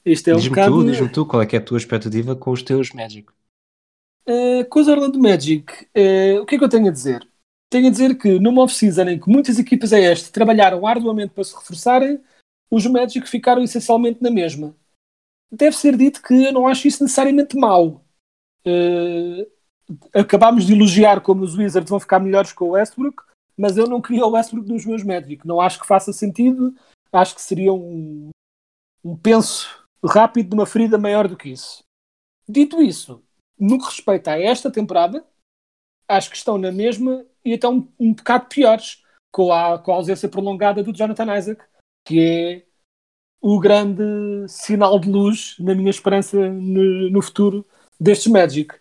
Isto 0.06 0.30
é 0.30 0.34
diz-me 0.34 0.50
um 0.50 0.52
bocado... 0.52 0.72
tu, 0.72 0.92
diz-me 0.92 1.10
tu, 1.10 1.26
qual 1.26 1.42
é 1.42 1.46
que 1.46 1.56
é 1.56 1.60
a 1.60 1.64
tua 1.64 1.78
expectativa 1.78 2.36
com 2.36 2.52
os 2.52 2.64
teus 2.64 2.92
Magic? 2.92 3.30
Uh, 4.28 4.66
com 4.70 4.80
os 4.80 4.88
Orlando 4.88 5.20
Magic, 5.20 5.72
uh, 5.86 6.42
o 6.42 6.46
que 6.46 6.56
é 6.56 6.58
que 6.58 6.64
eu 6.64 6.70
tenho 6.70 6.88
a 6.88 6.92
dizer? 6.92 7.28
Tenho 7.70 7.88
a 7.88 7.92
dizer 7.92 8.18
que 8.18 8.40
numa 8.40 8.64
off-season 8.64 9.10
em 9.10 9.20
que 9.20 9.30
muitas 9.30 9.60
equipas 9.60 9.94
a 9.94 10.00
este 10.00 10.32
trabalharam 10.32 10.86
arduamente 10.86 11.34
para 11.34 11.44
se 11.44 11.56
reforçarem, 11.56 12.20
os 12.72 12.86
Magic 12.86 13.28
ficaram 13.28 13.64
essencialmente 13.64 14.22
na 14.22 14.30
mesma. 14.30 14.76
Deve 15.52 15.76
ser 15.76 15.98
dito 15.98 16.22
que 16.22 16.46
eu 16.46 16.54
não 16.54 16.68
acho 16.68 16.88
isso 16.88 17.04
necessariamente 17.04 17.58
mau. 17.58 18.04
Uh, 18.66 19.48
acabámos 20.14 20.66
de 20.66 20.74
elogiar 20.74 21.22
como 21.22 21.44
os 21.44 21.56
Wizards 21.56 21.90
vão 21.90 22.00
ficar 22.00 22.20
melhores 22.20 22.54
com 22.54 22.66
o 22.66 22.72
Westbrook, 22.72 23.24
mas 23.58 23.78
eu 23.78 23.88
não 23.88 24.02
queria 24.02 24.26
o 24.26 24.32
Westbrook 24.32 24.70
nos 24.70 24.86
meus 24.86 25.04
Magic. 25.04 25.46
Não 25.46 25.60
acho 25.60 25.80
que 25.80 25.88
faça 25.88 26.14
sentido. 26.14 26.74
Acho 27.12 27.34
que 27.34 27.42
seria 27.42 27.74
um, 27.74 28.30
um 29.04 29.16
penso 29.16 29.86
rápido 30.04 30.50
de 30.50 30.56
uma 30.56 30.66
ferida 30.66 30.98
maior 30.98 31.28
do 31.28 31.38
que 31.38 31.50
isso. 31.50 31.84
Dito 32.48 32.82
isso, 32.82 33.24
no 33.58 33.78
que 33.78 33.86
respeita 33.86 34.32
a 34.32 34.40
esta 34.40 34.72
temporada, 34.72 35.26
acho 36.08 36.30
que 36.30 36.38
estão 36.38 36.58
na 36.58 36.72
mesma 36.72 37.26
e 37.44 37.54
até 37.54 37.68
um, 37.68 37.88
um 38.00 38.14
bocado 38.14 38.48
piores 38.48 39.04
com 39.32 39.52
a, 39.52 39.78
com 39.78 39.92
a 39.92 39.96
ausência 39.96 40.28
prolongada 40.28 40.84
do 40.84 40.94
Jonathan 40.94 41.38
Isaac 41.38 41.64
que 42.10 42.20
é 42.20 42.64
o 43.40 43.60
grande 43.60 44.04
sinal 44.48 45.00
de 45.00 45.10
luz 45.10 45.56
na 45.60 45.76
minha 45.76 45.92
esperança 45.92 46.50
no, 46.50 47.10
no 47.12 47.22
futuro 47.22 47.66
destes 48.00 48.32
Magic. 48.32 48.76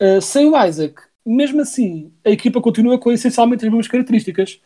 Uh, 0.00 0.20
sem 0.20 0.46
o 0.46 0.64
Isaac, 0.64 1.00
mesmo 1.24 1.62
assim, 1.62 2.12
a 2.22 2.30
equipa 2.30 2.60
continua 2.60 2.98
com 2.98 3.10
essencialmente 3.10 3.64
as 3.64 3.70
mesmas 3.70 3.88
características. 3.88 4.60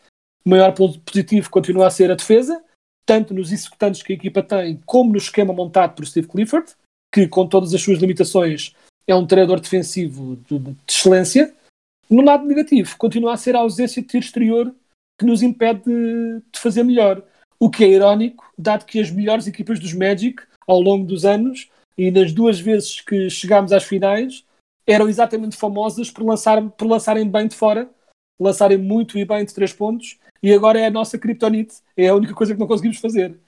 O 0.45 0.49
maior 0.49 0.73
ponto 0.73 0.99
positivo 0.99 1.49
continua 1.49 1.87
a 1.87 1.89
ser 1.89 2.11
a 2.11 2.15
defesa, 2.15 2.61
tanto 3.05 3.33
nos 3.33 3.51
executantes 3.51 4.01
que 4.01 4.13
a 4.13 4.15
equipa 4.15 4.41
tem, 4.41 4.79
como 4.85 5.11
no 5.11 5.17
esquema 5.17 5.53
montado 5.53 5.95
por 5.95 6.05
Steve 6.05 6.27
Clifford, 6.27 6.71
que 7.11 7.27
com 7.27 7.47
todas 7.47 7.73
as 7.73 7.81
suas 7.81 7.99
limitações 7.99 8.73
é 9.07 9.15
um 9.15 9.25
treinador 9.25 9.59
defensivo 9.59 10.37
de, 10.47 10.59
de 10.59 10.75
excelência. 10.87 11.53
No 12.09 12.21
lado 12.21 12.45
negativo, 12.45 12.95
continua 12.97 13.33
a 13.33 13.37
ser 13.37 13.55
a 13.55 13.59
ausência 13.59 14.01
de 14.01 14.07
tiro 14.07 14.23
exterior 14.23 14.73
que 15.19 15.25
nos 15.25 15.41
impede 15.43 15.81
de, 15.85 16.41
de 16.51 16.59
fazer 16.59 16.83
melhor. 16.83 17.21
O 17.59 17.69
que 17.69 17.83
é 17.83 17.89
irónico, 17.89 18.51
dado 18.57 18.85
que 18.85 18.99
as 18.99 19.11
melhores 19.11 19.45
equipas 19.47 19.79
dos 19.79 19.93
Magic, 19.93 20.41
ao 20.67 20.81
longo 20.81 21.05
dos 21.05 21.25
anos, 21.25 21.69
e 21.97 22.09
nas 22.09 22.31
duas 22.31 22.59
vezes 22.59 23.01
que 23.01 23.29
chegámos 23.29 23.71
às 23.71 23.83
finais, 23.83 24.43
eram 24.87 25.07
exatamente 25.07 25.55
famosas 25.55 26.09
por, 26.09 26.25
lançar, 26.25 26.61
por 26.71 26.87
lançarem 26.87 27.29
bem 27.29 27.47
de 27.47 27.55
fora, 27.55 27.89
lançarem 28.41 28.77
muito 28.77 29.17
e 29.17 29.25
bem 29.25 29.45
de 29.45 29.53
três 29.53 29.71
pontos, 29.71 30.19
e 30.41 30.51
agora 30.51 30.79
é 30.79 30.87
a 30.87 30.91
nossa 30.91 31.17
kryptonite, 31.17 31.75
é 31.95 32.07
a 32.07 32.15
única 32.15 32.33
coisa 32.33 32.53
que 32.53 32.59
não 32.59 32.67
conseguimos 32.67 32.97
fazer. 32.97 33.39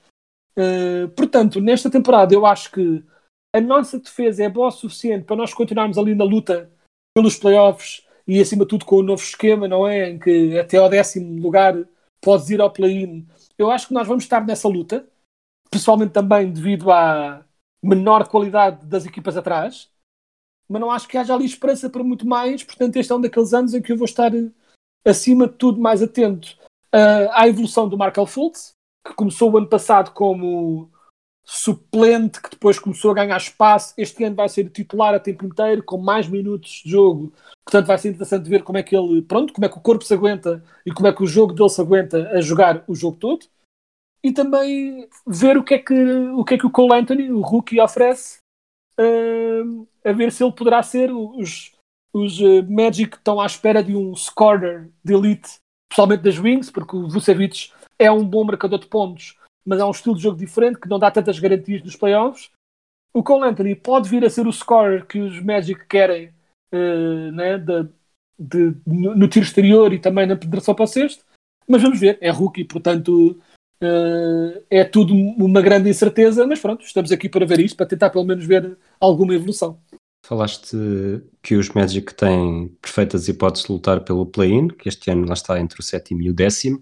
Uh, 0.56 1.10
portanto, 1.16 1.60
nesta 1.60 1.90
temporada 1.90 2.34
eu 2.34 2.46
acho 2.46 2.72
que 2.72 3.04
a 3.56 3.60
nossa 3.60 4.00
defesa 4.00 4.44
é 4.44 4.50
boa 4.50 4.68
o 4.68 4.72
suficiente 4.72 5.26
para 5.26 5.36
nós 5.36 5.54
continuarmos 5.54 5.98
ali 5.98 6.14
na 6.14 6.24
luta 6.24 6.72
pelos 7.16 7.38
playoffs 7.38 8.06
e 8.28 8.40
acima 8.40 8.64
de 8.64 8.70
tudo 8.70 8.86
com 8.86 8.98
o 8.98 9.04
novo 9.04 9.22
esquema, 9.22 9.68
não 9.68 9.88
é? 9.88 10.10
Em 10.10 10.20
que 10.20 10.58
até 10.58 10.78
ao 10.78 10.90
décimo 10.90 11.42
lugar 11.42 11.76
podes 12.22 12.50
ir 12.50 12.62
ao 12.62 12.72
play-in. 12.72 13.28
Eu 13.58 13.70
acho 13.70 13.88
que 13.88 13.94
nós 13.94 14.08
vamos 14.08 14.24
estar 14.24 14.46
nessa 14.46 14.68
luta, 14.68 15.08
pessoalmente 15.70 16.14
também 16.14 16.52
devido 16.52 16.92
à 16.92 17.46
menor 17.84 18.28
qualidade 18.28 18.86
das 18.86 19.06
equipas 19.06 19.36
atrás, 19.36 19.92
mas 20.70 20.82
não 20.82 20.90
acho 20.90 21.08
que 21.08 21.18
haja 21.18 21.36
ali 21.36 21.46
esperança 21.46 21.90
para 21.90 22.04
muito 22.04 22.26
mais. 22.26 22.64
Portanto, 22.64 22.96
este 22.96 23.12
é 23.12 23.16
um 23.16 23.22
daqueles 23.22 23.54
anos 23.54 23.74
em 23.74 23.82
que 23.82 23.92
eu 23.92 23.98
vou 23.98 24.06
estar 24.06 24.32
acima 25.06 25.48
de 25.48 25.54
tudo 25.54 25.82
mais 25.82 26.02
atento 26.02 26.58
uh, 26.94 27.30
à 27.32 27.48
evolução 27.48 27.88
do 27.88 27.98
Markel 27.98 28.26
Fultz, 28.26 28.74
que 29.06 29.14
começou 29.14 29.52
o 29.52 29.58
ano 29.58 29.68
passado 29.68 30.12
como 30.12 30.90
suplente, 31.46 32.42
que 32.42 32.52
depois 32.52 32.80
começou 32.80 33.12
a 33.12 33.16
ganhar 33.16 33.38
espaço. 33.38 33.94
Este 33.98 34.24
ano 34.24 34.36
vai 34.36 34.48
ser 34.48 34.70
titular 34.70 35.14
a 35.14 35.20
tempo 35.20 35.46
inteiro, 35.46 35.84
com 35.84 35.98
mais 35.98 36.28
minutos 36.28 36.82
de 36.84 36.92
jogo. 36.92 37.34
Portanto, 37.66 37.88
vai 37.88 37.98
ser 37.98 38.10
interessante 38.10 38.50
ver 38.50 38.64
como 38.64 38.78
é 38.78 38.84
que 38.84 38.96
ele, 38.96 39.22
pronto, 39.22 39.52
como 39.54 39.66
é 39.66 39.70
que 39.70 39.78
o 39.78 39.82
corpo 39.82 40.06
se 40.06 40.14
aguenta 40.14 40.64
e 40.86 40.92
como 40.92 41.08
é 41.08 41.14
que 41.14 41.24
o 41.24 41.28
jogo 41.28 41.54
dele 41.54 41.70
se 41.70 41.82
aguenta 41.82 42.30
a 42.30 42.42
jogar 42.42 42.84
o 42.88 42.96
jogo 42.96 43.18
todo. 43.18 43.46
E 44.24 44.32
também 44.32 45.10
ver 45.28 45.58
o 45.58 45.64
que 45.64 45.74
é 45.74 45.80
que 45.80 45.94
o, 45.94 46.46
que 46.46 46.54
é 46.54 46.58
que 46.58 46.66
o 46.66 46.72
Cole 46.72 46.94
Anthony, 46.94 47.30
o 47.30 47.42
rookie, 47.42 47.82
oferece, 47.82 48.38
uh, 48.98 49.88
a 50.06 50.12
ver 50.14 50.32
se 50.32 50.42
ele 50.42 50.54
poderá 50.54 50.82
ser 50.82 51.12
os, 51.12 51.73
os 52.14 52.40
uh, 52.40 52.64
Magic 52.70 53.18
estão 53.18 53.42
à 53.42 53.46
espera 53.46 53.84
de 53.84 53.96
um 53.96 54.16
scorer 54.16 54.90
de 55.04 55.14
elite, 55.14 55.58
principalmente 55.90 56.22
das 56.22 56.38
Wings, 56.38 56.72
porque 56.72 56.96
o 56.96 57.10
Vucevic 57.10 57.72
é 57.98 58.12
um 58.12 58.24
bom 58.24 58.44
marcador 58.44 58.80
de 58.80 58.86
pontos, 58.86 59.36
mas 59.66 59.80
é 59.80 59.86
um 59.86 59.92
estilo 59.92 60.16
de 60.16 60.22
jogo 60.22 60.38
diferente 60.38 60.80
que 60.80 60.90
não 60.90 61.00
dá 61.00 61.10
tantas 61.10 61.40
garantias 61.40 61.82
nos 61.84 61.96
playoffs. 61.96 62.52
O 63.14 63.24
Cole 63.24 63.48
Anthony 63.48 63.76
pode 63.76 64.10
vir 64.10 64.24
a 64.24 64.30
ser 64.30 64.48
o 64.48 64.52
scorer 64.52 65.06
que 65.06 65.20
os 65.20 65.42
Magic 65.42 65.86
querem 65.88 66.30
uh, 66.74 67.32
né, 67.32 67.58
de, 67.58 67.88
de, 68.38 68.76
no, 68.86 69.16
no, 69.16 69.28
tiro 69.28 69.46
exterior 69.46 69.92
e 69.94 70.00
também 70.00 70.28
na 70.28 70.36
penetração 70.36 70.76
para 70.76 70.84
o 70.84 70.88
sexto, 70.88 71.24
mas 71.68 71.82
vamos 71.82 72.00
ver, 72.00 72.18
é 72.22 72.30
rookie, 72.30 72.64
portanto 72.64 73.40
uh, 73.82 74.64
é 74.70 74.84
tudo 74.84 75.14
uma 75.16 75.62
grande 75.62 75.90
incerteza, 75.90 76.46
mas 76.46 76.60
pronto, 76.60 76.84
estamos 76.84 77.12
aqui 77.12 77.30
para 77.30 77.46
ver 77.46 77.60
isto, 77.60 77.78
para 77.78 77.86
tentar 77.86 78.10
pelo 78.10 78.26
menos 78.26 78.46
ver 78.46 78.78
alguma 79.00 79.34
evolução. 79.34 79.80
Falaste 80.26 80.78
que 81.42 81.56
os 81.56 81.70
Magic 81.70 82.14
têm 82.16 82.70
perfeitas 82.82 83.28
hipóteses 83.28 83.68
de 83.68 83.74
lutar 83.74 84.06
pelo 84.06 84.26
play-in, 84.26 84.70
que 84.70 84.88
este 84.88 85.12
ano 85.12 85.28
lá 85.28 85.34
está 85.34 85.60
entre 85.60 85.80
o 85.80 85.84
sétimo 85.84 86.22
e 86.22 86.30
o 86.30 86.34
décimo. 86.34 86.82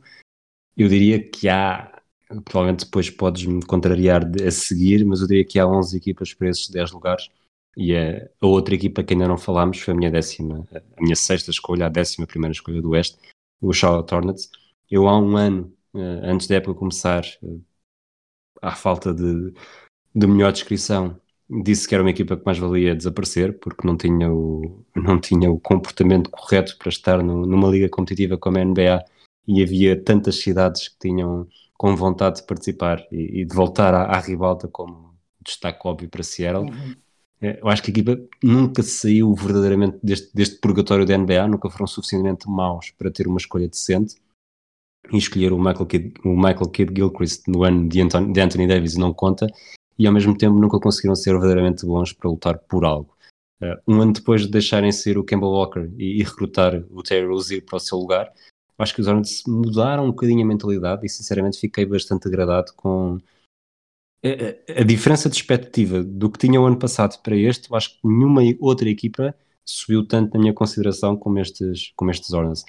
Eu 0.78 0.88
diria 0.88 1.20
que 1.22 1.50
há 1.50 2.02
provavelmente 2.46 2.86
depois 2.86 3.10
podes-me 3.10 3.66
contrariar 3.66 4.24
a 4.48 4.52
seguir, 4.52 5.04
mas 5.06 5.22
eu 5.22 5.28
diria 5.28 5.44
que 5.44 5.60
há 5.60 5.68
11 5.68 5.98
equipas 5.98 6.34
para 6.34 6.50
esses 6.50 6.70
10 6.70 6.92
lugares 6.92 7.30
e 7.76 7.96
a, 7.96 8.30
a, 8.40 8.48
outra 8.48 8.76
equipa 8.76 9.04
que 9.04 9.14
ainda 9.14 9.28
não 9.28 9.38
falámos 9.38 9.80
foi 9.80 9.94
a 9.94 9.98
minha 9.98 10.12
décima, 10.12 10.68
a 10.98 11.02
minha 11.02 11.16
sexta 11.16 11.52
escolha, 11.52 11.88
a 11.88 11.90
décima 11.90 12.28
primeira 12.28 12.52
escolha 12.52 12.82
do 12.82 12.92
Oeste, 12.92 13.18
o 13.60 13.74
Charlotte 13.74 14.14
Hornets. 14.14 14.50
Eu 14.90 15.08
há 15.08 15.20
um 15.20 15.36
ano, 15.38 15.74
eh, 15.96 16.22
antes 16.24 16.48
da 16.48 16.56
época 16.56 16.80
começar, 16.80 17.24
eh, 17.44 17.60
à 18.62 18.76
falta 18.76 19.14
de, 19.14 19.54
de 20.14 20.28
melhor 20.28 20.52
descrição, 20.52 21.20
disse 21.64 21.88
que 21.88 21.94
era 21.94 22.04
uma 22.04 22.12
equipa 22.12 22.38
que 22.38 22.46
mais 22.46 22.58
valia 22.58 22.96
desaparecer 22.96 23.60
porque 23.60 23.86
não 23.86 23.98
tinha 23.98 24.32
o, 24.32 24.84
não 24.96 25.20
tinha 25.20 25.52
o 25.52 25.60
comportamento 25.60 26.30
correto 26.30 26.78
para 26.78 26.90
estar 26.90 27.22
no, 27.22 27.46
numa 27.46 27.68
liga 27.68 27.90
competitiva 27.90 28.38
como 28.38 28.58
a 28.58 28.64
NBA 28.64 29.04
e 29.48 29.62
havia 29.62 30.02
tantas 30.02 30.38
cidades 30.38 30.88
que 30.88 31.10
tinham 31.10 31.48
com 31.78 31.96
vontade 31.96 32.38
de 32.38 32.44
participar 32.44 33.06
e, 33.12 33.42
e 33.42 33.46
de 33.46 33.54
voltar 33.54 33.94
à, 33.94 34.04
à, 34.04 34.20
ribalta 34.20 34.68
como 34.68 35.14
destaque 35.44 35.80
óbvio 35.84 36.10
para 36.10 36.24
Seattle. 36.24 36.70
Uhum. 36.70 36.96
É, 37.42 37.60
eu 37.60 37.68
acho 37.68 37.82
que 37.82 37.90
a 37.90 37.94
equipa 37.94 38.22
nunca 38.42 38.84
saiu 38.84 39.34
verdadeiramente 39.34 39.98
deste, 40.02 40.34
deste 40.34 40.60
purgatório 40.60 41.06
da 41.06 41.18
NBA, 41.18 41.48
nunca 41.48 41.70
foram 41.70 41.88
suficientemente 41.88 42.48
maus 42.48 42.92
para 42.92 43.12
ter 43.12 43.28
uma 43.28 43.38
escolha 43.38 43.68
decente 43.68 44.16
e 45.12 45.18
escolher 45.18 45.52
o 45.52 45.58
Michael 45.58 45.88
Kidd, 45.88 46.14
o 46.24 46.36
Michael 46.36 46.70
Kidd 46.70 46.94
Gilchrist 46.96 47.48
no 47.48 47.64
ano 47.64 47.90
de 47.90 48.00
Anthony, 48.00 48.32
de 48.32 48.40
Anthony 48.40 48.68
Davis 48.68 48.96
não 48.96 49.12
conta 49.12 49.48
e 50.02 50.08
ao 50.08 50.14
mesmo 50.14 50.36
tempo 50.36 50.58
nunca 50.58 50.80
conseguiram 50.80 51.16
ser 51.16 51.34
verdadeiramente 51.34 51.86
bons 51.86 52.12
para 52.12 52.28
lutar 52.28 52.58
por 52.58 52.84
algo. 52.84 53.16
Uh, 53.62 53.78
um 53.88 54.02
ano 54.02 54.14
depois 54.14 54.42
de 54.42 54.48
deixarem 54.48 54.92
ser 54.92 55.16
o 55.16 55.24
Campbell 55.24 55.50
Walker 55.50 55.92
e, 55.96 56.20
e 56.20 56.24
recrutar 56.24 56.84
o 56.90 57.04
Terry 57.04 57.28
Rozier 57.28 57.64
para 57.64 57.78
o 57.78 57.80
seu 57.80 58.00
lugar, 58.00 58.34
acho 58.80 58.96
que 58.96 59.02
os 59.02 59.06
Hornets 59.06 59.44
mudaram 59.48 60.06
um 60.06 60.10
bocadinho 60.10 60.44
a 60.44 60.48
mentalidade 60.48 61.06
e 61.06 61.10
sinceramente 61.10 61.60
fiquei 61.60 61.86
bastante 61.86 62.28
agradado 62.28 62.74
com 62.76 63.20
a, 64.26 64.78
a, 64.78 64.82
a 64.82 64.84
diferença 64.84 65.30
de 65.30 65.36
expectativa 65.36 66.04
do 66.04 66.32
que 66.32 66.40
tinha 66.40 66.60
o 66.60 66.66
ano 66.66 66.80
passado 66.80 67.22
para 67.22 67.36
este. 67.36 67.72
Acho 67.72 67.92
que 67.92 68.00
nenhuma 68.04 68.42
outra 68.60 68.90
equipa 68.90 69.36
subiu 69.64 70.04
tanto 70.04 70.34
na 70.34 70.40
minha 70.40 70.54
consideração 70.54 71.16
como 71.16 71.38
estes, 71.38 71.94
como 71.96 72.10
estes 72.10 72.34
Hornets. 72.34 72.64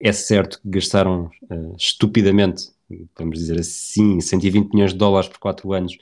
É 0.00 0.12
certo 0.12 0.58
que 0.62 0.70
gastaram 0.70 1.30
uh, 1.50 1.76
estupidamente, 1.76 2.70
vamos 3.14 3.40
dizer 3.40 3.60
assim, 3.60 4.22
120 4.22 4.72
milhões 4.72 4.92
de 4.92 4.98
dólares 4.98 5.28
por 5.28 5.38
4 5.38 5.70
anos 5.74 5.98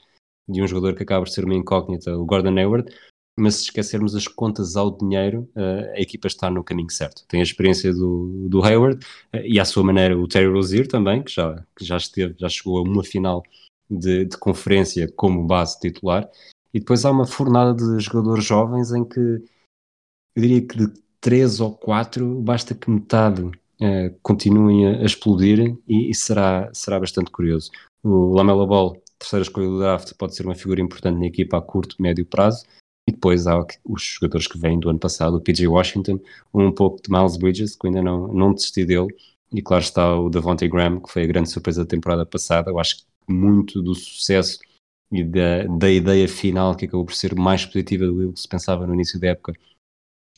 de 0.47 0.61
um 0.61 0.67
jogador 0.67 0.95
que 0.95 1.03
acaba 1.03 1.25
por 1.25 1.29
ser 1.29 1.45
uma 1.45 1.55
incógnita, 1.55 2.17
o 2.17 2.25
Gordon 2.25 2.57
Hayward, 2.57 2.93
mas 3.39 3.55
se 3.55 3.63
esquecermos 3.65 4.15
as 4.15 4.27
contas 4.27 4.75
ao 4.75 4.97
dinheiro, 4.97 5.47
uh, 5.55 5.91
a 5.93 6.01
equipa 6.01 6.27
está 6.27 6.49
no 6.49 6.63
caminho 6.63 6.89
certo. 6.89 7.23
Tem 7.27 7.39
a 7.39 7.43
experiência 7.43 7.93
do, 7.93 8.47
do 8.49 8.63
Hayward 8.63 9.05
uh, 9.33 9.37
e, 9.43 9.59
à 9.59 9.65
sua 9.65 9.83
maneira, 9.83 10.17
o 10.17 10.27
Terry 10.27 10.47
Rozier 10.47 10.87
também, 10.87 11.21
que 11.21 11.31
já, 11.31 11.63
que 11.77 11.85
já 11.85 11.97
esteve, 11.97 12.35
já 12.37 12.49
chegou 12.49 12.79
a 12.79 12.81
uma 12.81 13.03
final 13.03 13.43
de, 13.89 14.25
de 14.25 14.37
conferência 14.37 15.11
como 15.15 15.45
base 15.45 15.79
titular. 15.79 16.27
E 16.73 16.79
depois 16.79 17.05
há 17.05 17.11
uma 17.11 17.27
fornada 17.27 17.75
de 17.75 17.99
jogadores 17.99 18.43
jovens 18.43 18.91
em 18.91 19.05
que 19.05 19.19
eu 19.19 20.41
diria 20.41 20.61
que 20.61 20.77
de 20.77 20.87
três 21.21 21.59
ou 21.59 21.73
quatro 21.75 22.41
basta 22.41 22.73
que 22.73 22.89
metade 22.89 23.43
uh, 23.43 24.19
continuem 24.23 24.87
a, 24.87 24.99
a 25.01 25.05
explodir 25.05 25.77
e, 25.87 26.09
e, 26.09 26.15
será, 26.15 26.69
será 26.73 26.99
bastante 26.99 27.29
curioso. 27.29 27.71
O 28.03 28.33
Lamela 28.33 28.65
Ball, 28.65 29.01
terceira 29.19 29.43
escolha 29.43 29.67
do 29.67 29.79
draft, 29.79 30.13
pode 30.17 30.35
ser 30.35 30.45
uma 30.45 30.55
figura 30.55 30.81
importante 30.81 31.19
na 31.19 31.25
equipa 31.25 31.57
a 31.57 31.61
curto, 31.61 31.95
médio 31.99 32.25
prazo. 32.25 32.65
E 33.07 33.11
depois 33.11 33.47
há 33.47 33.65
os 33.85 34.03
jogadores 34.03 34.47
que 34.47 34.57
vêm 34.57 34.79
do 34.79 34.89
ano 34.89 34.99
passado, 34.99 35.37
o 35.37 35.41
PJ 35.41 35.65
Washington, 35.67 36.19
um 36.53 36.71
pouco 36.71 37.01
de 37.01 37.09
Miles 37.09 37.37
Bridges, 37.37 37.75
que 37.75 37.87
ainda 37.87 38.01
não, 38.01 38.27
não 38.27 38.53
desisti 38.53 38.85
dele. 38.85 39.07
E 39.51 39.61
claro 39.61 39.83
está 39.83 40.19
o 40.19 40.29
Davante 40.29 40.67
Graham, 40.67 40.99
que 40.99 41.09
foi 41.09 41.23
a 41.23 41.27
grande 41.27 41.49
surpresa 41.49 41.83
da 41.83 41.89
temporada 41.89 42.25
passada. 42.25 42.69
Eu 42.69 42.79
acho 42.79 42.97
que 42.97 43.03
muito 43.29 43.81
do 43.81 43.95
sucesso 43.95 44.59
e 45.11 45.23
da, 45.23 45.63
da 45.63 45.89
ideia 45.89 46.27
final, 46.27 46.75
que 46.75 46.85
acabou 46.85 47.05
por 47.05 47.15
ser 47.15 47.33
mais 47.33 47.65
positiva 47.65 48.05
do 48.05 48.33
que 48.33 48.39
se 48.39 48.47
pensava 48.47 48.85
no 48.85 48.93
início 48.93 49.19
da 49.19 49.27
época, 49.27 49.53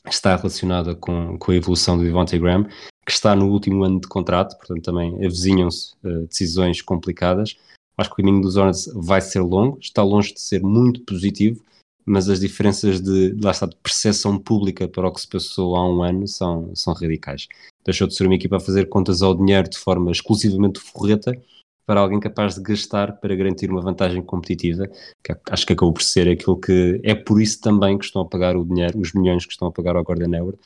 está 0.07 0.35
relacionada 0.35 0.95
com, 0.95 1.37
com 1.37 1.51
a 1.51 1.55
evolução 1.55 1.97
do 1.97 2.03
Devontae 2.03 2.39
Graham, 2.39 2.65
que 3.05 3.11
está 3.11 3.35
no 3.35 3.49
último 3.49 3.83
ano 3.83 3.99
de 3.99 4.07
contrato, 4.07 4.55
portanto 4.57 4.83
também 4.83 5.15
avizinham-se 5.25 5.95
uh, 6.03 6.27
decisões 6.27 6.81
complicadas. 6.81 7.57
Acho 7.99 8.09
que 8.09 8.13
o 8.13 8.23
caminho 8.23 8.41
dos 8.41 8.55
Hornets 8.55 8.89
vai 8.95 9.19
ser 9.19 9.41
longo, 9.41 9.77
está 9.81 10.01
longe 10.01 10.33
de 10.33 10.39
ser 10.39 10.63
muito 10.63 11.01
positivo, 11.01 11.61
mas 12.05 12.29
as 12.29 12.39
diferenças 12.39 13.01
de, 13.01 13.37
lá 13.43 13.51
está, 13.51 13.65
de 13.65 13.75
percepção 13.75 14.39
pública 14.39 14.87
para 14.87 15.09
o 15.09 15.11
que 15.11 15.19
se 15.19 15.27
passou 15.27 15.75
há 15.75 15.85
um 15.85 16.01
ano 16.01 16.25
são, 16.25 16.73
são 16.73 16.93
radicais. 16.93 17.49
Deixou 17.83 18.07
de 18.07 18.15
ser 18.15 18.25
uma 18.25 18.35
equipa 18.35 18.55
a 18.55 18.59
fazer 18.61 18.87
contas 18.87 19.21
ao 19.21 19.35
dinheiro 19.35 19.69
de 19.69 19.77
forma 19.77 20.11
exclusivamente 20.11 20.79
forreta 20.79 21.37
para 21.85 21.99
alguém 21.99 22.21
capaz 22.21 22.55
de 22.55 22.61
gastar 22.61 23.19
para 23.19 23.35
garantir 23.35 23.69
uma 23.69 23.81
vantagem 23.81 24.21
competitiva, 24.21 24.87
que 25.21 25.35
acho 25.51 25.65
que 25.65 25.73
acabou 25.73 25.91
por 25.91 26.03
ser 26.03 26.29
aquilo 26.29 26.55
que 26.55 27.01
é 27.03 27.13
por 27.13 27.41
isso 27.41 27.59
também 27.59 27.97
que 27.97 28.05
estão 28.05 28.21
a 28.21 28.25
pagar 28.25 28.55
o 28.55 28.63
dinheiro, 28.63 28.97
os 28.97 29.11
milhões 29.11 29.45
que 29.45 29.51
estão 29.51 29.67
a 29.67 29.71
pagar 29.73 29.97
ao 29.97 30.05
Gordon 30.05 30.33
Hayward. 30.33 30.57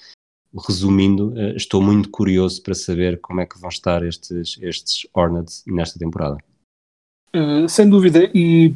Resumindo, 0.68 1.34
eh, 1.36 1.56
estou 1.56 1.82
muito 1.82 2.12
curioso 2.12 2.62
para 2.62 2.76
saber 2.76 3.20
como 3.22 3.42
é 3.42 3.46
que 3.48 3.60
vão 3.60 3.70
estar 3.70 4.04
estes, 4.04 4.60
estes 4.62 5.08
Hornets 5.16 5.64
nesta 5.66 5.98
temporada. 5.98 6.38
Uh, 7.36 7.68
sem 7.68 7.90
dúvida, 7.90 8.30
e 8.34 8.76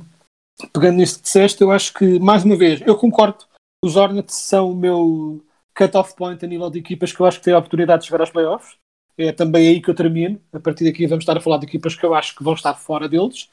pegando 0.74 0.98
nisto 0.98 1.18
que 1.18 1.24
disseste, 1.24 1.62
eu 1.62 1.72
acho 1.72 1.94
que, 1.94 2.20
mais 2.20 2.44
uma 2.44 2.56
vez, 2.56 2.82
eu 2.82 2.98
concordo. 2.98 3.46
Os 3.84 3.96
Hornets 3.96 4.36
são 4.36 4.72
o 4.72 4.76
meu 4.76 5.46
cut-off 5.76 6.16
point 6.16 6.44
a 6.44 6.48
nível 6.48 6.70
de 6.70 6.80
equipas 6.80 7.12
que 7.12 7.20
eu 7.20 7.26
acho 7.26 7.38
que 7.38 7.46
têm 7.46 7.54
a 7.54 7.60
oportunidade 7.60 8.02
de 8.02 8.08
chegar 8.08 8.22
aos 8.22 8.32
playoffs. 8.32 8.76
É 9.18 9.32
também 9.32 9.68
aí 9.68 9.82
que 9.82 9.90
eu 9.90 9.96
termino. 9.96 10.42
A 10.52 10.60
partir 10.60 10.84
daqui 10.86 11.06
vamos 11.06 11.24
estar 11.24 11.38
a 11.38 11.42
falar 11.42 11.58
de 11.58 11.66
equipas 11.66 11.96
que 11.96 12.04
eu 12.04 12.14
acho 12.14 12.36
que 12.36 12.44
vão 12.44 12.54
estar 12.54 12.74
fora 12.74 13.08
deles. 13.08 13.50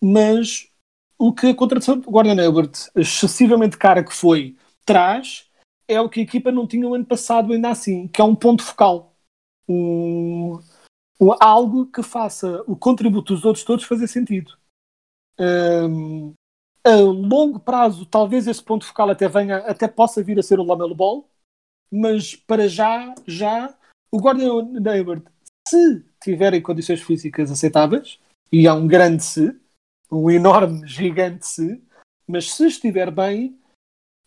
Mas 0.00 0.68
o 1.16 1.32
que 1.32 1.48
a 1.48 1.54
contratação 1.54 1.98
do 1.98 2.10
Gordon 2.10 2.38
Hayward, 2.40 2.72
excessivamente 2.96 3.78
cara 3.78 4.02
que 4.02 4.12
foi, 4.12 4.56
traz 4.84 5.48
é 5.86 6.00
o 6.00 6.08
que 6.08 6.20
a 6.20 6.22
equipa 6.22 6.50
não 6.50 6.66
tinha 6.66 6.88
o 6.88 6.94
ano 6.94 7.04
passado 7.04 7.52
ainda 7.52 7.70
assim, 7.70 8.08
que 8.08 8.20
é 8.20 8.24
um 8.24 8.34
ponto 8.34 8.62
focal. 8.62 9.14
Um 9.68 10.60
algo 11.40 11.86
que 11.86 12.02
faça 12.02 12.62
o 12.66 12.76
contributo 12.76 13.34
dos 13.34 13.44
outros 13.44 13.64
todos 13.64 13.84
fazer 13.84 14.06
sentido. 14.08 14.56
Um, 15.38 16.34
a 16.84 16.96
longo 16.96 17.60
prazo, 17.60 18.04
talvez 18.04 18.46
esse 18.46 18.62
ponto 18.62 18.84
focal 18.84 19.10
até 19.10 19.28
venha, 19.28 19.58
até 19.58 19.86
possa 19.86 20.22
vir 20.22 20.38
a 20.38 20.42
ser 20.42 20.58
o 20.58 20.64
Lamelo 20.64 20.94
Ball, 20.94 21.28
mas 21.90 22.34
para 22.34 22.68
já, 22.68 23.14
já, 23.26 23.76
o 24.10 24.18
Gordon 24.18 24.72
Hayward, 24.88 25.24
se 25.68 26.04
tiverem 26.22 26.60
condições 26.60 27.00
físicas 27.00 27.50
aceitáveis, 27.50 28.18
e 28.50 28.66
há 28.66 28.74
um 28.74 28.86
grande 28.86 29.22
se, 29.22 29.56
um 30.10 30.30
enorme, 30.30 30.86
gigante 30.86 31.46
se, 31.46 31.82
mas 32.26 32.52
se 32.52 32.66
estiver 32.66 33.10
bem, 33.10 33.58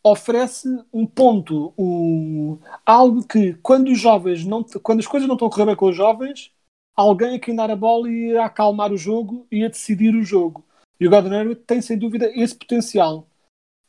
oferece 0.03 0.67
um 0.93 1.05
ponto, 1.05 1.73
um, 1.77 2.59
algo 2.85 3.25
que 3.27 3.53
quando 3.55 3.89
os 3.89 3.99
jovens 3.99 4.45
não, 4.45 4.63
quando 4.63 4.99
as 4.99 5.07
coisas 5.07 5.27
não 5.27 5.35
estão 5.35 5.47
a 5.47 5.51
correr 5.51 5.65
bem 5.65 5.75
com 5.75 5.89
os 5.89 5.95
jovens, 5.95 6.54
alguém 6.95 7.35
a 7.35 7.39
quinar 7.39 7.69
a 7.69 7.75
bola 7.75 8.09
e 8.09 8.35
a 8.37 8.45
acalmar 8.45 8.91
o 8.91 8.97
jogo 8.97 9.45
e 9.51 9.63
a 9.63 9.67
decidir 9.67 10.15
o 10.15 10.23
jogo. 10.23 10.65
E 10.99 11.07
o 11.07 11.09
Gordon 11.09 11.33
Hayward 11.33 11.61
tem 11.67 11.81
sem 11.81 11.97
dúvida 11.97 12.31
esse 12.33 12.55
potencial. 12.55 13.27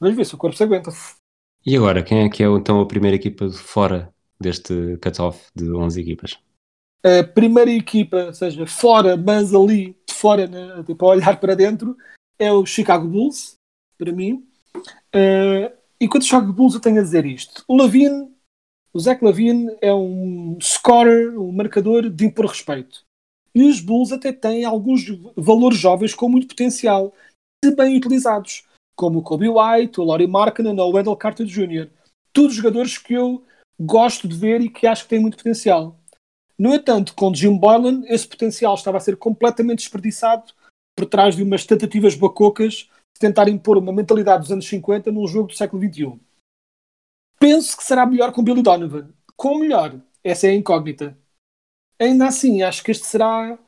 Vamos 0.01 0.17
ver 0.17 0.27
se 0.27 0.35
o 0.35 0.39
corpo 0.39 0.57
se 0.57 0.65
aguenta. 0.65 0.91
E 1.65 1.77
agora, 1.77 2.03
quem 2.03 2.25
é 2.25 2.29
que 2.29 2.43
é 2.43 2.47
então 2.47 2.81
a 2.81 2.87
primeira 2.87 3.17
equipa 3.17 3.49
de 3.49 3.57
fora 3.57 4.13
deste 4.41 4.97
cut-off 5.03 5.47
de 5.55 5.73
11 5.73 6.01
equipas? 6.01 6.39
A 7.03 7.23
primeira 7.23 7.71
equipa, 7.71 8.25
ou 8.27 8.35
seja, 8.35 8.67
fora, 8.67 9.17
mas 9.17 9.55
ali, 9.55 9.97
de 10.07 10.15
fora, 10.15 10.47
né, 10.47 10.83
tipo, 10.85 11.05
a 11.05 11.09
olhar 11.11 11.39
para 11.39 11.55
dentro, 11.55 11.97
é 12.39 12.53
o 12.53 12.67
Chicago 12.67 13.07
Bulls, 13.07 13.55
para 13.97 14.13
mim. 14.13 14.45
Uh, 15.15 15.73
e 16.01 16.09
quando 16.09 16.23
o 16.23 16.27
Chicago 16.27 16.53
Bulls 16.53 16.75
eu 16.75 16.81
tenho 16.81 16.99
a 16.99 17.03
dizer 17.03 17.25
isto. 17.25 17.65
O 17.67 17.77
Lavine, 17.77 18.29
o 18.97 18.99
Zach 18.99 19.22
Lavine 19.22 19.76
é 19.82 19.92
um 19.92 20.57
scorer, 20.59 21.38
um 21.38 21.53
marcador 21.53 22.09
de 22.09 22.24
impor 22.24 22.47
respeito. 22.47 23.05
E 23.55 23.62
os 23.62 23.78
Bulls 23.78 24.11
até 24.11 24.32
têm 24.32 24.64
alguns 24.64 25.05
valores 25.36 25.76
jovens 25.76 26.14
com 26.14 26.30
muito 26.30 26.49
potencial, 26.49 27.12
se 27.62 27.76
bem 27.76 27.94
utilizados, 27.94 28.64
como 28.97 29.18
o 29.18 29.22
Kobe 29.22 29.51
White, 29.51 30.01
o 30.01 30.05
Laurie 30.05 30.26
Markkinen 30.26 30.80
ou 30.80 30.90
o 30.90 30.97
Wendell 30.97 31.14
Carter 31.14 31.44
Jr. 31.44 31.90
Todos 32.32 32.55
jogadores 32.55 32.97
que 32.97 33.12
eu 33.12 33.44
gosto 33.78 34.26
de 34.26 34.34
ver 34.34 34.62
e 34.62 34.70
que 34.70 34.86
acho 34.86 35.03
que 35.03 35.11
têm 35.11 35.20
muito 35.20 35.36
potencial. 35.36 35.94
No 36.59 36.74
entanto, 36.74 37.14
com 37.14 37.34
Jim 37.34 37.55
Boylan, 37.55 38.03
esse 38.07 38.26
potencial 38.26 38.74
estava 38.74 38.97
a 38.97 39.01
ser 39.01 39.18
completamente 39.18 39.80
desperdiçado 39.80 40.55
por 40.97 41.05
trás 41.05 41.36
de 41.36 41.42
umas 41.42 41.66
tentativas 41.66 42.14
bacocas 42.14 42.88
de 43.14 43.20
tentar 43.20 43.47
impor 43.47 43.76
uma 43.76 43.92
mentalidade 43.92 44.44
dos 44.44 44.53
anos 44.53 44.66
50 44.66 45.12
num 45.12 45.26
jogo 45.26 45.49
do 45.49 45.55
século 45.55 45.82
XXI. 45.82 46.18
Penso 47.39 47.76
que 47.76 47.84
será 47.84 48.07
melhor 48.07 48.32
com 48.32 48.43
Billy 48.43 48.62
Donovan. 48.62 49.09
Com 49.37 49.59
melhor, 49.59 50.01
essa 50.24 50.47
é 50.47 50.51
a 50.51 50.55
incógnita 50.55 51.16
ainda 51.99 52.26
assim, 52.26 52.62
acho 52.62 52.82
que 52.82 52.91
este 52.91 53.07
será 53.07 53.59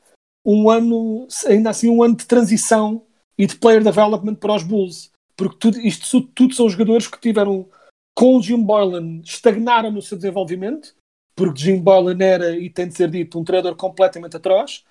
um 0.45 0.69
ano, 0.69 1.27
ainda 1.47 1.69
assim, 1.69 1.89
um 1.89 2.01
ano 2.01 2.15
de 2.15 2.25
transição 2.25 3.05
e 3.37 3.45
de 3.45 3.55
player 3.55 3.83
development 3.83 4.35
para 4.35 4.55
os 4.55 4.63
Bulls. 4.63 5.11
Porque 5.35 5.57
tudo, 5.57 5.79
isto 5.79 6.21
tudo 6.21 6.53
são 6.53 6.69
jogadores 6.69 7.07
que 7.07 7.19
tiveram, 7.19 7.69
com 8.15 8.35
o 8.35 8.41
Jim 8.41 8.61
Boylan, 8.61 9.21
estagnaram 9.23 9.91
no 9.91 10.01
seu 10.01 10.17
desenvolvimento, 10.17 10.95
porque 11.35 11.61
Jim 11.61 11.79
Boylan 11.79 12.17
era, 12.19 12.57
e 12.57 12.69
tem 12.69 12.87
de 12.87 12.95
ser 12.95 13.09
dito, 13.09 13.39
um 13.39 13.43
treinador 13.43 13.75
completamente 13.75 14.35
atroz. 14.35 14.83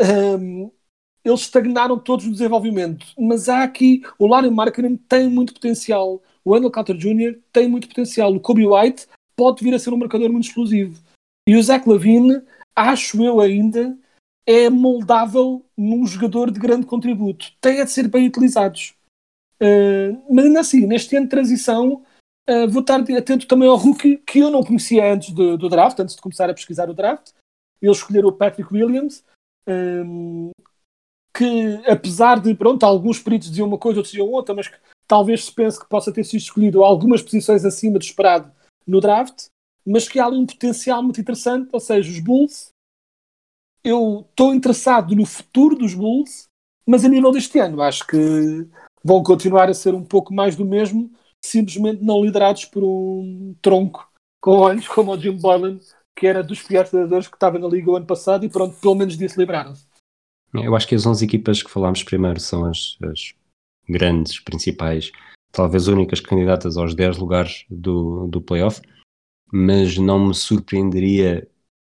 Um, 0.00 0.70
eles 1.24 1.40
estagnaram 1.40 1.98
todos 1.98 2.26
no 2.26 2.32
desenvolvimento, 2.32 3.06
mas 3.18 3.48
há 3.48 3.62
aqui 3.62 4.02
o 4.18 4.26
Larry 4.26 4.50
Markkinen 4.50 4.96
tem 4.96 5.28
muito 5.28 5.52
potencial, 5.54 6.22
o 6.44 6.52
Wendell 6.52 6.70
Carter 6.70 6.96
Jr. 6.96 7.38
tem 7.52 7.68
muito 7.68 7.88
potencial, 7.88 8.32
o 8.32 8.40
Kobe 8.40 8.66
White 8.66 9.06
pode 9.36 9.62
vir 9.62 9.74
a 9.74 9.78
ser 9.78 9.92
um 9.92 9.96
marcador 9.96 10.30
muito 10.30 10.48
explosivo 10.48 11.00
e 11.46 11.56
o 11.56 11.62
Zach 11.62 11.88
Lavine 11.88 12.42
acho 12.74 13.22
eu 13.22 13.40
ainda, 13.40 13.96
é 14.46 14.70
moldável 14.70 15.64
num 15.76 16.06
jogador 16.06 16.50
de 16.50 16.58
grande 16.58 16.86
contributo. 16.86 17.52
Tem 17.60 17.80
a 17.80 17.84
de 17.84 17.90
ser 17.90 18.08
bem 18.08 18.26
utilizados. 18.26 18.94
Uh, 19.62 20.22
mas 20.32 20.46
ainda 20.46 20.60
assim, 20.60 20.86
neste 20.86 21.14
ano 21.16 21.26
de 21.26 21.30
transição, 21.30 22.02
uh, 22.48 22.68
vou 22.68 22.80
estar 22.80 23.00
atento 23.00 23.46
também 23.46 23.68
ao 23.68 23.76
rookie 23.76 24.16
que 24.16 24.38
eu 24.38 24.50
não 24.50 24.62
conhecia 24.62 25.12
antes 25.12 25.30
do, 25.30 25.58
do 25.58 25.68
draft, 25.68 25.98
antes 25.98 26.16
de 26.16 26.22
começar 26.22 26.48
a 26.48 26.54
pesquisar 26.54 26.88
o 26.88 26.94
draft. 26.94 27.32
Eles 27.82 27.98
escolheram 27.98 28.28
o 28.28 28.32
Patrick 28.32 28.72
Williams, 28.72 29.24
um, 29.68 30.50
que 31.40 31.90
apesar 31.90 32.38
de, 32.38 32.54
pronto, 32.54 32.84
alguns 32.84 33.18
peritos 33.18 33.48
diziam 33.48 33.66
uma 33.66 33.78
coisa, 33.78 34.00
outros 34.00 34.12
diziam 34.12 34.30
outra, 34.30 34.54
mas 34.54 34.68
que 34.68 34.76
talvez 35.08 35.46
se 35.46 35.52
pense 35.52 35.80
que 35.80 35.88
possa 35.88 36.12
ter 36.12 36.22
sido 36.22 36.40
escolhido 36.40 36.84
algumas 36.84 37.22
posições 37.22 37.64
acima 37.64 37.98
do 37.98 38.04
esperado 38.04 38.52
no 38.86 39.00
draft, 39.00 39.46
mas 39.86 40.06
que 40.06 40.20
há 40.20 40.26
ali 40.26 40.36
um 40.36 40.44
potencial 40.44 41.02
muito 41.02 41.18
interessante, 41.18 41.70
ou 41.72 41.80
seja, 41.80 42.10
os 42.10 42.20
Bulls. 42.20 42.68
Eu 43.82 44.26
estou 44.28 44.54
interessado 44.54 45.16
no 45.16 45.24
futuro 45.24 45.74
dos 45.74 45.94
Bulls, 45.94 46.44
mas 46.86 47.06
a 47.06 47.08
nível 47.08 47.32
deste 47.32 47.58
ano 47.58 47.80
acho 47.80 48.06
que 48.06 48.68
vão 49.02 49.22
continuar 49.22 49.70
a 49.70 49.74
ser 49.74 49.94
um 49.94 50.04
pouco 50.04 50.34
mais 50.34 50.54
do 50.54 50.66
mesmo, 50.66 51.10
simplesmente 51.42 52.04
não 52.04 52.22
liderados 52.22 52.66
por 52.66 52.84
um 52.84 53.54
tronco 53.62 54.06
com 54.42 54.58
olhos 54.58 54.86
como 54.86 55.14
o 55.14 55.18
Jim 55.18 55.38
Boylan, 55.38 55.80
que 56.14 56.26
era 56.26 56.42
dos 56.42 56.60
piores 56.60 56.90
treinadores 56.90 57.28
que 57.28 57.36
estava 57.36 57.58
na 57.58 57.66
liga 57.66 57.90
o 57.90 57.96
ano 57.96 58.06
passado 58.06 58.44
e 58.44 58.50
pronto, 58.50 58.78
pelo 58.78 58.94
menos 58.94 59.16
disso 59.16 59.40
livraram-se. 59.40 59.89
Eu 60.54 60.74
acho 60.74 60.86
que 60.88 60.94
as 60.94 61.06
11 61.06 61.24
equipas 61.24 61.62
que 61.62 61.70
falámos 61.70 62.02
primeiro 62.02 62.40
são 62.40 62.64
as, 62.64 62.96
as 63.02 63.34
grandes, 63.88 64.40
principais, 64.40 65.12
talvez 65.52 65.88
únicas 65.88 66.20
candidatas 66.20 66.76
aos 66.76 66.94
10 66.94 67.18
lugares 67.18 67.64
do, 67.70 68.26
do 68.26 68.40
playoff 68.40 68.80
mas 69.52 69.98
não 69.98 70.28
me 70.28 70.34
surpreenderia 70.34 71.48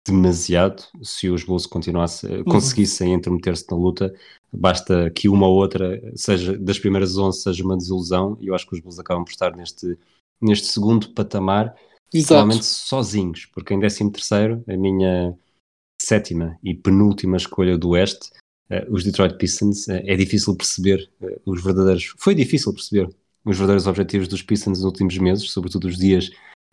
demasiado 0.05 0.83
se 1.01 1.29
os 1.29 1.43
Bulls 1.43 1.65
continuasse, 1.65 2.27
uhum. 2.27 2.43
conseguissem 2.45 3.13
intrometer-se 3.13 3.65
na 3.69 3.75
luta. 3.75 4.13
Basta 4.53 5.09
que 5.09 5.27
uma 5.27 5.47
ou 5.47 5.55
outra, 5.55 6.01
seja 6.15 6.57
das 6.57 6.79
primeiras 6.79 7.17
11, 7.17 7.41
seja 7.41 7.63
uma 7.63 7.75
desilusão, 7.75 8.37
e 8.39 8.47
eu 8.47 8.55
acho 8.55 8.67
que 8.67 8.75
os 8.75 8.79
Bulls 8.79 8.99
acabam 8.99 9.25
por 9.25 9.31
estar 9.31 9.55
neste, 9.55 9.97
neste 10.39 10.67
segundo 10.67 11.09
patamar, 11.09 11.75
totalmente 12.11 12.63
sozinhos, 12.63 13.45
porque 13.47 13.73
em 13.73 13.79
13 13.79 14.11
terceiro, 14.11 14.63
a 14.67 14.77
minha 14.77 15.37
sétima 16.01 16.57
e 16.63 16.73
penúltima 16.73 17.35
escolha 17.35 17.77
do 17.77 17.89
Oeste, 17.89 18.29
os 18.89 19.03
Detroit 19.03 19.37
Pistons, 19.37 19.87
uh, 19.87 20.01
é 20.03 20.15
difícil 20.15 20.55
perceber 20.55 21.09
uh, 21.21 21.41
os 21.45 21.63
verdadeiros, 21.63 22.13
foi 22.17 22.35
difícil 22.35 22.73
perceber 22.73 23.09
os 23.45 23.57
verdadeiros 23.57 23.87
objetivos 23.87 24.27
dos 24.27 24.41
Pistons 24.41 24.79
nos 24.79 24.85
últimos 24.85 25.17
meses, 25.17 25.51
sobretudo 25.51 25.87
os 25.87 25.97
dias 25.97 26.29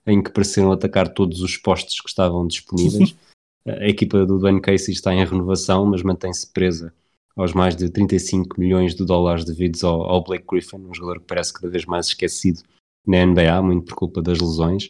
em 0.06 0.22
que 0.22 0.30
pareceram 0.30 0.72
atacar 0.72 1.08
todos 1.08 1.40
os 1.40 1.56
postos 1.56 2.00
que 2.00 2.08
estavam 2.08 2.46
disponíveis. 2.46 3.14
a 3.66 3.88
equipa 3.88 4.26
do 4.26 4.38
Dwayne 4.38 4.60
Casey 4.60 4.92
está 4.92 5.14
em 5.14 5.24
renovação, 5.24 5.86
mas 5.86 6.02
mantém-se 6.02 6.46
presa 6.52 6.92
aos 7.36 7.52
mais 7.52 7.74
de 7.74 7.88
35 7.88 8.60
milhões 8.60 8.94
de 8.94 9.04
dólares 9.04 9.44
devidos 9.44 9.82
ao, 9.82 10.02
ao, 10.02 10.22
Blake 10.22 10.44
Griffin, 10.48 10.76
um 10.76 10.94
jogador 10.94 11.20
que 11.20 11.26
parece 11.26 11.52
cada 11.52 11.68
vez 11.68 11.84
mais 11.84 12.06
esquecido 12.06 12.62
na 13.06 13.24
NBA, 13.24 13.62
muito 13.62 13.86
por 13.86 13.94
culpa 13.94 14.22
das 14.22 14.40
lesões. 14.40 14.88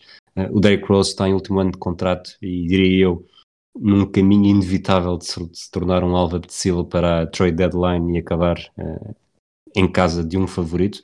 O 0.50 0.60
Derrick 0.60 0.86
Rose 0.86 1.10
está 1.10 1.28
em 1.28 1.32
último 1.32 1.60
ano 1.60 1.70
de 1.70 1.78
contrato 1.78 2.36
e, 2.42 2.66
diria 2.66 3.04
eu, 3.04 3.26
num 3.74 4.06
caminho 4.06 4.46
inevitável 4.46 5.16
de 5.18 5.26
se, 5.26 5.44
de 5.44 5.58
se 5.58 5.70
tornar 5.70 6.04
um 6.04 6.16
alvo 6.16 6.36
apetecível 6.36 6.84
para 6.84 7.22
a 7.22 7.26
trade 7.26 7.56
deadline 7.56 8.16
e 8.16 8.18
acabar 8.18 8.58
uh, 8.78 9.14
em 9.74 9.90
casa 9.90 10.22
de 10.22 10.38
um 10.38 10.46
favorito. 10.46 11.00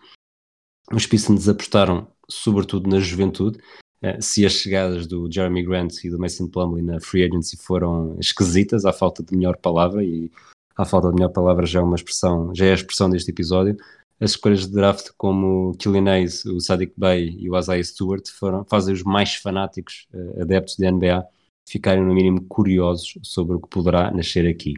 Os 0.92 1.06
Pistons 1.06 1.48
apostaram 1.48 2.08
sobretudo 2.28 2.88
na 2.88 3.00
juventude. 3.00 3.58
Eh, 4.02 4.20
se 4.20 4.46
as 4.46 4.52
chegadas 4.52 5.06
do 5.06 5.30
Jeremy 5.30 5.62
Grant 5.62 6.04
e 6.04 6.10
do 6.10 6.18
Mason 6.18 6.48
Plumlee 6.48 6.82
na 6.82 7.00
free 7.00 7.24
agency 7.24 7.56
foram 7.56 8.16
esquisitas, 8.18 8.84
à 8.84 8.92
falta 8.92 9.22
de 9.22 9.36
melhor 9.36 9.56
palavra, 9.56 10.02
e 10.02 10.30
a 10.76 10.84
falta 10.84 11.08
de 11.08 11.14
melhor 11.14 11.30
palavra 11.30 11.66
já 11.66 11.80
é 11.80 11.82
uma 11.82 11.96
expressão, 11.96 12.54
já 12.54 12.66
é 12.66 12.70
a 12.70 12.74
expressão 12.74 13.10
deste 13.10 13.30
episódio, 13.30 13.76
as 14.18 14.32
escolhas 14.32 14.66
de 14.66 14.72
draft 14.72 15.10
como 15.16 15.70
o 15.70 15.74
Killian 15.74 16.10
Hayes, 16.10 16.44
o 16.44 16.60
Sadiq 16.60 16.92
Bey 16.96 17.36
e 17.38 17.50
o 17.50 17.58
Isaiah 17.58 17.84
Stewart 17.84 18.28
foram, 18.28 18.64
fazem 18.64 18.94
os 18.94 19.02
mais 19.02 19.34
fanáticos 19.34 20.06
uh, 20.14 20.42
adeptos 20.42 20.76
da 20.76 20.90
NBA 20.90 21.26
ficarem 21.70 22.02
no 22.02 22.14
mínimo 22.14 22.42
curiosos 22.42 23.18
sobre 23.22 23.56
o 23.56 23.60
que 23.60 23.68
poderá 23.68 24.10
nascer 24.10 24.48
aqui. 24.48 24.74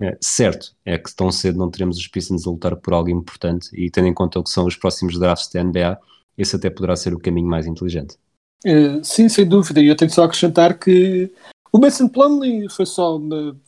Uh, 0.00 0.16
certo, 0.20 0.74
é 0.84 0.96
que 0.98 1.14
tão 1.14 1.32
cedo 1.32 1.58
não 1.58 1.70
teremos 1.70 1.96
os 1.96 2.06
Pistons 2.06 2.46
a 2.46 2.50
lutar 2.50 2.76
por 2.76 2.92
algo 2.92 3.10
importante 3.10 3.68
e 3.72 3.90
tendo 3.90 4.08
em 4.08 4.14
conta 4.14 4.38
o 4.38 4.44
que 4.44 4.50
são 4.50 4.66
os 4.66 4.76
próximos 4.76 5.18
drafts 5.18 5.50
da 5.50 5.64
NBA, 5.64 5.98
esse 6.36 6.54
até 6.54 6.68
poderá 6.68 6.94
ser 6.94 7.14
o 7.14 7.18
caminho 7.18 7.48
mais 7.48 7.66
inteligente. 7.66 8.16
Uh, 8.64 9.02
sim, 9.02 9.28
sem 9.28 9.46
dúvida. 9.46 9.80
E 9.80 9.86
eu 9.86 9.96
tenho 9.96 10.10
só 10.10 10.22
a 10.22 10.26
acrescentar 10.26 10.78
que 10.78 11.32
o 11.72 11.78
Mason 11.78 12.08
Plumlee 12.08 12.68
foi 12.70 12.86
só 12.86 13.16
uma 13.16 13.58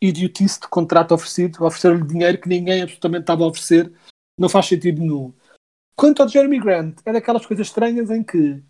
idiotice 0.00 0.60
de 0.60 0.68
contrato 0.68 1.14
oferecido, 1.14 1.64
oferecer-lhe 1.64 2.06
dinheiro 2.06 2.40
que 2.40 2.48
ninguém 2.48 2.82
absolutamente 2.82 3.22
estava 3.22 3.44
a 3.44 3.48
oferecer, 3.48 3.92
não 4.38 4.48
faz 4.48 4.66
sentido 4.66 5.00
nenhum. 5.00 5.32
Quanto 5.96 6.22
ao 6.22 6.28
Jeremy 6.28 6.60
Grant, 6.60 6.98
é 7.04 7.12
daquelas 7.12 7.46
coisas 7.46 7.66
estranhas 7.66 8.10
em 8.10 8.22
que 8.22 8.62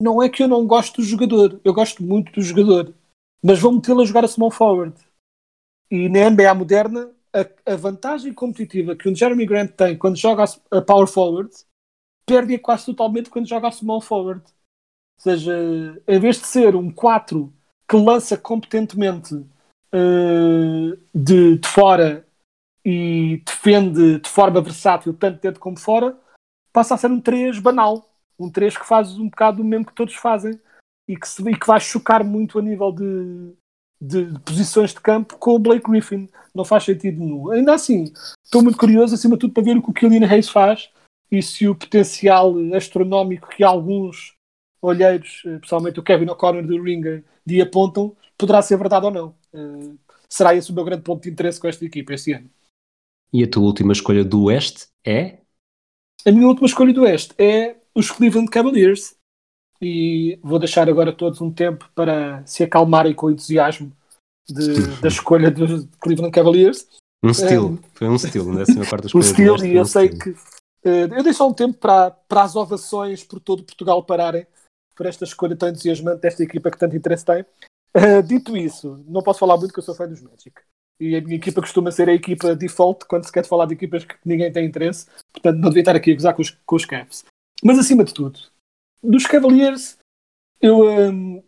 não 0.00 0.22
é 0.22 0.28
que 0.28 0.42
eu 0.42 0.48
não 0.48 0.66
gosto 0.66 0.96
do 0.96 1.06
jogador, 1.06 1.60
eu 1.62 1.74
gosto 1.74 2.02
muito 2.02 2.32
do 2.32 2.40
jogador, 2.40 2.94
mas 3.42 3.58
vou 3.58 3.72
metê-lo 3.72 4.02
a 4.02 4.04
jogar 4.04 4.24
a 4.24 4.28
small 4.28 4.50
forward. 4.50 4.94
E 5.90 6.08
na 6.08 6.30
NBA 6.30 6.54
moderna, 6.54 7.10
a, 7.32 7.72
a, 7.72 7.76
vantagem 7.76 8.32
competitiva 8.32 8.94
que 8.94 9.08
o 9.08 9.14
Jeremy 9.14 9.46
Grant 9.46 9.72
tem 9.72 9.96
quando 9.96 10.16
joga 10.16 10.44
a, 10.44 10.78
a 10.78 10.82
power 10.82 11.06
forward 11.06 11.50
perde-a 12.26 12.58
quase 12.58 12.86
totalmente 12.86 13.28
quando 13.28 13.48
joga 13.48 13.68
a 13.68 13.72
small 13.72 14.00
forward. 14.00 14.42
Ou 14.44 15.22
seja, 15.22 15.52
em 16.06 16.20
vez 16.20 16.40
de 16.40 16.46
ser 16.46 16.76
um 16.76 16.90
4 16.90 17.52
que 17.88 17.96
lança 17.96 18.36
competentemente 18.36 19.34
uh, 19.34 20.96
de, 21.12 21.58
de, 21.58 21.68
fora 21.68 22.24
e 22.84 23.42
defende 23.44 24.20
de 24.20 24.28
forma 24.28 24.60
versátil, 24.60 25.12
tanto 25.12 25.40
dentro 25.40 25.60
como 25.60 25.78
fora, 25.78 26.16
passa 26.72 26.94
a 26.94 26.98
ser 26.98 27.10
um 27.10 27.20
3 27.20 27.58
banal. 27.58 28.08
Um 28.38 28.48
3 28.48 28.78
que 28.78 28.86
faz 28.86 29.18
um 29.18 29.28
bocado 29.28 29.60
o 29.60 29.64
mesmo 29.64 29.86
que 29.86 29.94
todos 29.94 30.14
fazem 30.14 30.58
e 31.10 31.16
que, 31.16 31.28
se, 31.28 31.42
e 31.42 31.58
que 31.58 31.66
vai 31.66 31.80
chocar 31.80 32.22
muito 32.22 32.56
a 32.56 32.62
nível 32.62 32.92
de, 32.92 33.52
de, 34.00 34.38
posições 34.40 34.94
de 34.94 35.00
campo 35.00 35.36
com 35.38 35.56
o 35.56 35.58
Blake 35.58 35.90
Griffin. 35.90 36.28
Não 36.54 36.64
faz 36.64 36.84
sentido 36.84 37.18
nenhum. 37.18 37.50
Ainda 37.50 37.74
assim, 37.74 38.12
estou 38.44 38.62
muito 38.62 38.78
curioso, 38.78 39.14
acima 39.14 39.34
de 39.34 39.40
tudo, 39.40 39.52
para 39.52 39.64
ver 39.64 39.76
o 39.76 39.82
que 39.82 39.90
o 39.90 39.92
Killian 39.92 40.26
Hayes 40.26 40.48
faz 40.48 40.88
e 41.30 41.42
se 41.42 41.66
o 41.66 41.74
potencial 41.74 42.54
astronómico 42.74 43.48
que 43.48 43.64
alguns 43.64 44.34
olheiros, 44.80 45.42
eh, 45.46 45.58
pessoalmente 45.58 45.98
o 45.98 46.02
Kevin 46.02 46.30
O'Connor 46.30 46.66
do 46.66 46.82
Ringer, 46.82 47.24
de 47.44 47.60
apontam, 47.60 48.16
poderá 48.38 48.62
ser 48.62 48.76
verdade 48.76 49.06
ou 49.06 49.10
não. 49.10 49.34
Uh, 49.52 49.98
será 50.28 50.54
esse 50.54 50.70
o 50.70 50.74
meu 50.74 50.84
grande 50.84 51.02
ponto 51.02 51.22
de 51.22 51.30
interesse 51.30 51.60
com 51.60 51.68
esta 51.68 51.84
equipa 51.84 52.14
este 52.14 52.32
ano. 52.32 52.48
E 53.32 53.44
a 53.44 53.50
tua 53.50 53.64
última 53.64 53.92
escolha 53.92 54.24
do 54.24 54.44
Oeste 54.44 54.88
é? 55.04 55.40
A 56.26 56.30
minha 56.30 56.46
última 56.46 56.66
escolha 56.66 56.92
do 56.92 57.02
Oeste 57.02 57.34
é 57.38 57.76
os 57.94 58.10
Cleveland 58.10 58.50
Cavaliers. 58.50 59.19
E 59.82 60.38
vou 60.42 60.58
deixar 60.58 60.88
agora 60.88 61.12
todos 61.12 61.40
um 61.40 61.50
tempo 61.50 61.88
para 61.94 62.44
se 62.46 62.62
acalmarem 62.62 63.14
com 63.14 63.26
o 63.26 63.30
entusiasmo 63.30 63.92
de, 64.48 65.00
da 65.00 65.08
escolha 65.08 65.50
dos 65.50 65.86
Cleveland 66.00 66.32
Cavaliers. 66.32 66.86
Um 67.24 67.30
estilo, 67.30 67.70
um, 67.70 67.78
foi 67.94 68.08
um 68.08 68.16
estilo, 68.16 68.52
na 68.52 68.58
décima 68.60 68.86
quarta 68.86 69.06
escolha. 69.08 69.24
Um 69.24 69.26
estilo, 69.26 69.64
e 69.64 69.76
eu 69.76 69.82
um 69.82 69.86
sei 69.86 70.06
estilo. 70.06 70.22
que. 70.22 70.30
Uh, 70.82 71.14
eu 71.14 71.22
deixo 71.22 71.46
um 71.46 71.52
tempo 71.52 71.78
para, 71.78 72.10
para 72.10 72.42
as 72.42 72.56
ovações 72.56 73.22
por 73.22 73.38
todo 73.40 73.62
Portugal 73.62 74.02
pararem 74.02 74.46
por 74.96 75.06
esta 75.06 75.24
escolha 75.24 75.56
tão 75.56 75.68
entusiasmante 75.68 76.20
desta 76.20 76.42
equipa 76.42 76.70
que 76.70 76.78
tanto 76.78 76.96
interesse 76.96 77.24
tem. 77.24 77.42
Uh, 77.96 78.22
dito 78.22 78.56
isso, 78.56 79.02
não 79.08 79.22
posso 79.22 79.38
falar 79.38 79.56
muito 79.56 79.68
porque 79.68 79.80
eu 79.80 79.84
sou 79.84 79.94
fã 79.94 80.06
dos 80.06 80.20
Magic. 80.20 80.52
E 81.00 81.16
a 81.16 81.20
minha 81.22 81.36
equipa 81.36 81.62
costuma 81.62 81.90
ser 81.90 82.10
a 82.10 82.14
equipa 82.14 82.54
default 82.54 83.06
quando 83.06 83.24
se 83.24 83.32
quer 83.32 83.46
falar 83.46 83.64
de 83.64 83.72
equipas 83.72 84.04
que 84.04 84.16
ninguém 84.24 84.52
tem 84.52 84.66
interesse. 84.66 85.06
Portanto, 85.32 85.56
não 85.56 85.70
devia 85.70 85.80
estar 85.80 85.96
aqui 85.96 86.12
a 86.12 86.14
gozar 86.14 86.34
com 86.34 86.42
os, 86.42 86.50
com 86.50 86.76
os 86.76 86.84
Cavs. 86.84 87.24
Mas 87.64 87.78
acima 87.78 88.04
de 88.04 88.12
tudo, 88.12 88.38
dos 89.02 89.26
Cavaliers, 89.26 89.98
eu 90.60 90.88
um, 90.88 91.42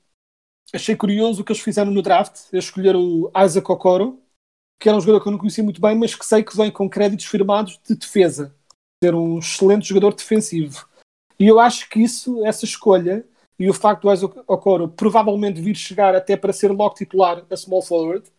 achei 0.72 0.96
curioso 0.96 1.42
o 1.42 1.44
que 1.44 1.52
eles 1.52 1.62
fizeram 1.62 1.90
no 1.90 2.02
draft. 2.02 2.52
Eles 2.52 2.64
escolheram 2.64 3.00
o 3.00 3.32
Isaac 3.44 3.70
Okoro, 3.70 4.22
que 4.80 4.88
era 4.88 4.96
um 4.96 5.00
jogador 5.00 5.22
que 5.22 5.28
eu 5.28 5.32
não 5.32 5.38
conhecia 5.38 5.62
muito 5.62 5.80
bem, 5.80 5.96
mas 5.96 6.14
que 6.14 6.24
sei 6.24 6.42
que 6.42 6.56
vem 6.56 6.70
com 6.70 6.88
créditos 6.88 7.26
firmados 7.26 7.78
de 7.86 7.94
defesa. 7.94 8.54
Ser 9.02 9.14
um 9.14 9.38
excelente 9.38 9.88
jogador 9.88 10.14
defensivo. 10.14 10.88
E 11.38 11.46
eu 11.46 11.58
acho 11.58 11.88
que 11.88 12.00
isso, 12.00 12.44
essa 12.46 12.64
escolha, 12.64 13.26
e 13.58 13.68
o 13.68 13.74
facto 13.74 14.02
do 14.02 14.12
Isaac 14.12 14.40
Okoro 14.46 14.88
provavelmente 14.88 15.60
vir 15.60 15.76
chegar 15.76 16.14
até 16.14 16.36
para 16.36 16.52
ser 16.52 16.70
logo 16.72 16.94
titular 16.94 17.44
a 17.50 17.56
small 17.56 17.82
forward, 17.82 18.30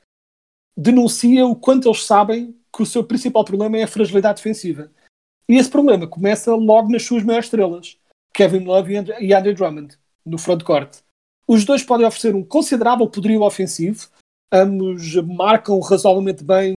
denuncia 0.75 1.45
o 1.45 1.55
quanto 1.55 1.87
eles 1.87 2.03
sabem 2.03 2.57
que 2.75 2.81
o 2.81 2.85
seu 2.85 3.03
principal 3.03 3.45
problema 3.45 3.77
é 3.77 3.83
a 3.83 3.87
fragilidade 3.87 4.37
defensiva. 4.37 4.91
E 5.47 5.55
esse 5.55 5.69
problema 5.69 6.07
começa 6.07 6.55
logo 6.55 6.89
nas 6.89 7.03
suas 7.03 7.23
maiores 7.23 7.45
estrelas, 7.45 7.99
Kevin 8.33 8.65
Love 8.65 8.93
e 9.19 9.33
Andrew 9.33 9.53
Drummond, 9.53 9.97
no 10.25 10.37
frontcourt. 10.37 11.01
Os 11.47 11.63
dois 11.65 11.83
podem 11.83 12.05
oferecer 12.05 12.35
um 12.35 12.43
considerável 12.43 13.07
poderio 13.07 13.43
ofensivo, 13.43 14.07
ambos 14.51 15.15
marcam 15.15 15.79
razoavelmente 15.79 16.43
bem, 16.43 16.73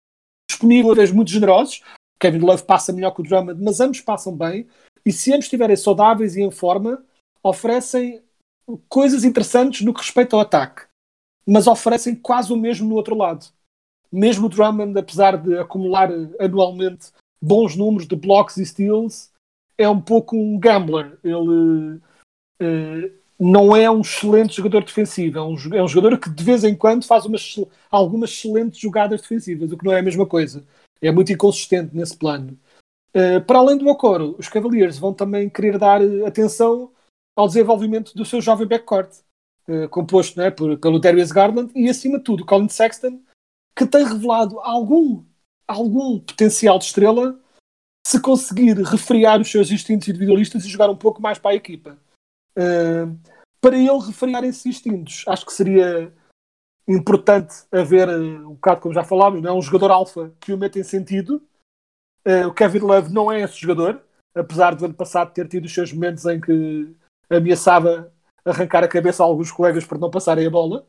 disponíveis 0.50 1.12
muito 1.12 1.32
generosos. 1.32 1.82
Kevin 2.20 2.40
Love 2.40 2.64
passa 2.64 2.94
melhor 2.94 3.12
que 3.12 3.22
o 3.22 3.24
Drummond, 3.24 3.62
mas 3.62 3.80
ambos 3.80 4.02
passam 4.02 4.36
bem. 4.36 4.68
E 5.06 5.12
se 5.12 5.32
ambos 5.32 5.46
estiverem 5.46 5.76
saudáveis 5.76 6.36
e 6.36 6.42
em 6.42 6.50
forma, 6.50 7.04
oferecem 7.44 8.24
coisas 8.88 9.26
interessantes 9.26 9.82
no 9.82 9.94
que 9.94 10.00
respeita 10.00 10.36
ao 10.36 10.42
ataque, 10.42 10.84
mas 11.46 11.68
oferecem 11.68 12.16
quase 12.16 12.54
o 12.54 12.58
mesmo 12.58 12.88
no 12.88 12.96
outro 12.96 13.16
lado. 13.16 13.46
Mesmo 14.10 14.46
o 14.46 14.50
Drummond, 14.50 14.98
apesar 14.98 15.36
de 15.38 15.58
acumular 15.58 16.10
anualmente 16.40 17.12
bons 17.42 17.76
números 17.76 18.08
de 18.08 18.16
blocks 18.16 18.56
e 18.58 18.66
steals, 18.66 19.33
é 19.78 19.88
um 19.90 20.00
pouco 20.00 20.36
um 20.36 20.60
gambler. 20.60 21.18
Ele 21.24 22.00
uh, 22.62 23.12
não 23.40 23.76
é 23.76 23.90
um 23.90 24.02
excelente 24.02 24.56
jogador 24.56 24.84
defensivo, 24.84 25.38
é 25.38 25.42
um, 25.42 25.56
é 25.74 25.84
um, 25.84 25.88
jogador 25.88 26.18
que 26.18 26.30
de 26.30 26.44
vez 26.44 26.64
em 26.64 26.76
quando 26.76 27.06
faz 27.06 27.26
umas, 27.26 27.56
algumas 27.90 28.32
excelentes 28.32 28.80
jogadas 28.80 29.22
defensivas, 29.22 29.72
o 29.72 29.78
que 29.78 29.86
não 29.86 29.94
é 29.94 30.00
a 30.00 30.04
mesma 30.04 30.26
coisa. 30.26 30.64
É 31.02 31.12
muito 31.12 31.34
inconsistente 31.34 31.96
nesse 31.96 32.16
plano. 32.16 32.58
Uh, 33.16 33.44
para 33.46 33.60
além 33.60 33.78
do 33.78 33.88
Okoro, 33.88 34.36
os 34.40 34.48
Cavaliers 34.48 34.98
vão 34.98 35.14
também 35.14 35.50
querer 35.50 35.78
dar 35.78 36.02
atenção 36.26 36.92
ao 37.36 37.48
desenvolvimento 37.48 38.16
do 38.16 38.26
seu 38.26 38.42
jovem 38.42 38.68
backcourt, 38.68 39.12
uh, 39.68 39.90
composto 39.90 40.40
né, 40.40 40.50
por, 40.50 40.78
pelo 40.78 41.00
Darius 41.00 41.32
Garland 41.32 41.72
e, 41.76 41.90
acima 41.90 42.18
de 42.18 42.24
tudo, 42.24 42.46
Colin 42.46 42.70
Sexton, 42.70 43.20
que 43.76 43.86
tem 43.86 44.06
revelado 44.06 44.60
algum, 44.60 45.24
algum 45.68 46.20
potencial 46.20 46.80
de 46.80 46.86
estrela 46.86 47.40
se 48.06 48.20
conseguir 48.20 48.76
refriar 48.84 49.40
os 49.40 49.50
seus 49.50 49.72
instintos 49.72 50.08
individualistas 50.08 50.66
e 50.66 50.70
jogar 50.70 50.90
um 50.90 50.96
pouco 50.96 51.22
mais 51.22 51.40
para 51.40 51.52
a 51.52 51.56
equipa. 51.56 51.98
Uh, 52.58 53.18
para 53.62 53.78
ele 53.78 54.06
refriar 54.06 54.44
esses 54.44 54.66
instintos, 54.66 55.24
acho 55.28 55.46
que 55.46 55.54
seria 55.54 56.14
importante 56.88 57.54
haver, 57.72 58.10
uh, 58.10 58.50
um 58.50 58.56
bocado 58.56 58.82
como 58.82 58.94
já 58.94 59.04
falámos, 59.04 59.44
é? 59.44 59.52
um 59.52 59.62
jogador 59.62 59.92
alfa 59.92 60.34
que 60.40 60.52
o 60.52 60.58
meta 60.58 60.80
em 60.80 60.84
sentido. 60.84 61.42
Uh, 62.26 62.48
o 62.48 62.54
Kevin 62.54 62.80
Love 62.80 63.14
não 63.14 63.32
é 63.32 63.42
esse 63.42 63.58
jogador, 63.58 64.02
apesar 64.36 64.76
do 64.76 64.86
ano 64.86 64.94
passado 64.94 65.34
ter 65.34 65.48
tido 65.48 65.66
os 65.66 65.74
seus 65.74 65.94
momentos 65.94 66.26
em 66.26 66.40
que 66.40 66.94
ameaçava 67.30 68.12
arrancar 68.46 68.84
a 68.84 68.88
cabeça 68.88 69.24
a 69.24 69.26
alguns 69.26 69.52
colegas 69.52 69.86
por 69.86 69.98
não 69.98 70.12
passarem 70.12 70.46
a 70.46 70.50
bola. 70.50 70.86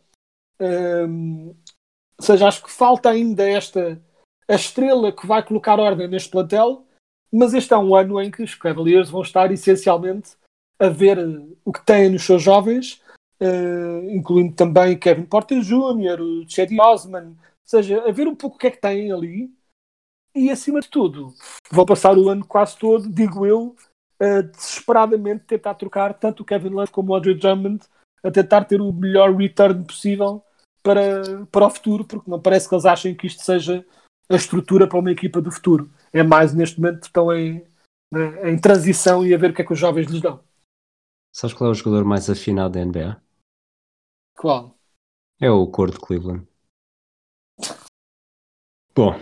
Um, 0.60 1.54
ou 2.18 2.24
seja, 2.24 2.48
acho 2.48 2.62
que 2.62 2.70
falta 2.70 3.10
ainda 3.10 3.48
esta 3.48 4.00
a 4.48 4.54
estrela 4.54 5.10
que 5.10 5.26
vai 5.26 5.42
colocar 5.42 5.80
ordem 5.80 6.06
neste 6.06 6.30
plantel, 6.30 6.86
mas 7.34 7.52
este 7.52 7.74
é 7.74 7.76
um 7.76 7.96
ano 7.96 8.20
em 8.20 8.30
que 8.30 8.42
os 8.42 8.54
Cavaliers 8.54 9.10
vão 9.10 9.22
estar 9.22 9.50
essencialmente 9.50 10.36
a 10.78 10.88
ver 10.88 11.18
o 11.64 11.72
que 11.72 11.84
têm 11.84 12.10
nos 12.10 12.24
seus 12.24 12.42
jovens, 12.42 13.02
uh, 13.40 14.10
incluindo 14.10 14.54
também 14.54 14.98
Kevin 14.98 15.24
Porter 15.24 15.60
Jr., 15.60 16.20
o 16.20 16.48
Cedi 16.48 16.80
Osman, 16.80 17.28
ou 17.28 17.36
seja, 17.64 18.08
a 18.08 18.12
ver 18.12 18.28
um 18.28 18.36
pouco 18.36 18.56
o 18.56 18.58
que 18.58 18.68
é 18.68 18.70
que 18.70 18.80
têm 18.80 19.10
ali 19.10 19.50
e, 20.34 20.50
acima 20.50 20.80
de 20.80 20.88
tudo, 20.88 21.32
vão 21.70 21.84
passar 21.84 22.16
o 22.16 22.28
ano 22.28 22.44
quase 22.44 22.76
todo, 22.76 23.08
digo 23.08 23.44
eu, 23.46 23.74
a 24.20 24.40
desesperadamente 24.42 25.44
tentar 25.44 25.74
trocar 25.74 26.14
tanto 26.14 26.42
o 26.42 26.46
Kevin 26.46 26.70
Love 26.70 26.92
como 26.92 27.10
o 27.10 27.14
Audrey 27.14 27.34
Drummond 27.34 27.84
a 28.22 28.30
tentar 28.30 28.64
ter 28.64 28.80
o 28.80 28.92
melhor 28.92 29.34
return 29.34 29.84
possível 29.84 30.42
para, 30.82 31.46
para 31.50 31.66
o 31.66 31.70
futuro, 31.70 32.04
porque 32.04 32.30
não 32.30 32.40
parece 32.40 32.68
que 32.68 32.74
eles 32.74 32.84
achem 32.84 33.14
que 33.14 33.26
isto 33.26 33.42
seja 33.42 33.84
a 34.28 34.36
estrutura 34.36 34.86
para 34.86 34.98
uma 34.98 35.10
equipa 35.10 35.40
do 35.40 35.50
futuro. 35.50 35.90
É 36.14 36.22
mais 36.22 36.54
neste 36.54 36.80
momento 36.80 37.02
estão 37.02 37.32
em, 37.32 37.66
em 38.44 38.58
transição 38.58 39.26
e 39.26 39.34
a 39.34 39.38
ver 39.38 39.50
o 39.50 39.54
que 39.54 39.62
é 39.62 39.64
que 39.64 39.72
os 39.72 39.78
jovens 39.78 40.06
lhes 40.06 40.20
dão. 40.20 40.42
Sabes 41.32 41.54
qual 41.54 41.68
é 41.68 41.70
o 41.72 41.74
jogador 41.74 42.04
mais 42.04 42.30
afinado 42.30 42.74
da 42.74 42.84
NBA? 42.84 43.20
Qual? 44.36 44.78
É 45.40 45.50
o 45.50 45.66
Cor 45.66 45.90
de 45.90 45.98
Cleveland. 45.98 46.46
Bom, 48.94 49.18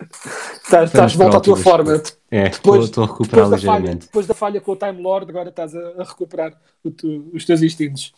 Estás, 0.00 0.90
estás 0.90 1.12
de 1.12 1.18
volta 1.18 1.38
à 1.38 1.40
tua 1.40 1.56
forma. 1.56 1.94
É, 2.30 2.50
depois, 2.50 2.84
estou 2.84 3.04
a 3.04 3.06
recuperar 3.06 3.44
depois 3.46 3.62
ligeiramente. 3.62 3.84
Da 3.84 3.90
falha, 3.90 4.06
depois 4.06 4.26
da 4.26 4.34
falha 4.34 4.60
com 4.60 4.72
o 4.72 4.76
Time 4.76 5.02
Lord, 5.02 5.30
agora 5.30 5.48
estás 5.48 5.74
a, 5.74 6.04
recuperar 6.04 6.60
tu, 6.96 7.30
os 7.32 7.44
teus 7.44 7.62
instintos. 7.62 8.12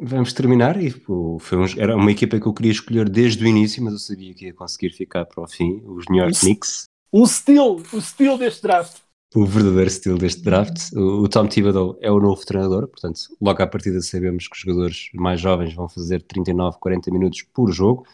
Vamos 0.00 0.32
terminar 0.32 0.82
e 0.82 0.92
pô, 0.92 1.38
foi 1.38 1.58
um, 1.58 1.64
era 1.78 1.94
uma 1.94 2.10
equipa 2.10 2.40
que 2.40 2.46
eu 2.46 2.52
queria 2.52 2.72
escolher 2.72 3.08
desde 3.08 3.44
o 3.44 3.46
início, 3.46 3.82
mas 3.82 3.92
eu 3.92 3.98
sabia 4.00 4.34
que 4.34 4.46
ia 4.46 4.54
conseguir 4.54 4.90
ficar 4.90 5.24
para 5.24 5.44
o 5.44 5.46
fim, 5.46 5.82
os 5.84 6.06
New 6.10 6.20
York 6.20 6.40
Knicks. 6.40 6.86
Um 7.16 7.22
estilo, 7.22 7.80
o 7.92 7.98
estilo 7.98 8.36
deste 8.36 8.60
draft. 8.60 8.96
O 9.36 9.46
verdadeiro 9.46 9.86
estilo 9.86 10.18
deste 10.18 10.42
draft. 10.42 10.92
O, 10.92 11.22
o 11.22 11.28
Tom 11.28 11.46
Thibodeau 11.46 11.96
é 12.00 12.10
o 12.10 12.18
novo 12.18 12.44
treinador, 12.44 12.88
portanto, 12.88 13.20
logo 13.40 13.62
à 13.62 13.68
partida 13.68 14.00
sabemos 14.02 14.48
que 14.48 14.56
os 14.56 14.60
jogadores 14.60 15.10
mais 15.14 15.40
jovens 15.40 15.72
vão 15.74 15.88
fazer 15.88 16.22
39, 16.22 16.76
40 16.80 17.12
minutos 17.12 17.42
por 17.54 17.70
jogo. 17.70 18.04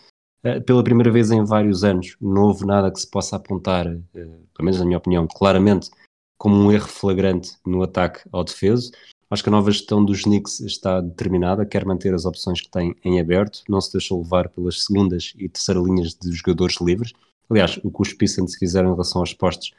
Eh, 0.45 0.61
pela 0.61 0.85
primeira 0.85 1.11
vez 1.11 1.31
em 1.31 1.43
vários 1.43 1.83
anos, 1.83 2.15
não 2.21 2.43
houve 2.43 2.67
nada 2.67 2.91
que 2.91 3.01
se 3.01 3.11
possa 3.11 3.37
apontar, 3.37 3.87
uh, 3.87 4.01
pelo 4.13 4.65
menos 4.65 4.79
na 4.79 4.85
minha 4.85 4.99
opinião, 4.99 5.27
claramente 5.27 5.89
como 6.37 6.55
um 6.57 6.71
erro 6.71 6.89
flagrante 6.89 7.53
no 7.67 7.83
ataque 7.83 8.21
ao 8.31 8.45
defeso. 8.45 8.93
Acho 9.31 9.43
que 9.43 9.49
a 9.49 9.53
nova 9.53 9.71
gestão 9.71 10.05
dos 10.05 10.25
Knicks 10.25 10.61
está 10.61 11.01
determinada, 11.01 11.65
quer 11.65 11.87
manter 11.87 12.13
as 12.13 12.27
opções 12.27 12.61
que 12.61 12.71
tem 12.71 12.95
em 13.03 13.19
aberto, 13.19 13.63
não 13.67 13.81
se 13.81 13.95
deixou 13.95 14.21
levar 14.21 14.51
pelas 14.51 14.85
segundas 14.85 15.33
e 15.39 15.49
terceira 15.49 15.81
linhas 15.81 16.15
de 16.15 16.31
jogadores 16.33 16.77
livres. 16.83 17.15
Aliás, 17.51 17.79
o 17.83 17.91
que 17.91 18.03
os 18.03 18.13
Pistons 18.13 18.55
fizeram 18.57 18.91
em 18.91 18.93
relação 18.93 19.21
aos 19.21 19.35
postos 19.35 19.73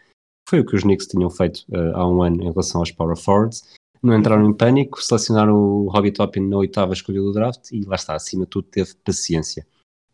foi 0.47 0.59
o 0.59 0.65
que 0.65 0.76
os 0.76 0.84
Knicks 0.84 1.07
tinham 1.07 1.30
feito 1.30 1.63
uh, 1.69 1.95
há 1.95 2.07
um 2.07 2.22
ano 2.22 2.43
em 2.43 2.49
relação 2.49 2.82
aos 2.82 2.91
power 2.91 3.15
forwards. 3.15 3.63
não 4.03 4.17
entraram 4.17 4.49
em 4.49 4.53
pânico, 4.53 5.01
selecionaram 5.01 5.55
o 5.55 5.89
Robbie 5.89 6.11
Toppin 6.11 6.41
na 6.41 6.57
oitava 6.57 6.93
escolha 6.93 7.22
do 7.22 7.32
draft 7.32 7.72
e 7.72 7.86
lá 7.86 7.95
está, 7.95 8.15
acima 8.15 8.43
de 8.43 8.49
tudo 8.49 8.67
teve 8.67 8.93
paciência. 8.95 9.65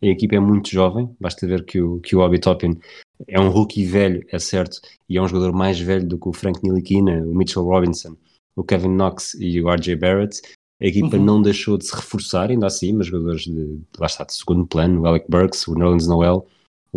A 0.01 0.05
equipa 0.05 0.35
é 0.35 0.39
muito 0.39 0.69
jovem, 0.69 1.09
basta 1.19 1.47
ver 1.47 1.65
que 1.65 1.81
o, 1.81 1.99
que 1.99 2.15
o 2.15 2.19
Robbie 2.19 2.39
Toppin 2.39 2.79
é 3.27 3.39
um 3.39 3.49
rookie 3.49 3.83
velho, 3.83 4.23
é 4.31 4.37
certo, 4.37 4.79
e 5.09 5.17
é 5.17 5.21
um 5.21 5.27
jogador 5.27 5.51
mais 5.53 5.79
velho 5.79 6.07
do 6.07 6.19
que 6.19 6.29
o 6.29 6.33
Frank 6.33 6.61
Nilikina, 6.63 7.23
o 7.25 7.33
Mitchell 7.33 7.63
Robinson, 7.63 8.15
o 8.55 8.63
Kevin 8.63 8.89
Knox 8.89 9.33
e 9.35 9.59
o 9.59 9.69
RJ 9.69 9.95
Barrett. 9.95 10.41
A 10.79 10.85
equipa 10.85 11.17
uhum. 11.17 11.25
não 11.25 11.41
deixou 11.41 11.75
de 11.77 11.87
se 11.87 11.95
reforçar, 11.95 12.51
ainda 12.51 12.67
assim, 12.67 12.93
mas 12.93 13.07
jogadores 13.07 13.41
de, 13.41 13.79
lá 13.97 14.05
está, 14.05 14.23
de 14.23 14.35
segundo 14.35 14.67
plano, 14.67 15.01
o 15.01 15.07
Alec 15.07 15.25
Burks, 15.27 15.67
o 15.67 15.73
Nerlens 15.73 16.05
Noel, 16.05 16.45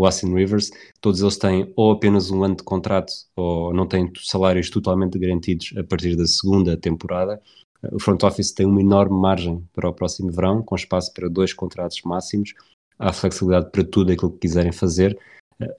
o 0.00 0.06
Austin 0.06 0.34
Rivers, 0.34 0.70
todos 1.00 1.20
eles 1.20 1.36
têm 1.36 1.70
ou 1.76 1.92
apenas 1.92 2.30
um 2.30 2.42
ano 2.42 2.56
de 2.56 2.62
contrato 2.62 3.12
ou 3.36 3.72
não 3.74 3.86
têm 3.86 4.10
salários 4.16 4.70
totalmente 4.70 5.18
garantidos 5.18 5.74
a 5.76 5.84
partir 5.84 6.16
da 6.16 6.26
segunda 6.26 6.76
temporada. 6.76 7.40
O 7.92 8.00
front 8.00 8.22
office 8.22 8.52
tem 8.52 8.64
uma 8.64 8.80
enorme 8.80 9.18
margem 9.18 9.62
para 9.74 9.88
o 9.88 9.92
próximo 9.92 10.32
verão, 10.32 10.62
com 10.62 10.74
espaço 10.74 11.12
para 11.12 11.28
dois 11.28 11.52
contratos 11.52 12.00
máximos. 12.02 12.54
Há 12.98 13.12
flexibilidade 13.12 13.70
para 13.70 13.84
tudo 13.84 14.12
aquilo 14.12 14.32
que 14.32 14.38
quiserem 14.38 14.72
fazer. 14.72 15.18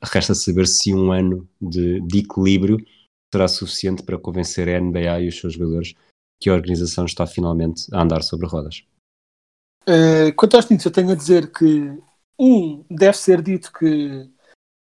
Resta 0.04 0.36
saber 0.36 0.68
se 0.68 0.94
um 0.94 1.12
ano 1.12 1.48
de, 1.60 2.00
de 2.02 2.20
equilíbrio 2.20 2.78
será 3.34 3.48
suficiente 3.48 4.04
para 4.04 4.20
convencer 4.20 4.70
a 4.70 4.80
NBA 4.80 5.22
e 5.22 5.28
os 5.30 5.40
seus 5.40 5.54
jogadores 5.54 5.96
que 6.40 6.50
a 6.50 6.54
organização 6.54 7.06
está 7.06 7.26
finalmente 7.26 7.88
a 7.92 8.04
andar 8.04 8.22
sobre 8.22 8.48
rodas. 8.48 8.84
Uh, 9.88 10.34
quanto 10.36 10.56
aos 10.56 10.66
Knicks, 10.66 10.86
eu 10.86 10.92
tenho 10.92 11.12
a 11.12 11.16
dizer 11.16 11.52
que, 11.52 11.98
um, 12.42 12.84
deve 12.90 13.16
ser 13.16 13.40
dito 13.40 13.72
que, 13.72 14.28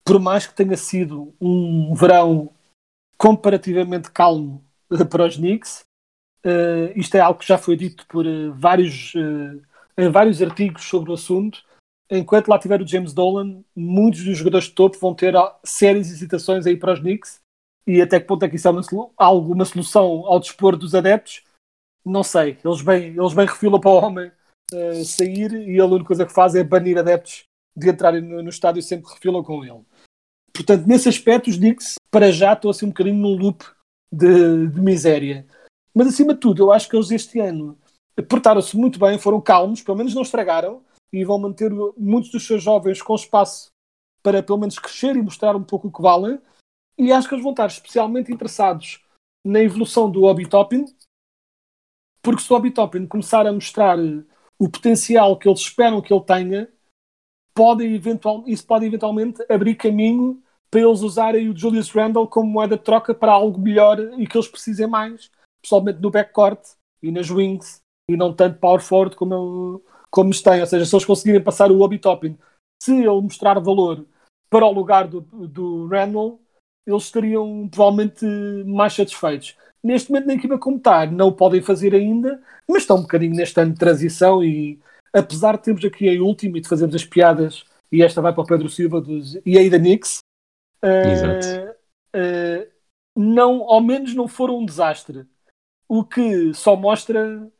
por 0.02 0.18
mais 0.18 0.46
que 0.46 0.54
tenha 0.54 0.78
sido 0.78 1.34
um 1.38 1.94
verão 1.94 2.54
comparativamente 3.18 4.10
calmo 4.10 4.64
uh, 4.90 5.04
para 5.04 5.26
os 5.26 5.36
Knicks, 5.36 5.80
uh, 6.46 6.90
isto 6.96 7.14
é 7.16 7.20
algo 7.20 7.38
que 7.38 7.46
já 7.46 7.58
foi 7.58 7.76
dito 7.76 8.06
por 8.06 8.24
vários, 8.54 9.12
em 9.94 10.08
vários 10.08 10.40
artigos 10.40 10.84
sobre 10.84 11.10
o 11.10 11.14
assunto. 11.14 11.62
Enquanto 12.10 12.48
lá 12.48 12.58
tiver 12.58 12.80
o 12.80 12.86
James 12.86 13.12
Dolan, 13.12 13.62
muitos 13.76 14.24
dos 14.24 14.38
jogadores 14.38 14.66
de 14.66 14.72
topo 14.72 14.98
vão 14.98 15.14
ter 15.14 15.34
sérias 15.62 16.10
hesitações 16.10 16.66
aí 16.66 16.78
para 16.78 16.94
os 16.94 17.00
Knicks. 17.00 17.40
E 17.86 18.00
até 18.00 18.18
que 18.18 18.26
ponto 18.26 18.42
é 18.42 18.48
que 18.48 18.56
isso 18.56 18.68
é 18.68 18.70
uma, 18.70 19.64
solução 19.64 20.24
ao 20.26 20.40
dispor 20.40 20.76
dos 20.76 20.94
adeptos? 20.94 21.42
Não 22.04 22.22
sei, 22.22 22.56
eles 22.64 22.80
bem, 22.80 23.08
eles 23.08 23.34
bem 23.34 23.46
refilam 23.46 23.78
para 23.78 23.90
o 23.90 23.94
homem 23.94 24.32
uh, 24.72 25.04
sair 25.04 25.52
e 25.52 25.78
a 25.78 25.84
única 25.84 26.06
coisa 26.06 26.24
que 26.24 26.32
faz 26.32 26.54
é 26.54 26.64
banir 26.64 26.98
adeptos 26.98 27.49
de 27.80 27.90
entrarem 27.90 28.20
no, 28.20 28.42
no 28.42 28.48
estádio 28.48 28.82
sempre 28.82 29.12
refilam 29.12 29.42
com 29.42 29.64
ele. 29.64 29.82
Portanto, 30.52 30.86
nesse 30.86 31.08
aspecto, 31.08 31.48
os 31.48 31.56
Knicks, 31.56 31.94
para 32.10 32.30
já, 32.30 32.52
estou 32.52 32.70
assim 32.70 32.86
um 32.86 32.90
bocadinho 32.90 33.16
num 33.16 33.36
loop 33.36 33.64
de, 34.12 34.68
de 34.68 34.80
miséria. 34.80 35.46
Mas, 35.94 36.08
acima 36.08 36.34
de 36.34 36.40
tudo, 36.40 36.62
eu 36.62 36.72
acho 36.72 36.88
que 36.88 36.96
eles 36.96 37.10
este 37.10 37.40
ano 37.40 37.78
portaram-se 38.28 38.76
muito 38.76 38.98
bem, 38.98 39.18
foram 39.18 39.40
calmos, 39.40 39.82
pelo 39.82 39.96
menos 39.96 40.14
não 40.14 40.22
estragaram, 40.22 40.84
e 41.12 41.24
vão 41.24 41.38
manter 41.38 41.70
muitos 41.96 42.30
dos 42.30 42.46
seus 42.46 42.62
jovens 42.62 43.00
com 43.00 43.14
espaço 43.14 43.70
para, 44.22 44.42
pelo 44.42 44.58
menos, 44.58 44.78
crescer 44.78 45.16
e 45.16 45.22
mostrar 45.22 45.56
um 45.56 45.64
pouco 45.64 45.88
o 45.88 45.92
que 45.92 46.02
valem. 46.02 46.38
E 46.98 47.12
acho 47.12 47.28
que 47.28 47.34
eles 47.34 47.42
vão 47.42 47.52
estar 47.52 47.66
especialmente 47.66 48.32
interessados 48.32 49.02
na 49.44 49.60
evolução 49.60 50.10
do 50.10 50.24
Obi 50.24 50.46
Toppin, 50.46 50.84
porque 52.22 52.42
se 52.42 52.52
o 52.52 52.56
Obi 52.56 52.72
começar 53.08 53.46
a 53.46 53.52
mostrar 53.52 53.98
o 54.58 54.68
potencial 54.68 55.38
que 55.38 55.48
eles 55.48 55.60
esperam 55.60 56.02
que 56.02 56.12
ele 56.12 56.24
tenha, 56.24 56.70
pode 57.60 57.84
eventual, 57.84 58.42
isso 58.46 58.66
pode 58.66 58.86
eventualmente 58.86 59.44
abrir 59.46 59.74
caminho 59.74 60.42
para 60.70 60.80
eles 60.80 61.02
usarem 61.02 61.46
o 61.50 61.54
Julius 61.54 61.90
Randle 61.90 62.26
como 62.26 62.48
moeda 62.48 62.78
de 62.78 62.82
troca 62.82 63.14
para 63.14 63.32
algo 63.32 63.60
melhor 63.60 64.00
e 64.18 64.26
que 64.26 64.34
eles 64.34 64.48
precisem 64.48 64.86
mais, 64.86 65.30
pessoalmente 65.60 66.00
no 66.00 66.10
backcourt 66.10 66.58
e 67.02 67.12
nas 67.12 67.28
wings, 67.28 67.82
e 68.10 68.16
não 68.16 68.32
tanto 68.32 68.58
power 68.58 68.80
forward 68.80 69.14
como, 69.14 69.82
como 70.10 70.30
têm. 70.42 70.62
Ou 70.62 70.66
seja, 70.66 70.86
se 70.86 70.94
eles 70.94 71.04
conseguirem 71.04 71.42
passar 71.42 71.70
o 71.70 71.82
Obi 71.82 71.98
Toppin, 71.98 72.38
se 72.82 72.96
ele 72.96 73.20
mostrar 73.20 73.60
valor 73.60 74.06
para 74.48 74.64
o 74.64 74.72
lugar 74.72 75.06
do, 75.06 75.20
do 75.20 75.86
Randle, 75.86 76.40
eles 76.86 77.02
estariam 77.02 77.68
provavelmente 77.68 78.24
mais 78.64 78.94
satisfeitos 78.94 79.54
neste 79.82 80.10
momento 80.10 80.26
na 80.26 80.34
equipa 80.34 80.58
como 80.58 80.76
está, 80.76 81.06
não 81.06 81.28
o 81.28 81.32
podem 81.32 81.62
fazer 81.62 81.94
ainda, 81.94 82.40
mas 82.68 82.82
estão 82.82 82.98
um 82.98 83.02
bocadinho 83.02 83.34
neste 83.34 83.58
ano 83.60 83.72
de 83.72 83.78
transição 83.78 84.44
e 84.44 84.78
apesar 85.12 85.56
de 85.56 85.64
termos 85.64 85.84
aqui 85.84 86.08
a 86.08 86.22
última 86.22 86.58
e 86.58 86.60
de 86.60 86.68
fazermos 86.68 86.96
as 86.96 87.04
piadas, 87.04 87.64
e 87.92 88.02
esta 88.02 88.22
vai 88.22 88.32
para 88.32 88.42
o 88.42 88.46
Pedro 88.46 88.68
Silva 88.68 89.00
dos, 89.00 89.36
e 89.44 89.58
aí 89.58 89.68
da 89.68 89.78
Nix, 89.78 90.18
uh, 90.84 91.70
uh, 92.16 92.70
não, 93.16 93.62
ao 93.64 93.80
menos 93.80 94.14
não 94.14 94.28
foram 94.28 94.58
um 94.58 94.66
desastre. 94.66 95.26
O 95.88 96.04
que 96.04 96.54
só 96.54 96.76
mostra 96.76 97.50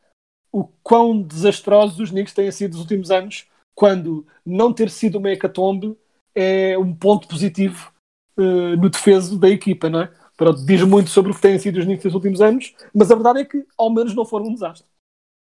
o 0.52 0.64
quão 0.82 1.20
desastrosos 1.20 1.98
os 1.98 2.10
Knicks 2.10 2.34
têm 2.34 2.50
sido 2.50 2.72
nos 2.72 2.80
últimos 2.80 3.10
anos, 3.10 3.46
quando 3.74 4.26
não 4.44 4.72
ter 4.72 4.90
sido 4.90 5.18
uma 5.18 5.30
hecatombe 5.30 5.96
é 6.34 6.78
um 6.78 6.94
ponto 6.94 7.26
positivo 7.26 7.92
uh, 8.36 8.76
no 8.76 8.88
defeso 8.88 9.38
da 9.38 9.48
equipa, 9.48 9.88
não 9.88 10.02
é? 10.02 10.12
Pronto, 10.36 10.64
diz 10.64 10.82
muito 10.82 11.10
sobre 11.10 11.32
o 11.32 11.34
que 11.34 11.40
têm 11.40 11.58
sido 11.58 11.78
os 11.78 11.84
Knicks 11.84 12.04
nos 12.04 12.14
últimos 12.14 12.40
anos, 12.40 12.74
mas 12.94 13.10
a 13.10 13.14
verdade 13.14 13.40
é 13.40 13.44
que 13.44 13.66
ao 13.76 13.92
menos 13.92 14.14
não 14.14 14.24
foram 14.24 14.46
um 14.46 14.54
desastre. 14.54 14.86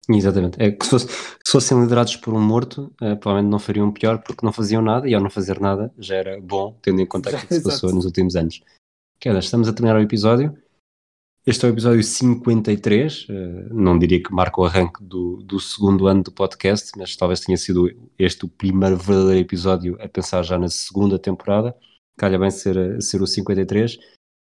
Exatamente. 0.09 0.61
É 0.61 0.71
que 0.71 0.85
se, 0.85 0.91
fosse, 0.91 1.07
se 1.09 1.53
fossem 1.53 1.81
liderados 1.81 2.17
por 2.17 2.35
um 2.35 2.41
morto, 2.41 2.93
é, 3.01 3.15
provavelmente 3.15 3.51
não 3.51 3.59
fariam 3.59 3.93
pior 3.93 4.19
porque 4.19 4.45
não 4.45 4.53
faziam 4.53 4.83
nada 4.83 5.09
e 5.09 5.15
ao 5.15 5.23
não 5.23 5.31
fazer 5.31 5.61
nada 5.61 5.93
já 5.99 6.17
era 6.17 6.41
bom, 6.41 6.77
tendo 6.83 7.01
em 7.01 7.07
conta 7.07 7.31
o 7.31 7.47
que 7.47 7.55
se 7.55 7.63
passou 7.63 7.93
nos 7.95 8.05
últimos 8.05 8.35
anos. 8.35 8.61
Queda, 9.21 9.39
estamos 9.39 9.69
a 9.69 9.73
terminar 9.73 9.97
o 9.97 10.03
episódio. 10.03 10.57
Este 11.47 11.65
é 11.65 11.69
o 11.69 11.73
episódio 11.73 12.03
53. 12.03 13.29
Uh, 13.29 13.33
eh, 13.33 13.69
não 13.71 13.99
diria 13.99 14.23
que 14.23 14.33
marca 14.33 14.61
o 14.61 14.65
arranque 14.65 15.03
do, 15.03 15.43
do 15.43 15.59
segundo 15.59 16.07
ano 16.07 16.23
do 16.23 16.33
podcast, 16.33 16.93
mas 16.97 17.17
talvez 17.17 17.41
tenha 17.41 17.57
sido 17.57 17.91
este 18.17 18.45
o 18.45 18.49
primeiro 18.49 18.97
verdadeiro 18.97 19.41
episódio 19.41 19.97
a 20.01 20.09
pensar 20.09 20.43
já 20.45 20.57
na 20.57 20.69
segunda 20.69 21.19
temporada. 21.19 21.75
Calha 22.17 22.39
bem 22.39 22.51
ser, 22.51 23.01
ser 23.03 23.23
o 23.23 23.27
53. 23.27 23.99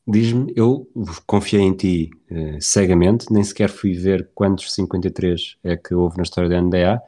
Diz-me, 0.06 0.52
eu 0.56 0.90
confiei 1.26 1.62
em 1.62 1.74
ti 1.74 2.10
uh, 2.30 2.60
cegamente, 2.60 3.32
nem 3.32 3.44
sequer 3.44 3.68
fui 3.68 3.92
ver 3.92 4.30
quantos 4.34 4.72
53 4.74 5.58
é 5.62 5.76
que 5.76 5.94
houve 5.94 6.16
na 6.16 6.22
história 6.22 6.48
da 6.48 6.60
NBA. 6.60 7.00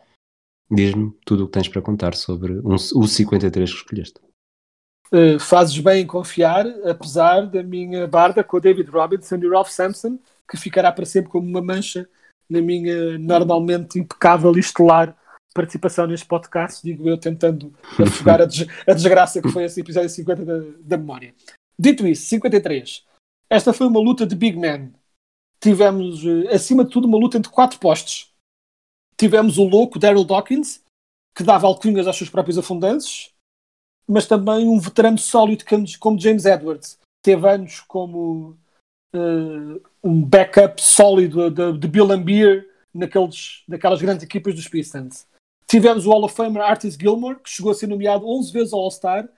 Diz-me 0.70 1.12
tudo 1.24 1.44
o 1.44 1.46
que 1.46 1.52
tens 1.52 1.68
para 1.68 1.82
contar 1.82 2.14
sobre 2.14 2.52
um, 2.60 2.74
o 2.74 3.06
53 3.06 3.70
que 3.70 3.76
escolheste. 3.76 4.20
Uh, 5.12 5.38
fazes 5.38 5.78
bem 5.78 6.02
em 6.02 6.06
confiar, 6.06 6.66
apesar 6.86 7.42
da 7.42 7.62
minha 7.62 8.06
barda 8.06 8.42
com 8.42 8.56
o 8.56 8.60
David 8.60 8.88
Robinson 8.90 9.36
e 9.36 9.46
o 9.46 9.50
Ralph 9.50 9.70
Sampson, 9.70 10.18
que 10.48 10.56
ficará 10.56 10.90
para 10.90 11.04
sempre 11.04 11.30
como 11.30 11.46
uma 11.46 11.60
mancha 11.60 12.08
na 12.48 12.60
minha 12.60 13.18
normalmente 13.18 13.98
impecável 13.98 14.54
e 14.56 14.60
estelar 14.60 15.16
participação 15.52 16.06
neste 16.06 16.26
podcast, 16.26 16.82
digo 16.82 17.08
eu, 17.08 17.18
tentando 17.18 17.72
afogar 18.00 18.40
a, 18.40 18.46
des 18.46 18.66
a 18.86 18.94
desgraça 18.94 19.42
que 19.42 19.50
foi 19.50 19.64
esse 19.64 19.80
episódio 19.80 20.08
50 20.08 20.44
da, 20.44 20.58
da 20.80 20.96
memória. 20.96 21.34
Dito 21.78 22.06
isso, 22.06 22.26
53. 22.26 23.04
Esta 23.48 23.72
foi 23.72 23.86
uma 23.86 24.00
luta 24.00 24.26
de 24.26 24.34
big 24.34 24.58
man. 24.58 24.92
Tivemos, 25.60 26.24
eh, 26.24 26.54
acima 26.54 26.84
de 26.84 26.90
tudo, 26.90 27.06
uma 27.06 27.18
luta 27.18 27.38
entre 27.38 27.50
quatro 27.50 27.78
postes. 27.78 28.32
Tivemos 29.16 29.58
o 29.58 29.64
louco 29.64 29.98
Daryl 29.98 30.24
Dawkins, 30.24 30.82
que 31.34 31.42
dava 31.42 31.66
alcunhas 31.66 32.06
aos 32.06 32.16
seus 32.16 32.30
próprios 32.30 32.58
afundanços, 32.58 33.32
mas 34.08 34.26
também 34.26 34.66
um 34.66 34.78
veterano 34.78 35.18
sólido 35.18 35.64
como 36.00 36.18
James 36.18 36.44
Edwards. 36.44 36.98
Teve 37.22 37.48
anos 37.48 37.80
como 37.80 38.56
uh, 39.14 39.80
um 40.02 40.22
backup 40.22 40.82
sólido 40.82 41.50
de, 41.50 41.78
de 41.78 41.88
Bill 41.88 42.08
Beer 42.18 42.68
naqueles, 42.92 43.62
naquelas 43.68 44.02
grandes 44.02 44.24
equipas 44.24 44.54
dos 44.54 44.68
Pistons. 44.68 45.26
Tivemos 45.66 46.06
o 46.06 46.10
Hall 46.10 46.24
of 46.24 46.34
Famer 46.34 46.62
Artis 46.62 46.96
Gilmore, 46.96 47.38
que 47.38 47.48
chegou 47.48 47.70
a 47.70 47.74
ser 47.74 47.86
nomeado 47.86 48.26
11 48.26 48.52
vezes 48.52 48.72
ao 48.72 48.80
All-Star 48.80 49.28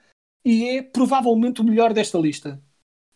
e 0.45 0.68
é 0.68 0.82
provavelmente 0.82 1.61
o 1.61 1.64
melhor 1.64 1.92
desta 1.92 2.18
lista. 2.18 2.61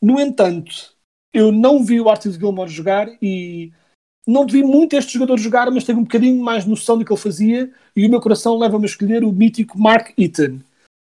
No 0.01 0.19
entanto, 0.19 0.95
eu 1.33 1.53
não 1.53 1.85
vi 1.85 2.01
o 2.01 2.09
Artis 2.09 2.37
Gilmore 2.37 2.71
jogar 2.71 3.09
e 3.21 3.73
não 4.27 4.47
vi 4.47 4.63
muito 4.63 4.95
este 4.95 5.15
jogador 5.15 5.39
jogar, 5.39 5.71
mas 5.71 5.85
tenho 5.85 5.99
um 5.99 6.05
bocadinho 6.05 6.43
mais 6.43 6.65
noção 6.65 6.99
do 6.99 7.05
que 7.05 7.13
ele 7.13 7.21
fazia 7.21 7.73
e 7.95 8.07
o 8.07 8.11
meu 8.11 8.21
coração 8.21 8.59
leva-me 8.59 8.85
a 8.85 8.87
escolher 8.87 9.25
o 9.25 9.33
mítico 9.33 9.79
Mark 9.79 10.13
Eaton, 10.19 10.61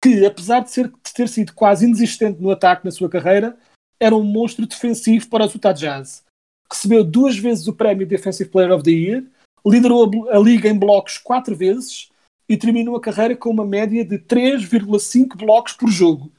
que 0.02 0.24
apesar 0.24 0.60
de, 0.60 0.70
ser, 0.70 0.88
de 0.88 1.14
ter 1.14 1.28
sido 1.28 1.52
quase 1.52 1.84
inexistente 1.84 2.40
no 2.40 2.50
ataque 2.50 2.84
na 2.84 2.90
sua 2.90 3.08
carreira, 3.08 3.56
era 4.00 4.14
um 4.14 4.22
monstro 4.22 4.66
defensivo 4.66 5.28
para 5.28 5.44
os 5.44 5.52
Utah 5.52 5.72
Jazz. 5.72 6.24
Recebeu 6.70 7.02
duas 7.02 7.36
vezes 7.36 7.66
o 7.66 7.72
prémio 7.72 8.06
Defensive 8.06 8.50
Player 8.50 8.72
of 8.72 8.84
the 8.84 8.90
Year, 8.90 9.24
liderou 9.66 10.28
a, 10.30 10.36
a 10.36 10.38
liga 10.38 10.68
em 10.68 10.78
blocos 10.78 11.18
quatro 11.18 11.56
vezes 11.56 12.08
e 12.48 12.56
terminou 12.56 12.96
a 12.96 13.00
carreira 13.00 13.36
com 13.36 13.50
uma 13.50 13.66
média 13.66 14.04
de 14.04 14.18
3,5 14.18 15.36
blocos 15.36 15.74
por 15.74 15.88
jogo. 15.88 16.32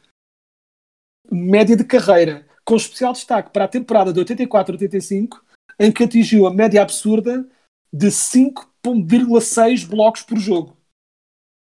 Média 1.31 1.77
de 1.77 1.83
carreira, 1.83 2.47
com 2.65 2.75
especial 2.75 3.13
destaque 3.13 3.51
para 3.51 3.65
a 3.65 3.67
temporada 3.67 4.11
de 4.11 4.19
84-85, 4.19 5.41
em 5.79 5.91
que 5.91 6.03
atingiu 6.03 6.47
a 6.47 6.53
média 6.53 6.81
absurda 6.81 7.47
de 7.93 8.07
5,6 8.07 9.87
blocos 9.87 10.23
por 10.23 10.39
jogo. 10.39 10.75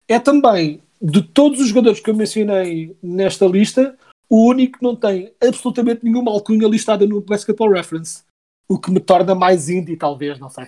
É 0.07 0.19
também, 0.19 0.83
de 1.01 1.23
todos 1.23 1.59
os 1.59 1.69
jogadores 1.69 1.99
que 1.99 2.09
eu 2.09 2.15
mencionei 2.15 2.95
nesta 3.01 3.45
lista, 3.47 3.97
o 4.29 4.47
único 4.47 4.79
que 4.79 4.83
não 4.83 4.95
tem 4.95 5.33
absolutamente 5.41 6.03
nenhuma 6.03 6.31
alcunha 6.31 6.67
listada 6.67 7.05
no 7.05 7.21
Basketball 7.21 7.71
Reference. 7.71 8.23
o 8.67 8.79
que 8.79 8.89
me 8.89 8.99
torna 8.99 9.35
mais 9.35 9.69
indie, 9.69 9.95
talvez, 9.95 10.39
não 10.39 10.49
sei. 10.49 10.67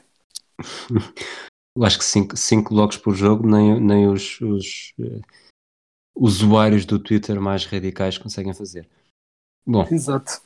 Acho 1.84 2.00
que 2.00 2.38
5 2.38 2.74
logs 2.74 2.98
por 2.98 3.16
jogo, 3.16 3.48
nem, 3.48 3.80
nem 3.80 4.08
os, 4.08 4.40
os 4.42 4.94
uh, 5.00 5.22
usuários 6.16 6.86
do 6.86 7.00
Twitter 7.00 7.40
mais 7.40 7.66
radicais 7.66 8.18
conseguem 8.18 8.54
fazer. 8.54 8.90
Bom, 9.66 9.88
Exato. 9.92 10.42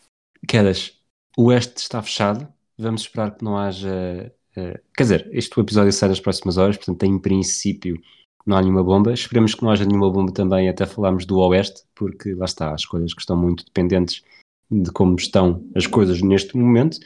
Quedas, 0.47 0.99
o 1.37 1.45
Oeste 1.45 1.77
está 1.77 2.01
fechado. 2.01 2.51
Vamos 2.77 3.01
esperar 3.01 3.35
que 3.35 3.43
não 3.43 3.57
haja. 3.57 4.33
Uh, 4.57 4.79
quer 4.95 5.03
dizer, 5.03 5.29
este 5.31 5.59
episódio 5.59 5.93
sai 5.93 6.09
nas 6.09 6.19
próximas 6.19 6.57
horas, 6.57 6.77
portanto, 6.77 7.03
em 7.03 7.19
princípio, 7.19 8.01
não 8.45 8.57
há 8.57 8.61
nenhuma 8.61 8.83
bomba. 8.83 9.13
Esperemos 9.13 9.53
que 9.53 9.63
não 9.63 9.71
haja 9.71 9.85
nenhuma 9.85 10.11
bomba 10.11 10.31
também, 10.31 10.67
até 10.67 10.85
falarmos 10.85 11.25
do 11.25 11.37
Oeste, 11.39 11.83
porque 11.95 12.33
lá 12.33 12.45
está, 12.45 12.73
as 12.73 12.85
coisas 12.85 13.13
que 13.13 13.21
estão 13.21 13.37
muito 13.37 13.63
dependentes 13.65 14.23
de 14.69 14.91
como 14.91 15.15
estão 15.15 15.63
as 15.75 15.85
coisas 15.85 16.21
neste 16.21 16.57
momento. 16.57 16.99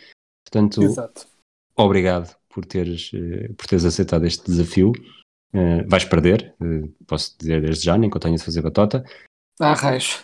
Portanto, 0.45 0.81
Exato. 0.81 1.27
obrigado 1.75 2.35
por 2.55 2.65
teres, 2.65 3.11
uh, 3.11 3.53
por 3.55 3.67
teres 3.67 3.83
aceitado 3.83 4.25
este 4.25 4.49
desafio. 4.49 4.93
Uh, 5.53 5.87
vais 5.87 6.05
perder, 6.05 6.55
uh, 6.61 6.87
posso 7.05 7.37
dizer 7.37 7.61
desde 7.61 7.83
já, 7.83 7.97
nem 7.97 8.09
que 8.09 8.15
eu 8.15 8.21
tenha 8.21 8.37
de 8.37 8.43
fazer 8.43 8.61
batota. 8.61 9.03
Ah, 9.59 9.73
raios. 9.73 10.23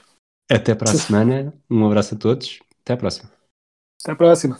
Até 0.50 0.74
para 0.74 0.92
a 0.92 0.94
semana, 0.96 1.54
um 1.70 1.86
abraço 1.86 2.16
a 2.16 2.18
todos, 2.18 2.60
até 2.82 2.94
à 2.94 2.98
próxima. 2.98 3.30
Até 4.02 4.14
a 4.14 4.16
próxima. 4.16 4.60